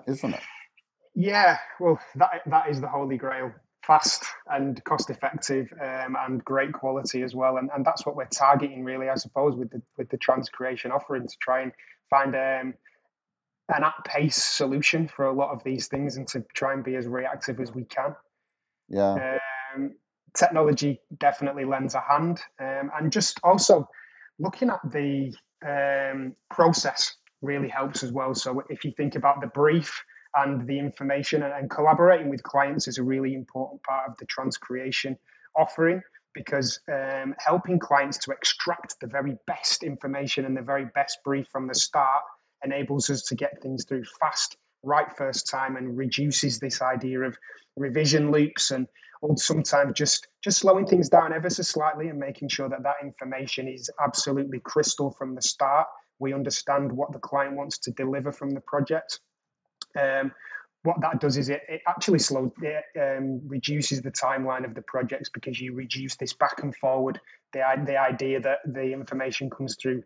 isn't 0.06 0.34
it? 0.34 0.42
Yeah, 1.16 1.58
well, 1.80 2.00
that 2.16 2.42
that 2.46 2.70
is 2.70 2.80
the 2.80 2.88
holy 2.88 3.18
grail 3.18 3.52
fast 3.84 4.26
and 4.48 4.84
cost 4.84 5.10
effective 5.10 5.72
um, 5.82 6.18
and 6.20 6.44
great 6.44 6.74
quality 6.74 7.24
as 7.24 7.34
well. 7.34 7.58
And, 7.58 7.70
and 7.74 7.86
that's 7.86 8.06
what 8.06 8.18
we're 8.18 8.26
targeting 8.26 8.84
really, 8.84 9.10
I 9.10 9.16
suppose, 9.16 9.56
with 9.56 9.72
the 9.72 9.82
with 9.98 10.10
the 10.10 10.18
transcreation 10.18 10.92
offering 10.92 11.26
to 11.26 11.36
try 11.42 11.62
and 11.62 11.72
find 12.10 12.36
um, 12.36 12.74
an 13.74 13.84
at 13.84 13.94
pace 14.06 14.36
solution 14.36 15.08
for 15.08 15.26
a 15.26 15.34
lot 15.34 15.52
of 15.52 15.64
these 15.64 15.88
things 15.88 16.18
and 16.18 16.28
to 16.28 16.44
try 16.54 16.74
and 16.74 16.84
be 16.84 16.96
as 16.96 17.08
reactive 17.08 17.60
as 17.60 17.74
we 17.74 17.86
can. 17.86 18.16
Yeah. 18.90 19.40
Um, 19.76 19.96
technology 20.36 21.02
definitely 21.18 21.66
lends 21.66 21.96
a 21.96 22.02
hand, 22.02 22.42
um, 22.60 22.92
and 23.00 23.12
just 23.12 23.40
also 23.44 23.88
looking 24.38 24.70
at 24.70 24.80
the 24.92 25.34
um, 25.66 26.36
process 26.52 27.16
really 27.42 27.68
helps 27.68 28.04
as 28.04 28.12
well. 28.12 28.34
So 28.34 28.64
if 28.70 28.84
you 28.84 28.92
think 28.92 29.16
about 29.16 29.42
the 29.42 29.48
brief 29.48 30.04
and 30.36 30.68
the 30.68 30.78
information 30.78 31.44
and, 31.44 31.54
and 31.54 31.70
collaborating 31.70 32.30
with 32.30 32.44
clients 32.44 32.88
is 32.88 32.98
a 32.98 33.04
really 33.04 33.34
important 33.34 33.82
part 33.84 34.10
of 34.10 34.18
the 34.18 34.26
transcreation 34.26 35.18
offering 35.56 36.02
because 36.34 36.80
um, 36.92 37.34
helping 37.40 37.80
clients 37.80 38.18
to 38.20 38.32
extract 38.32 39.00
the 39.02 39.08
very 39.08 39.36
best 39.48 39.84
information 39.84 40.46
and 40.46 40.56
the 40.56 40.62
very 40.62 40.86
best 40.94 41.20
brief 41.24 41.48
from 41.52 41.68
the 41.68 41.74
start 41.74 42.24
enables 42.64 43.10
us 43.10 43.24
to 43.24 43.36
get 43.36 43.62
things 43.62 43.86
through 43.86 44.04
fast 44.20 44.58
right 44.84 45.16
first 45.18 45.50
time 45.50 45.76
and 45.76 45.98
reduces 45.98 46.60
this 46.60 46.82
idea 46.82 47.20
of 47.20 47.36
revision 47.76 48.32
loops 48.32 48.72
and 48.72 48.88
sometimes 49.36 49.94
just 49.94 50.28
just 50.44 50.60
slowing 50.60 50.86
things 50.86 51.10
down 51.10 51.34
ever 51.34 51.50
so 51.50 51.64
slightly 51.64 52.08
and 52.08 52.20
making 52.20 52.48
sure 52.48 52.70
that 52.70 52.84
that 52.84 52.96
information 53.02 53.68
is 53.68 53.90
absolutely 54.04 54.60
crystal 54.60 55.10
from 55.12 55.34
the 55.34 55.42
start 55.42 55.88
we 56.20 56.34
understand 56.34 56.92
what 56.92 57.12
the 57.12 57.20
client 57.20 57.56
wants 57.56 57.78
to 57.78 57.92
deliver 57.92 58.32
from 58.32 58.52
the 58.52 58.62
project 58.62 59.20
um, 60.00 60.32
what 60.84 61.02
that 61.02 61.20
does 61.20 61.38
is 61.38 61.50
it, 61.50 61.62
it 61.68 61.82
actually 61.88 62.20
slows, 62.20 62.52
it 62.62 62.84
um, 63.00 63.42
reduces 63.46 64.02
the 64.02 64.12
timeline 64.12 64.64
of 64.64 64.74
the 64.74 64.82
projects 64.84 65.30
because 65.30 65.60
you 65.60 65.74
reduce 65.74 66.16
this 66.16 66.34
back 66.34 66.64
and 66.64 66.76
forward. 66.76 67.20
The, 67.54 67.64
the 67.86 67.98
idea 67.98 68.40
that 68.42 68.60
the 68.66 68.94
information 68.94 69.50
comes 69.50 69.76
through 69.76 70.04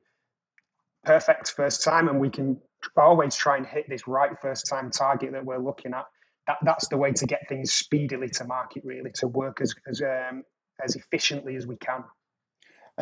perfect 1.03 1.51
first 1.51 1.83
time 1.83 2.07
and 2.07 2.19
we 2.19 2.29
can 2.29 2.57
always 2.97 3.35
try 3.35 3.57
and 3.57 3.65
hit 3.65 3.89
this 3.89 4.07
right 4.07 4.31
first 4.41 4.67
time 4.67 4.89
target 4.89 5.33
that 5.33 5.45
we're 5.45 5.59
looking 5.59 5.93
at. 5.93 6.05
That, 6.47 6.57
that's 6.63 6.87
the 6.87 6.97
way 6.97 7.11
to 7.11 7.25
get 7.27 7.47
things 7.47 7.71
speedily 7.73 8.29
to 8.29 8.45
market, 8.45 8.83
really, 8.83 9.11
to 9.15 9.27
work 9.27 9.61
as, 9.61 9.75
as, 9.87 10.01
um, 10.01 10.43
as 10.83 10.95
efficiently 10.95 11.55
as 11.55 11.67
we 11.67 11.75
can. 11.75 12.03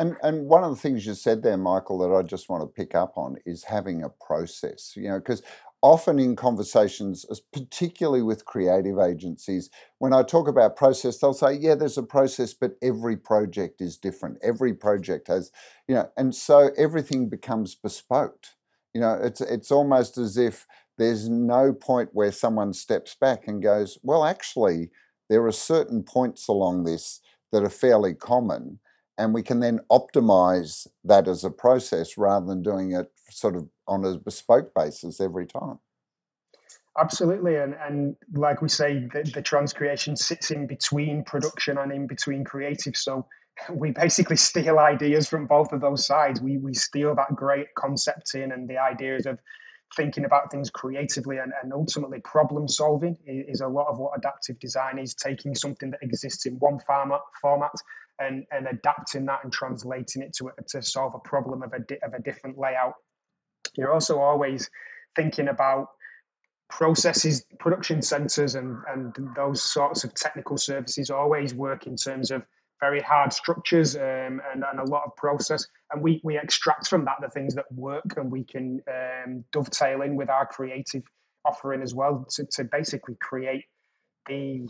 And 0.00 0.16
and 0.22 0.46
one 0.48 0.64
of 0.64 0.70
the 0.70 0.80
things 0.80 1.06
you 1.06 1.14
said 1.14 1.42
there, 1.42 1.58
Michael, 1.58 1.98
that 1.98 2.14
I 2.14 2.22
just 2.22 2.48
want 2.48 2.62
to 2.62 2.66
pick 2.66 2.94
up 2.96 3.18
on 3.18 3.36
is 3.46 3.64
having 3.64 4.02
a 4.02 4.08
process. 4.08 4.94
You 4.96 5.10
know, 5.10 5.18
because 5.20 5.42
often 5.82 6.18
in 6.18 6.36
conversations, 6.36 7.26
particularly 7.52 8.22
with 8.22 8.46
creative 8.46 8.98
agencies, 8.98 9.70
when 9.98 10.14
I 10.14 10.22
talk 10.22 10.48
about 10.48 10.76
process, 10.76 11.18
they'll 11.18 11.34
say, 11.34 11.54
yeah, 11.54 11.74
there's 11.74 11.98
a 11.98 12.02
process, 12.02 12.54
but 12.54 12.76
every 12.82 13.16
project 13.16 13.82
is 13.82 13.98
different. 13.98 14.38
Every 14.42 14.74
project 14.74 15.28
has, 15.28 15.52
you 15.86 15.94
know, 15.94 16.10
and 16.16 16.34
so 16.34 16.70
everything 16.78 17.28
becomes 17.28 17.74
bespoke. 17.74 18.46
You 18.94 19.02
know, 19.02 19.20
it's 19.22 19.42
it's 19.42 19.70
almost 19.70 20.18
as 20.18 20.38
if 20.38 20.66
there's 20.98 21.28
no 21.28 21.74
point 21.74 22.10
where 22.14 22.32
someone 22.32 22.72
steps 22.72 23.14
back 23.20 23.48
and 23.48 23.62
goes, 23.62 23.98
well, 24.02 24.24
actually, 24.24 24.90
there 25.28 25.46
are 25.46 25.52
certain 25.52 26.02
points 26.04 26.48
along 26.48 26.84
this 26.84 27.20
that 27.52 27.62
are 27.62 27.70
fairly 27.70 28.14
common 28.14 28.80
and 29.20 29.34
we 29.34 29.42
can 29.42 29.60
then 29.60 29.80
optimize 29.90 30.86
that 31.04 31.28
as 31.28 31.44
a 31.44 31.50
process 31.50 32.16
rather 32.16 32.46
than 32.46 32.62
doing 32.62 32.92
it 32.92 33.12
sort 33.28 33.54
of 33.54 33.68
on 33.86 34.02
a 34.04 34.16
bespoke 34.16 34.74
basis 34.74 35.20
every 35.20 35.46
time. 35.46 35.78
Absolutely, 36.98 37.56
and 37.56 37.74
and 37.86 38.16
like 38.32 38.62
we 38.62 38.68
say, 38.68 39.06
the, 39.12 39.22
the 39.34 39.42
transcreation 39.42 40.16
sits 40.16 40.50
in 40.50 40.66
between 40.66 41.22
production 41.22 41.78
and 41.78 41.92
in 41.92 42.06
between 42.06 42.44
creative. 42.44 42.96
So 42.96 43.26
we 43.70 43.90
basically 43.90 44.36
steal 44.36 44.78
ideas 44.78 45.28
from 45.28 45.46
both 45.46 45.72
of 45.72 45.82
those 45.82 46.06
sides. 46.06 46.40
We 46.40 46.56
we 46.56 46.72
steal 46.72 47.14
that 47.14 47.36
great 47.36 47.66
concept 47.76 48.34
in 48.34 48.52
and 48.52 48.68
the 48.68 48.78
ideas 48.78 49.26
of 49.26 49.38
thinking 49.96 50.24
about 50.24 50.50
things 50.50 50.70
creatively 50.70 51.38
and, 51.38 51.52
and 51.62 51.72
ultimately 51.72 52.20
problem 52.20 52.68
solving 52.68 53.16
is, 53.26 53.60
a 53.60 53.66
lot 53.66 53.88
of 53.88 53.98
what 53.98 54.16
adaptive 54.16 54.56
design 54.60 54.98
is 54.98 55.14
taking 55.14 55.52
something 55.52 55.90
that 55.90 55.98
exists 56.00 56.46
in 56.46 56.54
one 56.60 56.78
format 56.86 57.20
format 57.40 57.72
and, 58.20 58.44
and 58.52 58.68
adapting 58.68 59.24
that 59.26 59.40
and 59.42 59.52
translating 59.52 60.22
it 60.22 60.32
to 60.34 60.50
to 60.68 60.82
solve 60.82 61.14
a 61.14 61.28
problem 61.28 61.62
of 61.62 61.72
a 61.72 62.06
of 62.06 62.14
a 62.14 62.22
different 62.22 62.58
layout 62.58 62.94
you're 63.76 63.92
also 63.92 64.18
always 64.18 64.70
thinking 65.16 65.48
about 65.48 65.88
processes, 66.68 67.44
production 67.58 68.00
centers, 68.00 68.54
and, 68.54 68.78
and 68.88 69.14
those 69.34 69.62
sorts 69.62 70.04
of 70.04 70.14
technical 70.14 70.56
services 70.56 71.10
always 71.10 71.54
work 71.54 71.86
in 71.86 71.96
terms 71.96 72.30
of 72.30 72.42
very 72.80 73.00
hard 73.00 73.32
structures 73.32 73.96
um, 73.96 74.40
and, 74.52 74.64
and 74.70 74.80
a 74.80 74.84
lot 74.84 75.02
of 75.04 75.14
process. 75.16 75.66
And 75.92 76.02
we, 76.02 76.20
we 76.24 76.38
extract 76.38 76.88
from 76.88 77.04
that 77.04 77.16
the 77.20 77.28
things 77.28 77.54
that 77.54 77.70
work 77.72 78.14
and 78.16 78.30
we 78.30 78.44
can 78.44 78.80
um, 78.88 79.44
dovetail 79.52 80.02
in 80.02 80.16
with 80.16 80.30
our 80.30 80.46
creative 80.46 81.02
offering 81.44 81.82
as 81.82 81.94
well 81.94 82.26
to, 82.30 82.46
to 82.52 82.64
basically 82.64 83.16
create 83.20 83.64
the 84.26 84.68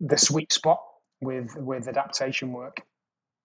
the 0.00 0.18
sweet 0.18 0.52
spot 0.52 0.80
with 1.22 1.56
with 1.56 1.88
adaptation 1.88 2.52
work. 2.52 2.82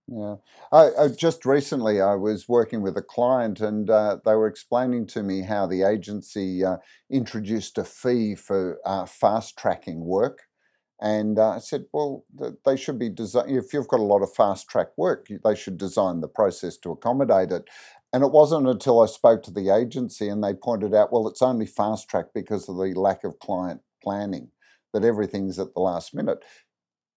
Yeah, 0.09 0.35
I, 0.71 0.89
I, 0.97 1.07
just 1.09 1.45
recently 1.45 1.99
I 1.99 2.15
was 2.15 2.47
working 2.47 2.81
with 2.81 2.95
a 2.95 3.01
client, 3.01 3.59
and 3.59 3.89
uh, 3.89 4.17
they 4.23 4.35
were 4.35 4.47
explaining 4.47 5.05
to 5.07 5.21
me 5.21 5.41
how 5.41 5.67
the 5.67 5.83
agency 5.83 6.63
uh, 6.63 6.77
introduced 7.09 7.77
a 7.77 7.83
fee 7.83 8.33
for 8.35 8.79
uh, 8.85 9.05
fast 9.05 9.57
tracking 9.57 10.05
work, 10.05 10.43
and 10.99 11.37
uh, 11.37 11.51
I 11.51 11.59
said, 11.59 11.85
well, 11.93 12.25
they 12.65 12.75
should 12.75 12.97
be 12.97 13.09
design. 13.09 13.49
If 13.49 13.73
you've 13.73 13.87
got 13.87 13.99
a 13.99 14.03
lot 14.03 14.23
of 14.23 14.33
fast 14.33 14.67
track 14.67 14.87
work, 14.97 15.27
they 15.43 15.55
should 15.55 15.77
design 15.77 16.21
the 16.21 16.27
process 16.27 16.77
to 16.77 16.91
accommodate 16.91 17.51
it. 17.51 17.69
And 18.13 18.23
it 18.23 18.31
wasn't 18.31 18.67
until 18.67 19.01
I 19.01 19.05
spoke 19.05 19.43
to 19.43 19.51
the 19.51 19.69
agency 19.69 20.29
and 20.29 20.43
they 20.43 20.53
pointed 20.53 20.95
out, 20.95 21.11
well, 21.11 21.27
it's 21.27 21.41
only 21.41 21.65
fast 21.65 22.09
track 22.09 22.27
because 22.33 22.67
of 22.67 22.77
the 22.77 22.93
lack 22.95 23.23
of 23.23 23.37
client 23.39 23.81
planning, 24.01 24.49
that 24.93 25.03
everything's 25.03 25.59
at 25.59 25.73
the 25.73 25.81
last 25.81 26.15
minute. 26.15 26.43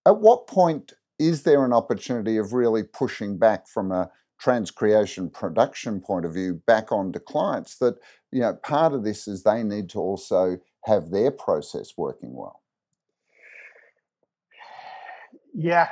At 0.07 0.19
what 0.19 0.47
point 0.47 0.93
is 1.19 1.43
there 1.43 1.65
an 1.65 1.73
opportunity 1.73 2.39
of 2.39 2.53
really 2.53 2.83
pushing 2.83 3.39
back 3.39 3.69
from 3.69 3.93
a 3.93 4.11
transcreation 4.43 5.31
production 5.31 6.01
point 6.01 6.25
of 6.25 6.33
view 6.33 6.63
back 6.67 6.91
onto 6.91 7.19
clients 7.19 7.77
that 7.77 7.97
you 8.33 8.41
know 8.41 8.55
part 8.55 8.95
of 8.95 9.05
this 9.05 9.29
is 9.29 9.43
they 9.43 9.63
need 9.63 9.91
to 9.91 9.99
also 9.99 10.59
have 10.85 11.11
their 11.11 11.31
process 11.31 11.93
working 11.97 12.35
well? 12.35 12.63
Yeah. 15.55 15.89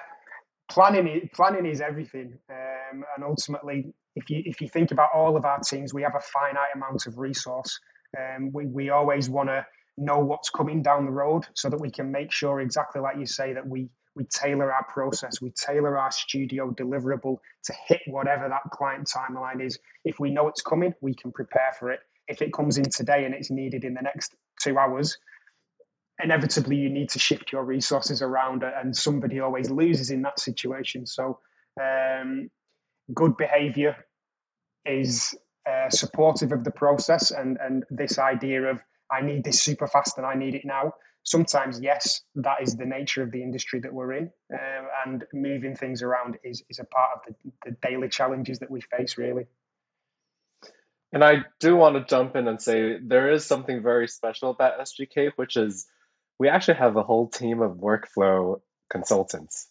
Planning 0.70 1.28
planning 1.34 1.66
is 1.66 1.80
everything 1.80 2.38
um, 2.50 3.04
and 3.16 3.24
ultimately 3.24 3.92
if 4.16 4.30
you 4.30 4.42
if 4.46 4.60
you 4.62 4.68
think 4.68 4.90
about 4.90 5.10
all 5.14 5.36
of 5.36 5.44
our 5.44 5.60
teams 5.60 5.92
we 5.92 6.02
have 6.02 6.14
a 6.14 6.20
finite 6.20 6.74
amount 6.74 7.06
of 7.06 7.18
resource. 7.18 7.78
Um, 8.18 8.50
we, 8.54 8.64
we 8.64 8.88
always 8.88 9.28
want 9.28 9.50
to 9.50 9.66
know 9.98 10.18
what's 10.20 10.48
coming 10.48 10.82
down 10.82 11.04
the 11.04 11.10
road 11.10 11.46
so 11.54 11.68
that 11.68 11.78
we 11.78 11.90
can 11.90 12.10
make 12.10 12.32
sure 12.32 12.60
exactly 12.60 13.02
like 13.02 13.18
you 13.18 13.26
say 13.26 13.52
that 13.52 13.66
we 13.66 13.90
we 14.18 14.24
tailor 14.24 14.70
our 14.70 14.84
process. 14.84 15.40
We 15.40 15.50
tailor 15.52 15.96
our 15.96 16.10
studio 16.10 16.70
deliverable 16.72 17.38
to 17.64 17.72
hit 17.86 18.02
whatever 18.06 18.48
that 18.48 18.70
client 18.72 19.08
timeline 19.08 19.64
is. 19.64 19.78
If 20.04 20.20
we 20.20 20.30
know 20.30 20.48
it's 20.48 20.60
coming 20.60 20.92
we 21.00 21.14
can 21.14 21.32
prepare 21.32 21.72
for 21.78 21.90
it. 21.90 22.00
If 22.26 22.42
it 22.42 22.52
comes 22.52 22.76
in 22.76 22.90
today 22.90 23.24
and 23.24 23.34
it's 23.34 23.50
needed 23.50 23.84
in 23.84 23.94
the 23.94 24.02
next 24.02 24.34
two 24.60 24.76
hours 24.78 25.16
inevitably 26.22 26.76
you 26.76 26.90
need 26.90 27.08
to 27.08 27.18
shift 27.18 27.52
your 27.52 27.64
resources 27.64 28.22
around 28.22 28.64
and 28.64 28.96
somebody 28.96 29.40
always 29.40 29.70
loses 29.70 30.10
in 30.10 30.22
that 30.22 30.40
situation. 30.40 31.06
So 31.06 31.38
um, 31.80 32.50
good 33.14 33.36
behavior 33.36 33.96
is 34.84 35.34
uh, 35.68 35.88
supportive 35.90 36.52
of 36.52 36.64
the 36.64 36.70
process 36.70 37.30
and 37.30 37.58
and 37.60 37.84
this 37.90 38.18
idea 38.18 38.62
of 38.62 38.80
I 39.10 39.20
need 39.22 39.44
this 39.44 39.60
super 39.60 39.86
fast 39.86 40.18
and 40.18 40.26
I 40.26 40.34
need 40.34 40.54
it 40.54 40.64
now. 40.64 40.92
Sometimes, 41.28 41.78
yes, 41.80 42.22
that 42.36 42.62
is 42.62 42.74
the 42.74 42.86
nature 42.86 43.22
of 43.22 43.30
the 43.32 43.42
industry 43.42 43.80
that 43.80 43.92
we're 43.92 44.14
in, 44.14 44.30
uh, 44.50 44.84
and 45.04 45.24
moving 45.34 45.76
things 45.76 46.02
around 46.02 46.38
is 46.42 46.62
is 46.70 46.78
a 46.78 46.84
part 46.84 47.10
of 47.14 47.20
the, 47.26 47.52
the 47.66 47.76
daily 47.86 48.08
challenges 48.08 48.58
that 48.60 48.70
we 48.70 48.80
face, 48.80 49.18
really. 49.18 49.46
And 51.12 51.22
I 51.22 51.44
do 51.60 51.76
want 51.76 51.96
to 51.96 52.04
jump 52.04 52.34
in 52.34 52.48
and 52.48 52.60
say 52.60 52.98
there 53.02 53.30
is 53.30 53.44
something 53.44 53.82
very 53.82 54.08
special 54.08 54.48
about 54.50 54.80
SGK, 54.80 55.32
which 55.36 55.58
is 55.58 55.86
we 56.38 56.48
actually 56.48 56.78
have 56.78 56.96
a 56.96 57.02
whole 57.02 57.28
team 57.28 57.60
of 57.60 57.72
workflow 57.72 58.60
consultants 58.88 59.68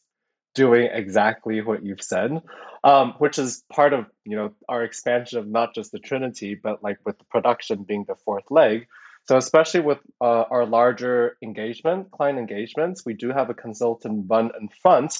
doing 0.53 0.89
exactly 0.91 1.61
what 1.61 1.83
you've 1.83 2.03
said, 2.03 2.39
um, 2.83 3.13
which 3.17 3.39
is 3.39 3.63
part 3.73 3.93
of 3.93 4.05
you 4.25 4.35
know 4.35 4.53
our 4.69 4.83
expansion 4.83 5.39
of 5.39 5.47
not 5.47 5.73
just 5.73 5.91
the 5.91 5.99
Trinity, 5.99 6.53
but 6.53 6.83
like 6.83 6.99
with 7.03 7.17
the 7.17 7.25
production 7.25 7.81
being 7.81 8.05
the 8.07 8.15
fourth 8.25 8.51
leg. 8.51 8.87
So 9.27 9.37
especially 9.37 9.81
with 9.81 9.99
uh, 10.21 10.43
our 10.49 10.65
larger 10.65 11.37
engagement, 11.43 12.11
client 12.11 12.39
engagements, 12.39 13.03
we 13.05 13.13
do 13.13 13.29
have 13.29 13.49
a 13.49 13.53
consultant 13.53 14.25
run 14.29 14.51
in 14.59 14.69
front 14.81 15.19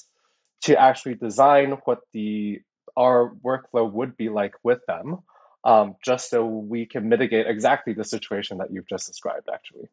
to 0.63 0.80
actually 0.80 1.15
design 1.15 1.78
what 1.86 2.00
the 2.13 2.62
our 2.96 3.34
workflow 3.46 3.91
would 3.91 4.17
be 4.17 4.30
like 4.30 4.54
with 4.63 4.80
them, 4.88 5.20
um, 5.65 5.96
just 6.04 6.30
so 6.30 6.46
we 6.46 6.86
can 6.86 7.10
mitigate 7.10 7.46
exactly 7.48 7.93
the 7.93 8.04
situation 8.04 8.58
that 8.58 8.72
you've 8.72 8.88
just 8.88 9.08
described. 9.08 9.50
Actually. 9.54 9.89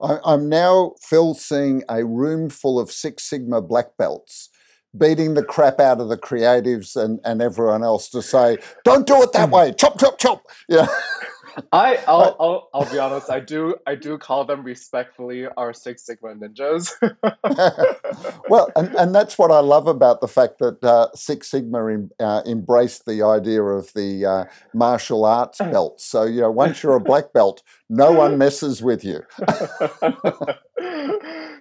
I'm 0.00 0.48
now, 0.48 0.94
Phil, 1.00 1.34
seeing 1.34 1.84
a 1.88 2.04
room 2.04 2.50
full 2.50 2.80
of 2.80 2.90
Six 2.90 3.22
Sigma 3.24 3.62
black 3.62 3.96
belts 3.96 4.48
beating 4.96 5.34
the 5.34 5.44
crap 5.44 5.80
out 5.80 6.00
of 6.00 6.08
the 6.08 6.16
creatives 6.16 6.96
and, 6.96 7.20
and 7.24 7.42
everyone 7.42 7.82
else 7.82 8.08
to 8.08 8.22
say, 8.22 8.58
don't 8.84 9.06
do 9.06 9.22
it 9.22 9.32
that 9.32 9.50
way, 9.50 9.72
chop, 9.72 9.98
chop, 9.98 10.18
chop. 10.18 10.42
Yeah. 10.68 10.86
I 11.72 11.96
I'll, 12.08 12.36
I'll, 12.40 12.68
I'll 12.74 12.90
be 12.90 12.98
honest. 12.98 13.30
I 13.30 13.40
do 13.40 13.76
I 13.86 13.94
do 13.94 14.18
call 14.18 14.44
them 14.44 14.62
respectfully 14.62 15.46
our 15.56 15.72
Six 15.72 16.06
Sigma 16.06 16.34
ninjas. 16.34 16.90
well, 18.48 18.70
and, 18.76 18.94
and 18.94 19.14
that's 19.14 19.38
what 19.38 19.50
I 19.50 19.60
love 19.60 19.86
about 19.86 20.20
the 20.20 20.28
fact 20.28 20.58
that 20.58 20.82
uh, 20.82 21.08
Six 21.14 21.50
Sigma 21.50 21.86
em, 21.92 22.10
uh, 22.20 22.42
embraced 22.46 23.06
the 23.06 23.22
idea 23.22 23.62
of 23.62 23.92
the 23.94 24.26
uh, 24.26 24.44
martial 24.72 25.24
arts 25.24 25.58
belt. 25.72 26.00
So 26.00 26.24
you 26.24 26.40
know, 26.42 26.50
once 26.50 26.82
you're 26.82 26.96
a 26.96 27.00
black 27.00 27.32
belt, 27.32 27.62
no 27.88 28.12
one 28.12 28.38
messes 28.38 28.82
with 28.82 29.04
you. 29.04 29.22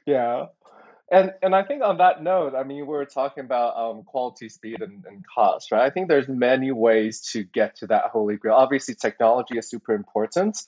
yeah, 0.06 0.46
and 1.12 1.34
and 1.42 1.56
I 1.56 1.64
think 1.64 1.84
on 1.84 1.98
that 1.98 2.24
note, 2.24 2.56
I 2.56 2.64
mean, 2.64 2.78
we 2.78 2.84
were 2.84 3.06
talking 3.06 3.44
about 3.44 3.76
um, 3.78 4.04
quality, 4.04 4.50
speed, 4.50 4.82
and, 4.82 5.04
and 5.06 5.24
cost, 5.28 5.72
right? 5.72 5.84
I 5.84 5.90
think 5.90 6.08
there's 6.08 6.28
many 6.28 6.72
ways 6.72 7.22
to 7.32 7.44
get 7.44 7.76
to 7.78 7.88
that 7.88 8.06
holy 8.06 8.38
grail. 8.38 8.56
Obviously, 8.56 8.96
technology 8.96 9.58
is 9.58 9.70
super 9.70 9.94
important. 9.94 10.64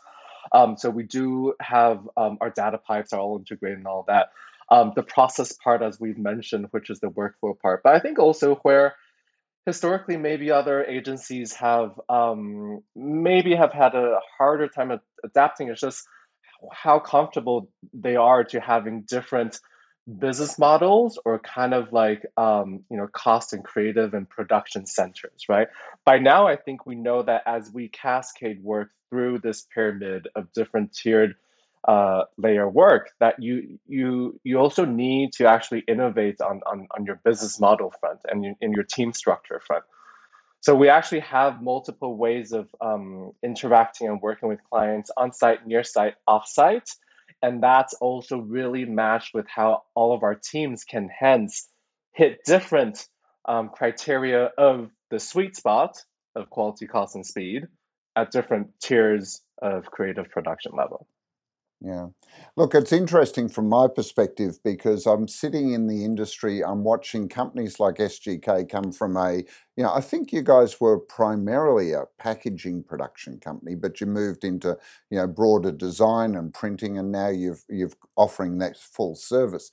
Um, 0.52 0.78
so 0.78 0.90
we 0.90 1.04
do 1.04 1.54
have 1.60 2.08
um, 2.18 2.38
our 2.42 2.50
data 2.50 2.78
pipes 2.78 3.14
are 3.14 3.20
all 3.20 3.38
integrated 3.38 3.80
and 3.80 3.88
all 3.88 4.06
that. 4.08 4.32
Um, 4.70 4.94
the 4.96 5.04
process 5.04 5.52
part, 5.52 5.82
as 5.82 6.00
we've 6.00 6.18
mentioned, 6.18 6.68
which 6.72 6.90
is 6.90 7.00
the 7.00 7.10
workflow 7.10 7.58
part, 7.60 7.82
but 7.84 7.96
I 7.96 8.00
think 8.00 8.20
also 8.20 8.56
where 8.56 8.96
historically 9.66 10.18
maybe 10.18 10.52
other 10.52 10.84
agencies 10.84 11.54
have 11.54 12.00
um, 12.10 12.84
maybe 12.96 13.56
have 13.56 13.72
had 13.72 13.96
a 13.96 14.20
harder 14.38 14.68
time 14.68 15.00
adapting. 15.24 15.70
It's 15.70 15.82
just 15.82 16.08
how 16.72 17.00
comfortable 17.00 17.70
they 17.94 18.16
are 18.16 18.44
to 18.46 18.60
having 18.60 19.02
different 19.02 19.60
business 20.20 20.60
models 20.60 21.18
or 21.26 21.40
kind 21.40 21.74
of 21.74 21.92
like 21.92 22.26
um, 22.38 22.84
you 22.90 22.98
know 22.98 23.08
cost 23.08 23.54
and 23.54 23.64
creative 23.64 24.14
and 24.14 24.30
production 24.30 24.86
centers 24.86 25.46
right? 25.50 25.68
By 26.06 26.20
now 26.20 26.48
i 26.48 26.56
think 26.56 26.86
we 26.86 26.96
know 26.96 27.24
that 27.24 27.42
as 27.46 27.72
we 27.74 27.88
cascade 27.90 28.64
work 28.64 28.92
through 29.10 29.40
this 29.40 29.68
pyramid 29.74 30.28
of 30.36 30.52
different 30.54 30.94
tiered 30.94 31.36
uh, 31.88 32.24
layer 32.38 32.68
work 32.68 33.12
that 33.20 33.42
you 33.42 33.80
you 33.88 34.40
you 34.44 34.58
also 34.58 34.86
need 34.86 35.32
to 35.32 35.48
actually 35.48 35.84
innovate 35.88 36.42
on 36.42 36.62
on, 36.66 36.88
on 36.98 37.06
your 37.06 37.20
business 37.24 37.60
model 37.60 37.94
front 38.00 38.20
and 38.30 38.56
in 38.60 38.72
your 38.72 38.84
team 38.84 39.14
structure 39.14 39.62
front. 39.66 39.84
So 40.62 40.74
we 40.74 40.90
actually 40.90 41.20
have 41.20 41.62
multiple 41.62 42.18
ways 42.18 42.52
of 42.52 42.74
um, 42.82 43.34
interacting 43.44 44.08
and 44.08 44.20
working 44.20 44.50
with 44.50 44.60
clients 44.68 45.12
on 45.16 45.32
site 45.32 45.68
near 45.68 45.84
site 45.84 46.16
off 46.28 46.48
site 46.48 46.90
and 47.42 47.62
that's 47.62 47.94
also 47.96 48.38
really 48.38 48.86
matched 48.86 49.34
with 49.34 49.48
how 49.48 49.84
all 49.96 50.14
of 50.14 50.24
our 50.24 50.36
teams 50.36 50.84
can 50.84 51.10
hence 51.10 51.70
hit 52.14 52.40
different 52.46 53.08
um, 53.48 53.70
criteria 53.70 54.52
of 54.58 54.90
the 55.12 55.20
sweet 55.20 55.56
spot 55.56 55.98
of 56.36 56.50
quality, 56.50 56.88
cost, 56.88 57.16
and 57.16 57.26
speed 57.26 57.68
at 58.16 58.32
different 58.32 58.68
tiers 58.82 59.42
of 59.62 59.86
creative 59.86 60.30
production 60.30 60.72
level. 60.76 61.08
Yeah. 61.82 62.08
Look, 62.56 62.74
it's 62.74 62.92
interesting 62.94 63.48
from 63.50 63.70
my 63.70 63.88
perspective 63.88 64.58
because 64.64 65.06
I'm 65.06 65.28
sitting 65.28 65.74
in 65.74 65.88
the 65.88 66.04
industry, 66.04 66.64
I'm 66.64 66.84
watching 66.84 67.28
companies 67.28 67.80
like 67.80 68.00
SGK 68.00 68.68
come 68.68 68.92
from 68.92 69.18
a, 69.18 69.44
you 69.76 69.84
know, 69.84 69.94
I 69.94 70.02
think 70.02 70.32
you 70.34 70.42
guys 70.42 70.80
were 70.82 70.98
primarily 70.98 71.92
a 71.92 72.06
packaging 72.18 72.84
production 72.84 73.40
company, 73.40 73.76
but 73.76 74.00
you 74.02 74.08
moved 74.08 74.44
into, 74.44 74.78
you 75.12 75.20
know, 75.20 75.28
broader 75.28 75.72
design 75.72 76.36
and 76.36 76.54
printing 76.54 76.98
and 76.98 77.12
now 77.12 77.30
you've 77.30 77.64
you've 77.70 77.96
offering 78.16 78.58
that 78.60 78.78
full 78.78 79.16
service. 79.16 79.70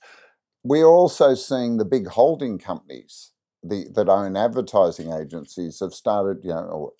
We're 0.63 0.85
also 0.85 1.35
seeing 1.35 1.77
the 1.77 1.85
big 1.85 2.07
holding 2.07 2.59
companies 2.59 3.31
the, 3.63 3.87
that 3.95 4.09
own 4.09 4.37
advertising 4.37 5.11
agencies 5.11 5.79
have 5.79 5.93
started, 5.93 6.43
you 6.43 6.51
know, 6.51 6.93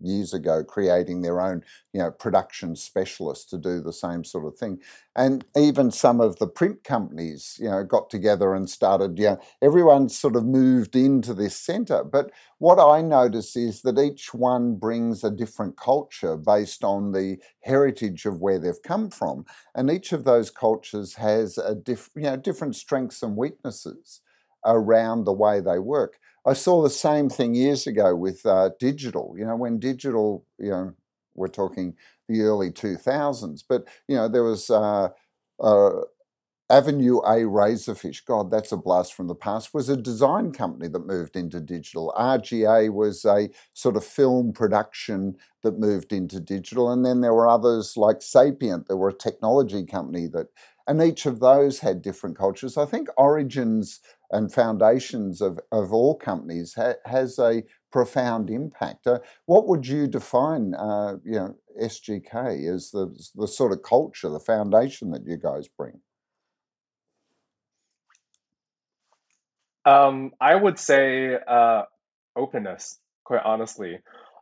years 0.00 0.32
ago 0.32 0.62
creating 0.62 1.22
their 1.22 1.40
own 1.40 1.62
you 1.92 2.00
know 2.00 2.10
production 2.10 2.76
specialists 2.76 3.44
to 3.50 3.58
do 3.58 3.80
the 3.80 3.92
same 3.92 4.24
sort 4.24 4.44
of 4.46 4.56
thing. 4.56 4.78
And 5.16 5.44
even 5.56 5.90
some 5.90 6.20
of 6.20 6.38
the 6.38 6.46
print 6.46 6.84
companies 6.84 7.56
you 7.60 7.68
know 7.68 7.84
got 7.84 8.10
together 8.10 8.54
and 8.54 8.68
started 8.68 9.18
you 9.18 9.24
know 9.24 9.40
everyone 9.62 10.08
sort 10.08 10.36
of 10.36 10.44
moved 10.44 10.96
into 10.96 11.34
this 11.34 11.56
center. 11.56 12.04
But 12.04 12.30
what 12.58 12.78
i 12.78 13.00
notice 13.00 13.56
is 13.56 13.82
that 13.82 13.98
each 13.98 14.34
one 14.34 14.76
brings 14.76 15.22
a 15.24 15.30
different 15.30 15.76
culture 15.76 16.36
based 16.36 16.84
on 16.84 17.12
the 17.12 17.38
heritage 17.60 18.26
of 18.26 18.40
where 18.40 18.58
they've 18.58 18.82
come 18.82 19.10
from. 19.10 19.44
And 19.74 19.90
each 19.90 20.12
of 20.12 20.24
those 20.24 20.50
cultures 20.50 21.14
has 21.14 21.58
a 21.58 21.74
diff, 21.74 22.10
you 22.14 22.22
know 22.22 22.36
different 22.36 22.76
strengths 22.76 23.22
and 23.22 23.36
weaknesses 23.36 24.20
around 24.64 25.24
the 25.24 25.32
way 25.32 25.60
they 25.60 25.78
work 25.78 26.18
I 26.48 26.54
saw 26.54 26.82
the 26.82 26.90
same 26.90 27.28
thing 27.28 27.54
years 27.54 27.86
ago 27.86 28.14
with 28.16 28.44
uh, 28.46 28.70
digital. 28.80 29.34
You 29.36 29.44
know, 29.46 29.56
when 29.56 29.78
digital, 29.78 30.46
you 30.58 30.70
know, 30.70 30.94
we're 31.34 31.48
talking 31.48 31.94
the 32.28 32.42
early 32.42 32.70
2000s, 32.70 33.62
but, 33.68 33.86
you 34.08 34.16
know, 34.16 34.28
there 34.28 34.42
was 34.42 34.70
uh, 34.70 35.10
uh, 35.60 35.90
Avenue 36.70 37.18
A 37.20 37.44
Razorfish, 37.44 38.26
God, 38.26 38.50
that's 38.50 38.72
a 38.72 38.76
blast 38.76 39.14
from 39.14 39.26
the 39.28 39.34
past, 39.34 39.72
was 39.72 39.88
a 39.88 39.96
design 39.96 40.52
company 40.52 40.88
that 40.88 41.06
moved 41.06 41.36
into 41.36 41.60
digital. 41.60 42.12
RGA 42.18 42.92
was 42.92 43.24
a 43.24 43.48
sort 43.72 43.96
of 43.96 44.04
film 44.04 44.52
production 44.52 45.36
that 45.62 45.78
moved 45.78 46.12
into 46.12 46.40
digital. 46.40 46.90
And 46.92 47.06
then 47.06 47.22
there 47.22 47.32
were 47.34 47.48
others 47.48 47.96
like 47.96 48.20
Sapient, 48.20 48.86
there 48.88 48.98
were 48.98 49.08
a 49.08 49.14
technology 49.14 49.84
company 49.86 50.26
that, 50.28 50.48
and 50.88 51.02
each 51.02 51.26
of 51.26 51.38
those 51.38 51.80
had 51.80 52.00
different 52.00 52.36
cultures. 52.36 52.78
I 52.78 52.86
think 52.86 53.08
Origins 53.18 54.00
and 54.30 54.52
foundations 54.52 55.42
of, 55.42 55.60
of 55.70 55.92
all 55.92 56.16
companies 56.16 56.74
ha, 56.74 56.94
has 57.04 57.38
a 57.38 57.62
profound 57.92 58.48
impact. 58.48 59.06
Uh, 59.06 59.18
what 59.44 59.68
would 59.68 59.86
you 59.86 60.06
define, 60.06 60.74
uh, 60.74 61.16
you 61.24 61.32
know, 61.32 61.54
SGK 61.80 62.74
as 62.74 62.90
the 62.90 63.14
the 63.34 63.46
sort 63.46 63.72
of 63.72 63.82
culture, 63.82 64.30
the 64.30 64.40
foundation 64.40 65.10
that 65.10 65.26
you 65.26 65.36
guys 65.36 65.68
bring? 65.68 66.00
Um, 69.84 70.32
I 70.40 70.54
would 70.54 70.78
say 70.78 71.36
uh, 71.46 71.82
openness. 72.34 72.98
Quite 73.24 73.42
honestly, 73.44 73.98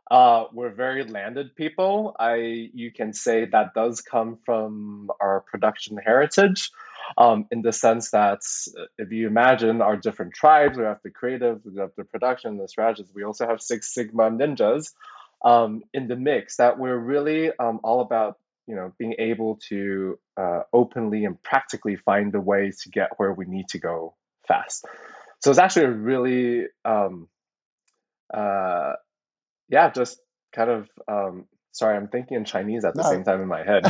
uh, 0.09 0.45
we're 0.53 0.69
very 0.69 1.03
landed 1.03 1.55
people. 1.55 2.15
I 2.19 2.69
you 2.73 2.91
can 2.91 3.13
say 3.13 3.45
that 3.45 3.73
does 3.73 4.01
come 4.01 4.37
from 4.45 5.09
our 5.19 5.41
production 5.41 5.97
heritage 5.97 6.71
um, 7.17 7.45
in 7.51 7.61
the 7.61 7.73
sense 7.73 8.11
that 8.11 8.39
uh, 8.79 8.83
if 8.97 9.11
you 9.11 9.27
imagine 9.27 9.81
our 9.81 9.97
different 9.97 10.33
tribes, 10.33 10.77
we 10.77 10.83
have 10.83 11.01
the 11.03 11.09
creative, 11.09 11.59
we 11.65 11.79
have 11.79 11.91
the 11.97 12.05
production, 12.05 12.57
the 12.57 12.67
strategists, 12.67 13.13
we 13.13 13.23
also 13.23 13.47
have 13.47 13.61
Six 13.61 13.93
Sigma 13.93 14.29
ninjas 14.31 14.93
um, 15.43 15.83
in 15.93 16.07
the 16.07 16.15
mix 16.15 16.57
that 16.57 16.79
we're 16.79 16.97
really 16.97 17.51
um, 17.59 17.79
all 17.83 18.01
about 18.01 18.37
you 18.65 18.75
know 18.75 18.93
being 18.97 19.15
able 19.19 19.59
to 19.67 20.17
uh, 20.37 20.61
openly 20.71 21.25
and 21.25 21.41
practically 21.43 21.97
find 21.97 22.31
the 22.31 22.41
ways 22.41 22.81
to 22.83 22.89
get 22.89 23.09
where 23.17 23.33
we 23.33 23.45
need 23.45 23.67
to 23.69 23.77
go 23.77 24.15
fast. 24.47 24.85
So 25.39 25.51
it's 25.51 25.59
actually 25.59 25.85
a 25.85 25.91
really 25.91 26.67
um, 26.85 27.27
uh, 28.33 28.93
yeah, 29.69 29.89
just 29.89 30.19
kind 30.53 30.69
of 30.69 30.89
um, 31.07 31.45
sorry, 31.71 31.95
I'm 31.95 32.07
thinking 32.07 32.37
in 32.37 32.45
Chinese 32.45 32.83
at 32.85 32.95
the 32.95 33.03
no. 33.03 33.09
same 33.09 33.23
time 33.23 33.41
in 33.41 33.47
my 33.47 33.63
head. 33.63 33.85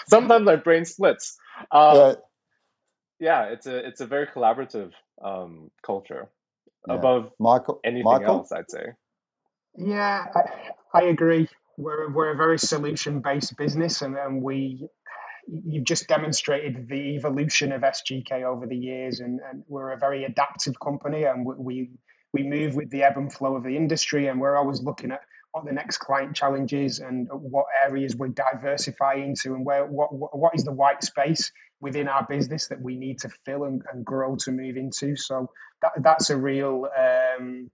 Sometimes 0.08 0.44
my 0.44 0.56
brain 0.56 0.84
splits. 0.84 1.36
Um, 1.70 2.16
yeah, 3.20 3.44
it's 3.44 3.66
a 3.66 3.86
it's 3.86 4.00
a 4.00 4.06
very 4.06 4.26
collaborative 4.26 4.92
um, 5.22 5.70
culture 5.84 6.28
yeah. 6.86 6.94
above 6.94 7.30
Michael, 7.38 7.80
anything 7.84 8.04
Michael? 8.04 8.36
else. 8.36 8.52
I'd 8.52 8.70
say. 8.70 8.86
Yeah, 9.76 10.26
I, 10.34 10.98
I 10.98 11.02
agree. 11.04 11.48
We're 11.76 12.10
we're 12.12 12.32
a 12.32 12.36
very 12.36 12.58
solution 12.58 13.20
based 13.20 13.56
business, 13.56 14.02
and, 14.02 14.16
and 14.16 14.42
we 14.42 14.88
you've 15.46 15.84
just 15.84 16.08
demonstrated 16.08 16.88
the 16.88 17.16
evolution 17.16 17.72
of 17.72 17.82
SGK 17.82 18.44
over 18.44 18.66
the 18.66 18.76
years, 18.76 19.20
and, 19.20 19.40
and 19.50 19.62
we're 19.68 19.92
a 19.92 19.98
very 19.98 20.24
adaptive 20.24 20.78
company, 20.80 21.24
and 21.24 21.44
we 21.44 21.54
we 21.58 21.90
move 22.34 22.74
with 22.74 22.90
the 22.90 23.02
ebb 23.02 23.16
and 23.16 23.32
flow 23.32 23.56
of 23.56 23.64
the 23.64 23.76
industry, 23.76 24.28
and 24.28 24.40
we're 24.40 24.56
always 24.56 24.80
looking 24.82 25.10
at 25.10 25.20
what 25.52 25.64
the 25.64 25.72
next 25.72 25.98
client 25.98 26.36
challenges 26.36 26.98
and 26.98 27.28
what 27.32 27.66
areas 27.84 28.16
we 28.16 28.28
diversify 28.30 29.14
into, 29.14 29.54
and 29.54 29.64
where 29.64 29.86
what 29.86 30.08
what 30.12 30.54
is 30.54 30.64
the 30.64 30.72
white 30.72 31.02
space 31.02 31.50
within 31.80 32.08
our 32.08 32.26
business 32.28 32.68
that 32.68 32.80
we 32.80 32.96
need 32.96 33.18
to 33.20 33.28
fill 33.44 33.64
and, 33.64 33.82
and 33.92 34.04
grow 34.04 34.36
to 34.36 34.50
move 34.50 34.76
into. 34.76 35.16
So 35.16 35.50
that 35.82 35.92
that's 36.02 36.30
a 36.30 36.36
real 36.36 36.88
um, 36.96 37.70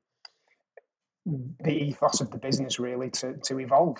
the 1.26 1.72
ethos 1.72 2.20
of 2.20 2.30
the 2.30 2.38
business 2.38 2.78
really 2.78 3.10
to 3.10 3.34
to 3.44 3.60
evolve. 3.60 3.98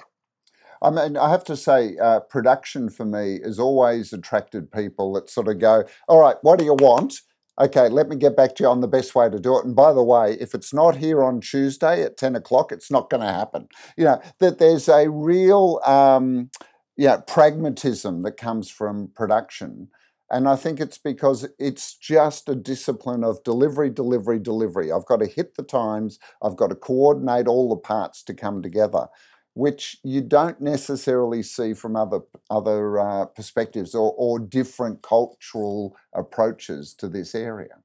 I 0.83 0.91
mean, 0.91 1.17
I 1.17 1.31
have 1.31 1.45
to 1.45 1.57
say, 1.57 1.97
uh, 1.97 2.21
production 2.21 2.91
for 2.91 3.07
me 3.07 3.41
has 3.43 3.59
always 3.59 4.13
attracted 4.13 4.71
people 4.71 5.15
that 5.15 5.31
sort 5.31 5.49
of 5.49 5.59
go, 5.59 5.85
"All 6.09 6.21
right, 6.21 6.37
what 6.43 6.59
do 6.59 6.65
you 6.65 6.75
want?" 6.75 7.15
Okay, 7.61 7.89
let 7.89 8.09
me 8.09 8.17
get 8.17 8.37
back 8.37 8.57
to 8.57 8.65
you 8.65 8.69
on 8.69 8.81
the 8.81 8.89
best 8.89 9.15
way 9.15 9.31
to 9.31 9.39
do 9.39 9.57
it. 9.59 9.65
And 9.65 9.77
by 9.77 9.93
the 9.93 10.03
way, 10.03 10.37
if 10.41 10.55
it's 10.55 10.75
not 10.75 10.97
here 10.97 11.23
on 11.23 11.41
Tuesday 11.41 12.03
at 12.03 12.17
10 12.17 12.35
o'clock, 12.35 12.73
it's 12.73 12.91
not 12.91 13.11
going 13.11 13.21
to 13.21 13.33
happen. 13.33 13.69
You 13.97 14.05
know, 14.05 14.23
that 14.41 14.59
there's 14.59 14.89
a 14.89 15.09
real 15.09 15.81
um, 15.87 16.51
yeah, 16.97 17.19
pragmatism 17.19 18.23
that 18.23 18.37
comes 18.37 18.71
from 18.71 19.11
production. 19.15 19.89
And 20.31 20.49
I 20.49 20.57
think 20.57 20.81
it's 20.81 20.99
because 20.99 21.47
it's 21.61 21.95
just 21.95 22.49
a 22.49 22.57
discipline 22.57 23.23
of 23.23 23.45
delivery, 23.45 23.91
delivery, 23.91 24.41
delivery. 24.41 24.91
I've 24.91 25.07
got 25.07 25.19
to 25.19 25.27
hit 25.27 25.55
the 25.55 25.63
times, 25.63 26.19
I've 26.43 26.57
got 26.57 26.69
to 26.69 26.75
coordinate 26.75 27.47
all 27.47 27.69
the 27.69 27.77
parts 27.77 28.25
to 28.25 28.35
come 28.35 28.63
together 28.63 29.07
which 29.55 29.99
you 30.03 30.21
don't 30.21 30.61
necessarily 30.61 31.43
see 31.43 31.75
from 31.75 31.97
other 31.97 32.21
other 32.51 32.99
uh, 32.99 33.25
perspectives 33.27 33.95
or, 33.95 34.13
or 34.17 34.39
different 34.39 35.03
cultural 35.03 35.97
approaches 36.13 36.93
to 36.95 37.09
this 37.09 37.35
area. 37.35 37.77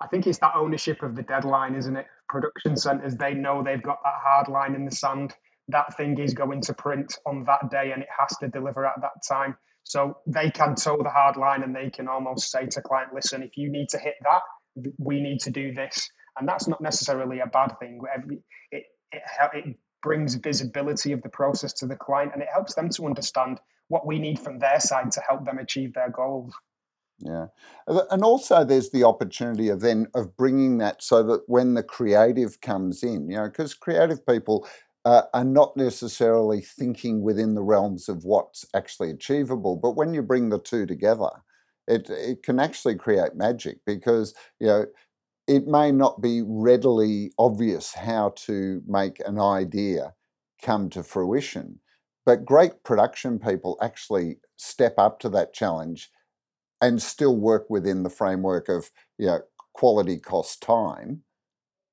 I 0.00 0.08
think 0.08 0.26
it's 0.26 0.38
that 0.40 0.52
ownership 0.54 1.02
of 1.02 1.16
the 1.16 1.22
deadline, 1.22 1.74
isn't 1.74 1.96
it? 1.96 2.06
Production 2.28 2.76
centres, 2.76 3.16
they 3.16 3.34
know 3.34 3.62
they've 3.62 3.82
got 3.82 3.98
that 4.04 4.14
hard 4.22 4.48
line 4.48 4.74
in 4.74 4.84
the 4.84 4.90
sand. 4.90 5.32
That 5.68 5.96
thing 5.96 6.18
is 6.18 6.34
going 6.34 6.60
to 6.62 6.74
print 6.74 7.18
on 7.24 7.44
that 7.44 7.70
day 7.70 7.92
and 7.92 8.02
it 8.02 8.08
has 8.18 8.36
to 8.38 8.48
deliver 8.48 8.84
at 8.84 9.00
that 9.00 9.22
time. 9.26 9.56
So 9.84 10.18
they 10.26 10.50
can 10.50 10.74
toe 10.74 10.98
the 11.02 11.08
hard 11.08 11.36
line 11.36 11.62
and 11.62 11.74
they 11.74 11.90
can 11.90 12.08
almost 12.08 12.50
say 12.50 12.66
to 12.66 12.82
client, 12.82 13.14
listen, 13.14 13.42
if 13.42 13.56
you 13.56 13.70
need 13.70 13.88
to 13.90 13.98
hit 13.98 14.14
that, 14.22 14.42
we 14.98 15.20
need 15.20 15.38
to 15.40 15.50
do 15.50 15.72
this. 15.72 16.10
And 16.38 16.46
that's 16.46 16.68
not 16.68 16.80
necessarily 16.80 17.40
a 17.40 17.46
bad 17.46 17.78
thing. 17.78 18.00
It, 18.16 18.38
it, 18.72 19.22
it 19.54 19.76
brings 20.06 20.36
visibility 20.36 21.10
of 21.10 21.20
the 21.22 21.28
process 21.28 21.72
to 21.72 21.84
the 21.84 21.96
client 21.96 22.30
and 22.32 22.40
it 22.40 22.48
helps 22.52 22.76
them 22.76 22.88
to 22.88 23.06
understand 23.06 23.58
what 23.88 24.06
we 24.06 24.20
need 24.20 24.38
from 24.38 24.60
their 24.60 24.78
side 24.78 25.10
to 25.10 25.20
help 25.28 25.44
them 25.44 25.58
achieve 25.58 25.92
their 25.94 26.10
goals. 26.10 26.54
Yeah, 27.18 27.46
and 27.88 28.22
also 28.22 28.62
there's 28.62 28.90
the 28.90 29.02
opportunity 29.02 29.68
of 29.68 29.80
then 29.80 30.06
of 30.14 30.36
bringing 30.36 30.78
that 30.78 31.02
so 31.02 31.24
that 31.24 31.40
when 31.48 31.74
the 31.74 31.82
creative 31.82 32.60
comes 32.60 33.02
in, 33.02 33.28
you 33.28 33.36
know, 33.36 33.48
because 33.48 33.74
creative 33.74 34.24
people 34.24 34.68
uh, 35.04 35.22
are 35.34 35.44
not 35.44 35.76
necessarily 35.76 36.60
thinking 36.60 37.22
within 37.22 37.54
the 37.54 37.62
realms 37.62 38.08
of 38.08 38.24
what's 38.24 38.64
actually 38.74 39.10
achievable, 39.10 39.74
but 39.74 39.96
when 39.96 40.14
you 40.14 40.22
bring 40.22 40.50
the 40.50 40.60
two 40.60 40.86
together, 40.86 41.30
it 41.88 42.08
it 42.10 42.44
can 42.44 42.60
actually 42.60 42.94
create 42.94 43.34
magic 43.34 43.78
because 43.84 44.34
you 44.60 44.68
know 44.68 44.84
it 45.46 45.66
may 45.66 45.92
not 45.92 46.20
be 46.20 46.42
readily 46.44 47.32
obvious 47.38 47.94
how 47.94 48.30
to 48.36 48.82
make 48.86 49.20
an 49.26 49.38
idea 49.38 50.14
come 50.62 50.90
to 50.90 51.02
fruition, 51.02 51.80
but 52.24 52.44
great 52.44 52.82
production 52.82 53.38
people 53.38 53.78
actually 53.80 54.38
step 54.56 54.94
up 54.98 55.20
to 55.20 55.28
that 55.28 55.52
challenge 55.52 56.10
and 56.80 57.00
still 57.00 57.36
work 57.36 57.70
within 57.70 58.02
the 58.02 58.10
framework 58.10 58.68
of 58.68 58.90
you 59.18 59.26
know 59.26 59.40
quality 59.72 60.18
cost 60.18 60.62
time. 60.62 61.22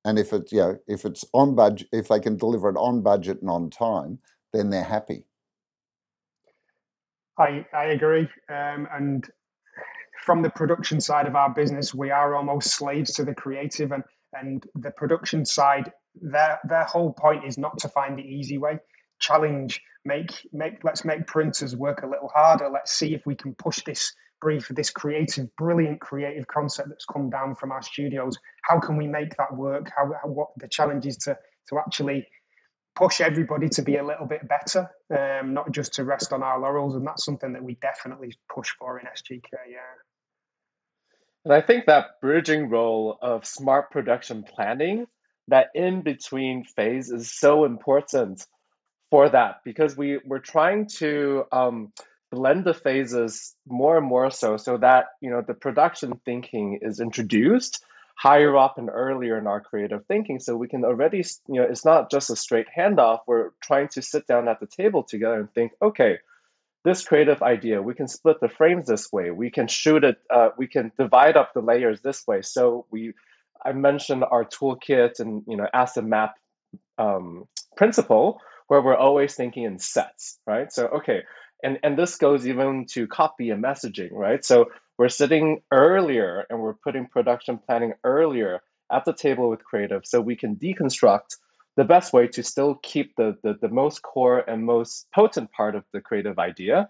And 0.05 0.17
if 0.17 0.33
it's 0.33 0.51
you 0.51 0.59
know 0.59 0.77
if 0.87 1.05
it's 1.05 1.23
on 1.33 1.55
budget 1.55 1.87
if 1.91 2.07
they 2.07 2.19
can 2.19 2.37
deliver 2.37 2.69
it 2.69 2.77
on 2.77 3.01
budget 3.01 3.41
and 3.41 3.49
on 3.49 3.69
time 3.69 4.19
then 4.51 4.69
they're 4.69 4.83
happy. 4.83 5.25
I 7.37 7.65
i 7.73 7.85
agree 7.85 8.27
um, 8.49 8.87
and 8.91 9.27
from 10.25 10.41
the 10.41 10.49
production 10.49 11.01
side 11.01 11.27
of 11.27 11.35
our 11.35 11.53
business, 11.53 11.93
we 11.93 12.09
are 12.09 12.35
almost 12.35 12.75
slaves 12.75 13.13
to 13.13 13.23
the 13.23 13.35
creative 13.35 13.91
and 13.91 14.03
and 14.33 14.65
the 14.75 14.91
production 14.91 15.45
side. 15.45 15.91
Their 16.15 16.59
their 16.67 16.85
whole 16.85 17.13
point 17.13 17.45
is 17.45 17.57
not 17.57 17.77
to 17.79 17.89
find 17.89 18.17
the 18.17 18.23
easy 18.23 18.57
way. 18.57 18.79
Challenge, 19.19 19.79
make 20.05 20.31
make 20.51 20.83
let's 20.83 21.05
make 21.05 21.27
printers 21.27 21.75
work 21.75 22.03
a 22.03 22.07
little 22.07 22.29
harder. 22.33 22.69
Let's 22.69 22.93
see 22.93 23.13
if 23.13 23.25
we 23.25 23.35
can 23.35 23.53
push 23.55 23.83
this 23.83 24.13
brief, 24.41 24.67
this 24.69 24.89
creative, 24.89 25.55
brilliant 25.55 26.01
creative 26.01 26.47
concept 26.47 26.89
that's 26.89 27.05
come 27.05 27.29
down 27.29 27.55
from 27.55 27.71
our 27.71 27.81
studios. 27.81 28.37
How 28.63 28.79
can 28.79 28.97
we 28.97 29.07
make 29.07 29.35
that 29.37 29.55
work? 29.55 29.89
How, 29.95 30.11
how 30.21 30.29
what 30.29 30.49
the 30.57 30.67
challenge 30.67 31.05
is 31.05 31.17
to 31.17 31.37
to 31.69 31.79
actually 31.79 32.27
push 32.95 33.21
everybody 33.21 33.69
to 33.69 33.81
be 33.81 33.97
a 33.97 34.05
little 34.05 34.27
bit 34.27 34.47
better, 34.47 34.89
um, 35.17 35.53
not 35.53 35.71
just 35.71 35.93
to 35.95 36.03
rest 36.03 36.31
on 36.31 36.43
our 36.43 36.59
laurels. 36.59 36.95
And 36.95 37.05
that's 37.07 37.25
something 37.25 37.53
that 37.53 37.63
we 37.63 37.75
definitely 37.81 38.33
push 38.53 38.69
for 38.77 38.99
in 38.99 39.05
SGK. 39.07 39.49
Yeah. 39.69 39.79
And 41.45 41.53
I 41.53 41.61
think 41.61 41.85
that 41.85 42.21
bridging 42.21 42.69
role 42.69 43.17
of 43.21 43.45
smart 43.45 43.91
production 43.91 44.43
planning, 44.43 45.07
that 45.49 45.67
in 45.75 46.01
between 46.01 46.63
phase 46.63 47.09
is 47.09 47.31
so 47.31 47.65
important 47.65 48.45
for 49.11 49.29
that 49.29 49.57
because 49.65 49.97
we, 49.97 50.19
we're 50.25 50.39
trying 50.39 50.87
to 50.99 51.43
um, 51.51 51.91
blend 52.31 52.63
the 52.63 52.73
phases 52.73 53.55
more 53.67 53.97
and 53.97 54.07
more 54.07 54.31
so 54.31 54.57
so 54.57 54.77
that 54.77 55.05
you 55.21 55.29
know 55.29 55.43
the 55.45 55.53
production 55.53 56.19
thinking 56.25 56.79
is 56.81 56.99
introduced 56.99 57.83
higher 58.15 58.55
up 58.55 58.77
and 58.77 58.89
earlier 58.89 59.37
in 59.37 59.47
our 59.47 59.59
creative 59.59 60.05
thinking. 60.05 60.39
So 60.39 60.55
we 60.55 60.67
can 60.67 60.85
already 60.85 61.23
you 61.47 61.61
know 61.61 61.63
it's 61.63 61.85
not 61.85 62.09
just 62.09 62.29
a 62.29 62.35
straight 62.35 62.67
handoff. 62.75 63.19
We're 63.27 63.51
trying 63.61 63.89
to 63.89 64.01
sit 64.01 64.27
down 64.27 64.47
at 64.47 64.59
the 64.59 64.67
table 64.67 65.03
together 65.03 65.39
and 65.39 65.53
think 65.53 65.73
okay 65.81 66.19
this 66.83 67.05
creative 67.05 67.41
idea, 67.41 67.81
we 67.81 67.93
can 67.93 68.07
split 68.07 68.39
the 68.41 68.49
frames 68.49 68.87
this 68.87 69.11
way. 69.11 69.31
We 69.31 69.49
can 69.49 69.67
shoot 69.67 70.03
it. 70.03 70.17
Uh, 70.29 70.49
we 70.57 70.67
can 70.67 70.91
divide 70.97 71.37
up 71.37 71.53
the 71.53 71.61
layers 71.61 72.01
this 72.01 72.27
way. 72.27 72.41
So 72.41 72.85
we, 72.91 73.13
I 73.65 73.71
mentioned 73.71 74.23
our 74.29 74.43
toolkit 74.43 75.19
and 75.19 75.43
you 75.47 75.55
know 75.55 75.67
asset 75.73 76.03
map 76.03 76.35
um, 76.97 77.45
principle, 77.77 78.39
where 78.67 78.81
we're 78.81 78.97
always 78.97 79.35
thinking 79.35 79.63
in 79.63 79.79
sets, 79.79 80.39
right? 80.45 80.71
So 80.71 80.87
okay, 80.87 81.23
and 81.63 81.79
and 81.83 81.97
this 81.97 82.17
goes 82.17 82.45
even 82.45 82.85
to 82.91 83.07
copy 83.07 83.49
and 83.49 83.63
messaging, 83.63 84.11
right? 84.11 84.43
So 84.43 84.65
we're 84.97 85.09
sitting 85.09 85.61
earlier 85.71 86.45
and 86.49 86.59
we're 86.59 86.75
putting 86.75 87.07
production 87.07 87.57
planning 87.57 87.93
earlier 88.03 88.61
at 88.91 89.05
the 89.05 89.13
table 89.13 89.49
with 89.49 89.63
creative, 89.63 90.05
so 90.05 90.19
we 90.19 90.35
can 90.35 90.57
deconstruct 90.57 91.37
the 91.75 91.83
best 91.83 92.13
way 92.13 92.27
to 92.27 92.43
still 92.43 92.75
keep 92.83 93.15
the, 93.15 93.35
the, 93.43 93.57
the 93.61 93.69
most 93.69 94.01
core 94.01 94.39
and 94.47 94.65
most 94.65 95.07
potent 95.13 95.51
part 95.51 95.75
of 95.75 95.83
the 95.91 96.01
creative 96.01 96.37
idea 96.39 96.89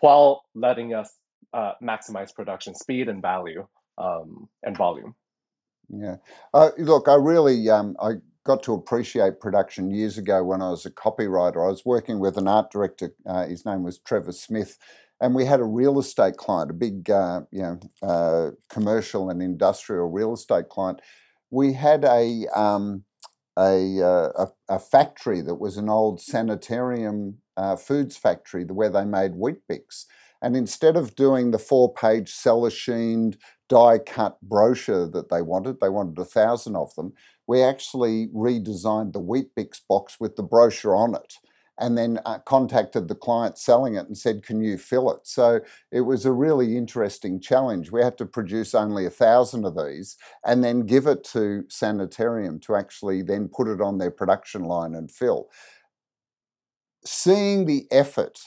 while 0.00 0.44
letting 0.54 0.94
us 0.94 1.10
uh, 1.54 1.72
maximize 1.82 2.34
production 2.34 2.74
speed 2.74 3.08
and 3.08 3.22
value 3.22 3.66
um, 3.98 4.48
and 4.62 4.76
volume. 4.76 5.14
Yeah. 5.88 6.16
Uh, 6.52 6.70
look, 6.78 7.08
I 7.08 7.14
really 7.14 7.70
um, 7.70 7.96
I 8.00 8.14
got 8.44 8.62
to 8.64 8.74
appreciate 8.74 9.40
production 9.40 9.90
years 9.90 10.18
ago 10.18 10.42
when 10.44 10.62
I 10.62 10.70
was 10.70 10.86
a 10.86 10.90
copywriter. 10.90 11.64
I 11.64 11.70
was 11.70 11.84
working 11.84 12.18
with 12.18 12.36
an 12.36 12.48
art 12.48 12.70
director. 12.70 13.14
Uh, 13.24 13.46
his 13.46 13.64
name 13.64 13.82
was 13.82 13.98
Trevor 13.98 14.32
Smith, 14.32 14.78
and 15.20 15.34
we 15.34 15.44
had 15.44 15.60
a 15.60 15.64
real 15.64 15.98
estate 15.98 16.36
client, 16.36 16.70
a 16.70 16.74
big 16.74 17.08
uh, 17.10 17.42
you 17.50 17.62
know 17.62 17.80
uh, 18.02 18.50
commercial 18.68 19.30
and 19.30 19.42
industrial 19.42 20.10
real 20.10 20.34
estate 20.34 20.68
client. 20.68 21.00
We 21.50 21.72
had 21.72 22.04
a 22.04 22.46
um, 22.54 23.04
a, 23.58 24.02
uh, 24.02 24.46
a, 24.68 24.74
a, 24.74 24.78
factory 24.78 25.40
that 25.40 25.54
was 25.54 25.76
an 25.76 25.88
old 25.88 26.20
sanitarium 26.20 27.38
uh, 27.56 27.76
foods 27.76 28.16
factory 28.16 28.64
where 28.64 28.90
they 28.90 29.04
made 29.04 29.32
Weet-Bix. 29.34 30.04
And 30.42 30.54
instead 30.56 30.96
of 30.96 31.16
doing 31.16 31.50
the 31.50 31.58
four 31.58 31.92
page 31.92 32.30
cellophane 32.30 33.34
die 33.68 33.98
cut 33.98 34.40
brochure 34.42 35.08
that 35.08 35.30
they 35.30 35.42
wanted, 35.42 35.80
they 35.80 35.88
wanted 35.88 36.18
a 36.18 36.24
thousand 36.24 36.76
of 36.76 36.94
them, 36.94 37.14
we 37.46 37.62
actually 37.62 38.28
redesigned 38.28 39.12
the 39.12 39.20
Weet-Bix 39.20 39.80
box 39.88 40.16
with 40.20 40.36
the 40.36 40.42
brochure 40.42 40.94
on 40.94 41.14
it. 41.14 41.34
And 41.78 41.96
then 41.96 42.20
uh, 42.24 42.38
contacted 42.40 43.08
the 43.08 43.14
client 43.14 43.58
selling 43.58 43.94
it 43.94 44.06
and 44.06 44.16
said, 44.16 44.42
Can 44.42 44.60
you 44.60 44.78
fill 44.78 45.10
it? 45.10 45.20
So 45.24 45.60
it 45.92 46.02
was 46.02 46.24
a 46.24 46.32
really 46.32 46.76
interesting 46.76 47.40
challenge. 47.40 47.90
We 47.90 48.02
had 48.02 48.18
to 48.18 48.26
produce 48.26 48.74
only 48.74 49.06
a 49.06 49.10
thousand 49.10 49.64
of 49.64 49.76
these 49.76 50.16
and 50.44 50.64
then 50.64 50.86
give 50.86 51.06
it 51.06 51.24
to 51.32 51.64
Sanitarium 51.68 52.60
to 52.60 52.76
actually 52.76 53.22
then 53.22 53.48
put 53.48 53.68
it 53.68 53.80
on 53.80 53.98
their 53.98 54.10
production 54.10 54.64
line 54.64 54.94
and 54.94 55.10
fill. 55.10 55.48
Seeing 57.04 57.66
the 57.66 57.86
effort 57.90 58.40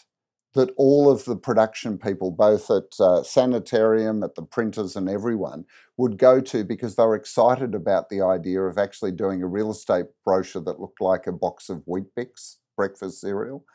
that 0.56 0.72
all 0.78 1.10
of 1.10 1.26
the 1.26 1.36
production 1.36 1.98
people, 1.98 2.32
both 2.32 2.72
at 2.72 3.00
uh, 3.00 3.22
Sanitarium, 3.22 4.24
at 4.24 4.34
the 4.36 4.42
printers, 4.42 4.96
and 4.96 5.08
everyone, 5.08 5.66
would 5.98 6.18
go 6.18 6.42
to 6.42 6.64
because 6.64 6.96
they 6.96 7.04
were 7.04 7.16
excited 7.16 7.76
about 7.76 8.10
the 8.10 8.22
idea 8.22 8.62
of 8.62 8.78
actually 8.78 9.12
doing 9.12 9.44
a 9.44 9.48
real 9.48 9.70
estate 9.70 10.08
brochure 10.26 10.62
that 10.64 10.80
looked 10.80 11.02
like 11.02 11.28
a 11.28 11.32
box 11.32 11.70
of 11.70 11.84
Weet-Bix 11.86 12.56
breakfast 12.80 13.20
cereal 13.20 13.66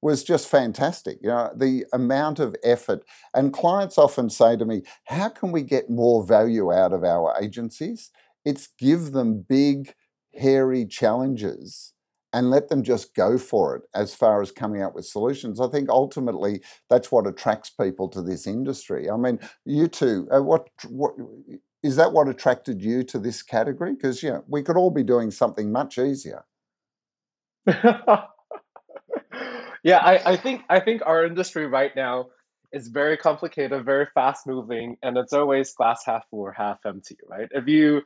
was 0.00 0.24
just 0.24 0.48
fantastic. 0.48 1.18
You 1.22 1.28
know, 1.28 1.50
the 1.54 1.84
amount 1.92 2.38
of 2.38 2.56
effort, 2.62 3.04
and 3.34 3.52
clients 3.52 3.98
often 3.98 4.30
say 4.30 4.56
to 4.56 4.64
me, 4.64 4.82
How 5.04 5.28
can 5.28 5.52
we 5.52 5.62
get 5.62 5.90
more 5.90 6.24
value 6.24 6.72
out 6.72 6.92
of 6.92 7.04
our 7.04 7.34
agencies? 7.40 8.10
It's 8.44 8.68
give 8.78 9.12
them 9.12 9.44
big, 9.48 9.94
hairy 10.34 10.84
challenges 10.86 11.92
and 12.34 12.50
let 12.50 12.68
them 12.68 12.82
just 12.82 13.14
go 13.14 13.38
for 13.38 13.76
it 13.76 13.82
as 13.94 14.14
far 14.14 14.42
as 14.42 14.50
coming 14.50 14.82
up 14.82 14.94
with 14.94 15.06
solutions. 15.06 15.60
I 15.60 15.68
think 15.68 15.88
ultimately 15.88 16.62
that's 16.90 17.12
what 17.12 17.26
attracts 17.26 17.70
people 17.70 18.08
to 18.08 18.20
this 18.20 18.46
industry. 18.46 19.08
I 19.08 19.16
mean, 19.16 19.38
you 19.64 19.88
two, 19.88 20.26
uh, 20.34 20.42
what, 20.42 20.68
what 20.88 21.14
is 21.82 21.96
that 21.96 22.12
what 22.12 22.28
attracted 22.28 22.82
you 22.82 23.04
to 23.04 23.18
this 23.18 23.42
category? 23.42 23.94
Because 23.94 24.22
know, 24.22 24.44
we 24.48 24.62
could 24.62 24.76
all 24.76 24.90
be 24.90 25.04
doing 25.04 25.30
something 25.30 25.70
much 25.70 25.96
easier. 25.96 26.44
yeah, 29.84 29.98
I, 29.98 30.32
I 30.32 30.36
think 30.36 30.62
I 30.68 30.80
think 30.80 31.02
our 31.06 31.26
industry 31.26 31.66
right 31.66 31.94
now 31.94 32.28
is 32.72 32.88
very 32.88 33.18
complicated, 33.18 33.84
very 33.84 34.06
fast 34.14 34.46
moving, 34.46 34.96
and 35.02 35.16
it's 35.18 35.32
always 35.34 35.74
glass 35.74 36.02
half 36.06 36.24
full 36.30 36.40
or 36.40 36.52
half 36.52 36.78
empty, 36.86 37.18
right? 37.28 37.48
If 37.52 37.68
you 37.68 38.02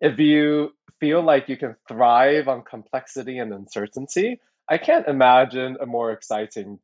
if 0.00 0.18
you 0.18 0.70
feel 0.98 1.22
like 1.22 1.48
you 1.48 1.58
can 1.58 1.76
thrive 1.86 2.48
on 2.48 2.62
complexity 2.62 3.38
and 3.38 3.52
uncertainty, 3.52 4.40
I 4.68 4.78
can't 4.78 5.06
imagine 5.06 5.76
a 5.80 5.86
more 5.86 6.10
exciting, 6.10 6.78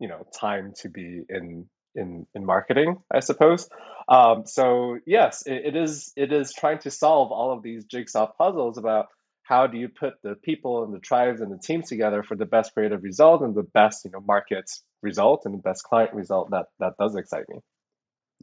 you 0.00 0.08
know, 0.08 0.26
time 0.40 0.72
to 0.80 0.88
be 0.88 1.22
in 1.28 1.66
in 1.94 2.26
in 2.34 2.46
marketing. 2.46 2.96
I 3.14 3.20
suppose. 3.20 3.68
Um, 4.08 4.44
so 4.46 4.98
yes, 5.06 5.42
it, 5.46 5.66
it 5.66 5.76
is 5.76 6.12
it 6.16 6.32
is 6.32 6.54
trying 6.54 6.78
to 6.80 6.90
solve 6.90 7.30
all 7.30 7.52
of 7.52 7.62
these 7.62 7.84
jigsaw 7.84 8.26
puzzles 8.26 8.78
about 8.78 9.08
how 9.52 9.66
do 9.66 9.76
you 9.76 9.86
put 9.86 10.14
the 10.22 10.34
people 10.34 10.82
and 10.82 10.94
the 10.94 10.98
tribes 10.98 11.42
and 11.42 11.52
the 11.52 11.58
teams 11.58 11.86
together 11.86 12.22
for 12.22 12.34
the 12.34 12.46
best 12.46 12.72
creative 12.72 13.02
result 13.02 13.42
and 13.42 13.54
the 13.54 13.68
best 13.74 14.02
you 14.06 14.10
know 14.10 14.20
market 14.20 14.70
result 15.02 15.42
and 15.44 15.52
the 15.52 15.58
best 15.58 15.84
client 15.84 16.14
result 16.14 16.50
that 16.50 16.66
that 16.80 16.94
does 16.98 17.14
excite 17.16 17.46
me. 17.50 17.58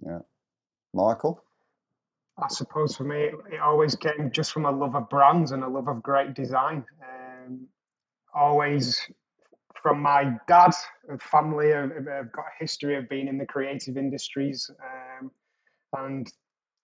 Yeah, 0.06 0.20
Michael. 0.94 1.44
I 2.38 2.48
suppose 2.50 2.96
for 2.96 3.06
me, 3.06 3.22
it 3.52 3.60
always 3.60 3.96
came 3.96 4.30
just 4.32 4.52
from 4.52 4.66
a 4.66 4.72
love 4.72 4.96
of 4.96 5.10
brands 5.10 5.52
and 5.52 5.64
a 5.64 5.68
love 5.68 5.88
of 5.88 6.04
great 6.04 6.36
design. 6.36 6.86
Um, 7.02 7.68
always 8.36 9.02
from 9.82 10.00
my 10.02 10.38
dad, 10.48 10.72
family, 11.20 11.74
I've, 11.74 11.92
I've, 11.92 12.32
got 12.32 12.46
a 12.46 12.56
history 12.60 12.96
of 12.96 13.10
being 13.10 13.28
in 13.28 13.40
the 13.40 13.48
creative 13.48 13.98
industries, 13.98 14.70
um, 14.90 15.32
and 15.98 16.32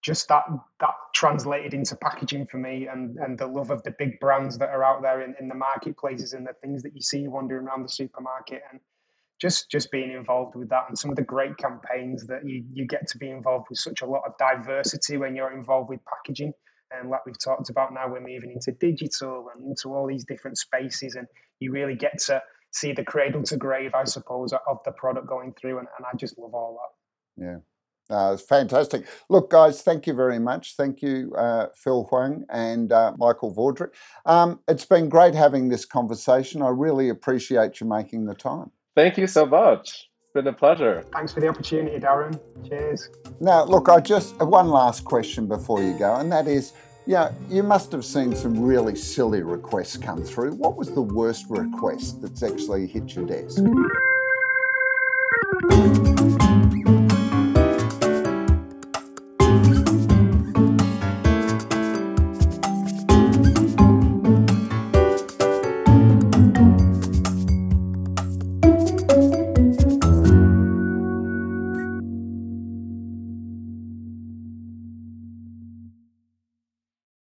just 0.01 0.27
that 0.27 0.43
that 0.79 0.93
translated 1.13 1.73
into 1.73 1.95
packaging 1.95 2.45
for 2.47 2.57
me, 2.57 2.87
and 2.87 3.17
and 3.17 3.37
the 3.37 3.47
love 3.47 3.71
of 3.71 3.83
the 3.83 3.93
big 3.97 4.19
brands 4.19 4.57
that 4.59 4.69
are 4.69 4.83
out 4.83 5.01
there 5.01 5.21
in, 5.21 5.35
in 5.39 5.47
the 5.47 5.55
marketplaces 5.55 6.33
and 6.33 6.45
the 6.45 6.53
things 6.61 6.83
that 6.83 6.95
you 6.95 7.01
see 7.01 7.27
wandering 7.27 7.67
around 7.67 7.83
the 7.83 7.89
supermarket 7.89 8.61
and 8.71 8.79
just 9.39 9.69
just 9.69 9.91
being 9.91 10.11
involved 10.11 10.55
with 10.55 10.69
that 10.69 10.85
and 10.87 10.97
some 10.97 11.09
of 11.11 11.17
the 11.17 11.23
great 11.23 11.57
campaigns 11.57 12.25
that 12.27 12.47
you, 12.47 12.63
you 12.71 12.85
get 12.85 13.07
to 13.07 13.17
be 13.17 13.29
involved 13.29 13.65
with 13.69 13.79
such 13.79 14.01
a 14.01 14.05
lot 14.05 14.21
of 14.25 14.33
diversity 14.37 15.17
when 15.17 15.35
you're 15.35 15.51
involved 15.51 15.89
with 15.89 15.99
packaging. 16.05 16.53
And 16.91 17.09
like 17.09 17.25
we've 17.25 17.37
talked 17.43 17.69
about 17.69 17.93
now 17.93 18.07
we're 18.07 18.21
moving 18.21 18.51
into 18.51 18.71
digital 18.71 19.49
and 19.53 19.65
into 19.65 19.93
all 19.93 20.07
these 20.07 20.23
different 20.23 20.57
spaces 20.57 21.15
and 21.15 21.27
you 21.59 21.71
really 21.71 21.95
get 21.95 22.19
to 22.27 22.41
see 22.71 22.93
the 22.93 23.03
cradle 23.03 23.41
to 23.41 23.57
grave 23.57 23.91
i 23.95 24.03
suppose 24.03 24.53
of 24.53 24.77
the 24.85 24.91
product 24.91 25.27
going 25.27 25.53
through 25.59 25.79
and, 25.79 25.87
and 25.97 26.05
i 26.05 26.15
just 26.15 26.37
love 26.37 26.53
all 26.53 26.77
that. 27.37 27.43
Yeah 27.43 27.57
uh, 28.09 28.31
it's 28.33 28.43
fantastic. 28.43 29.05
Look, 29.29 29.49
guys, 29.49 29.81
thank 29.81 30.05
you 30.07 30.13
very 30.13 30.39
much. 30.39 30.75
Thank 30.75 31.01
you, 31.01 31.33
uh, 31.35 31.67
Phil 31.73 32.05
Huang 32.05 32.45
and 32.49 32.91
uh, 32.91 33.13
Michael 33.17 33.53
Vaudrick. 33.53 33.91
Um, 34.25 34.59
it's 34.67 34.85
been 34.85 35.09
great 35.09 35.33
having 35.33 35.69
this 35.69 35.85
conversation. 35.85 36.61
I 36.61 36.69
really 36.69 37.09
appreciate 37.09 37.79
you 37.79 37.87
making 37.87 38.25
the 38.25 38.35
time. 38.35 38.71
Thank 38.95 39.17
you 39.17 39.27
so 39.27 39.45
much. 39.45 40.09
It's 40.21 40.33
been 40.33 40.47
a 40.47 40.53
pleasure. 40.53 41.03
Thanks 41.13 41.33
for 41.33 41.39
the 41.39 41.47
opportunity, 41.47 41.99
Darren. 41.99 42.39
Cheers. 42.67 43.09
Now, 43.39 43.63
look, 43.65 43.89
I 43.89 43.99
just 43.99 44.39
uh, 44.39 44.45
one 44.45 44.69
last 44.69 45.03
question 45.03 45.47
before 45.47 45.81
you 45.81 45.97
go, 45.97 46.15
and 46.15 46.31
that 46.31 46.47
is, 46.47 46.73
yeah, 47.07 47.31
you 47.49 47.63
must 47.63 47.91
have 47.91 48.05
seen 48.05 48.35
some 48.35 48.61
really 48.61 48.95
silly 48.95 49.41
requests 49.41 49.97
come 49.97 50.23
through. 50.23 50.53
What 50.53 50.75
was 50.75 50.91
the 50.91 51.01
worst 51.01 51.45
request 51.49 52.21
that's 52.21 52.43
actually 52.43 52.87
hit 52.87 53.15
your 53.15 53.25
desk? 53.25 53.63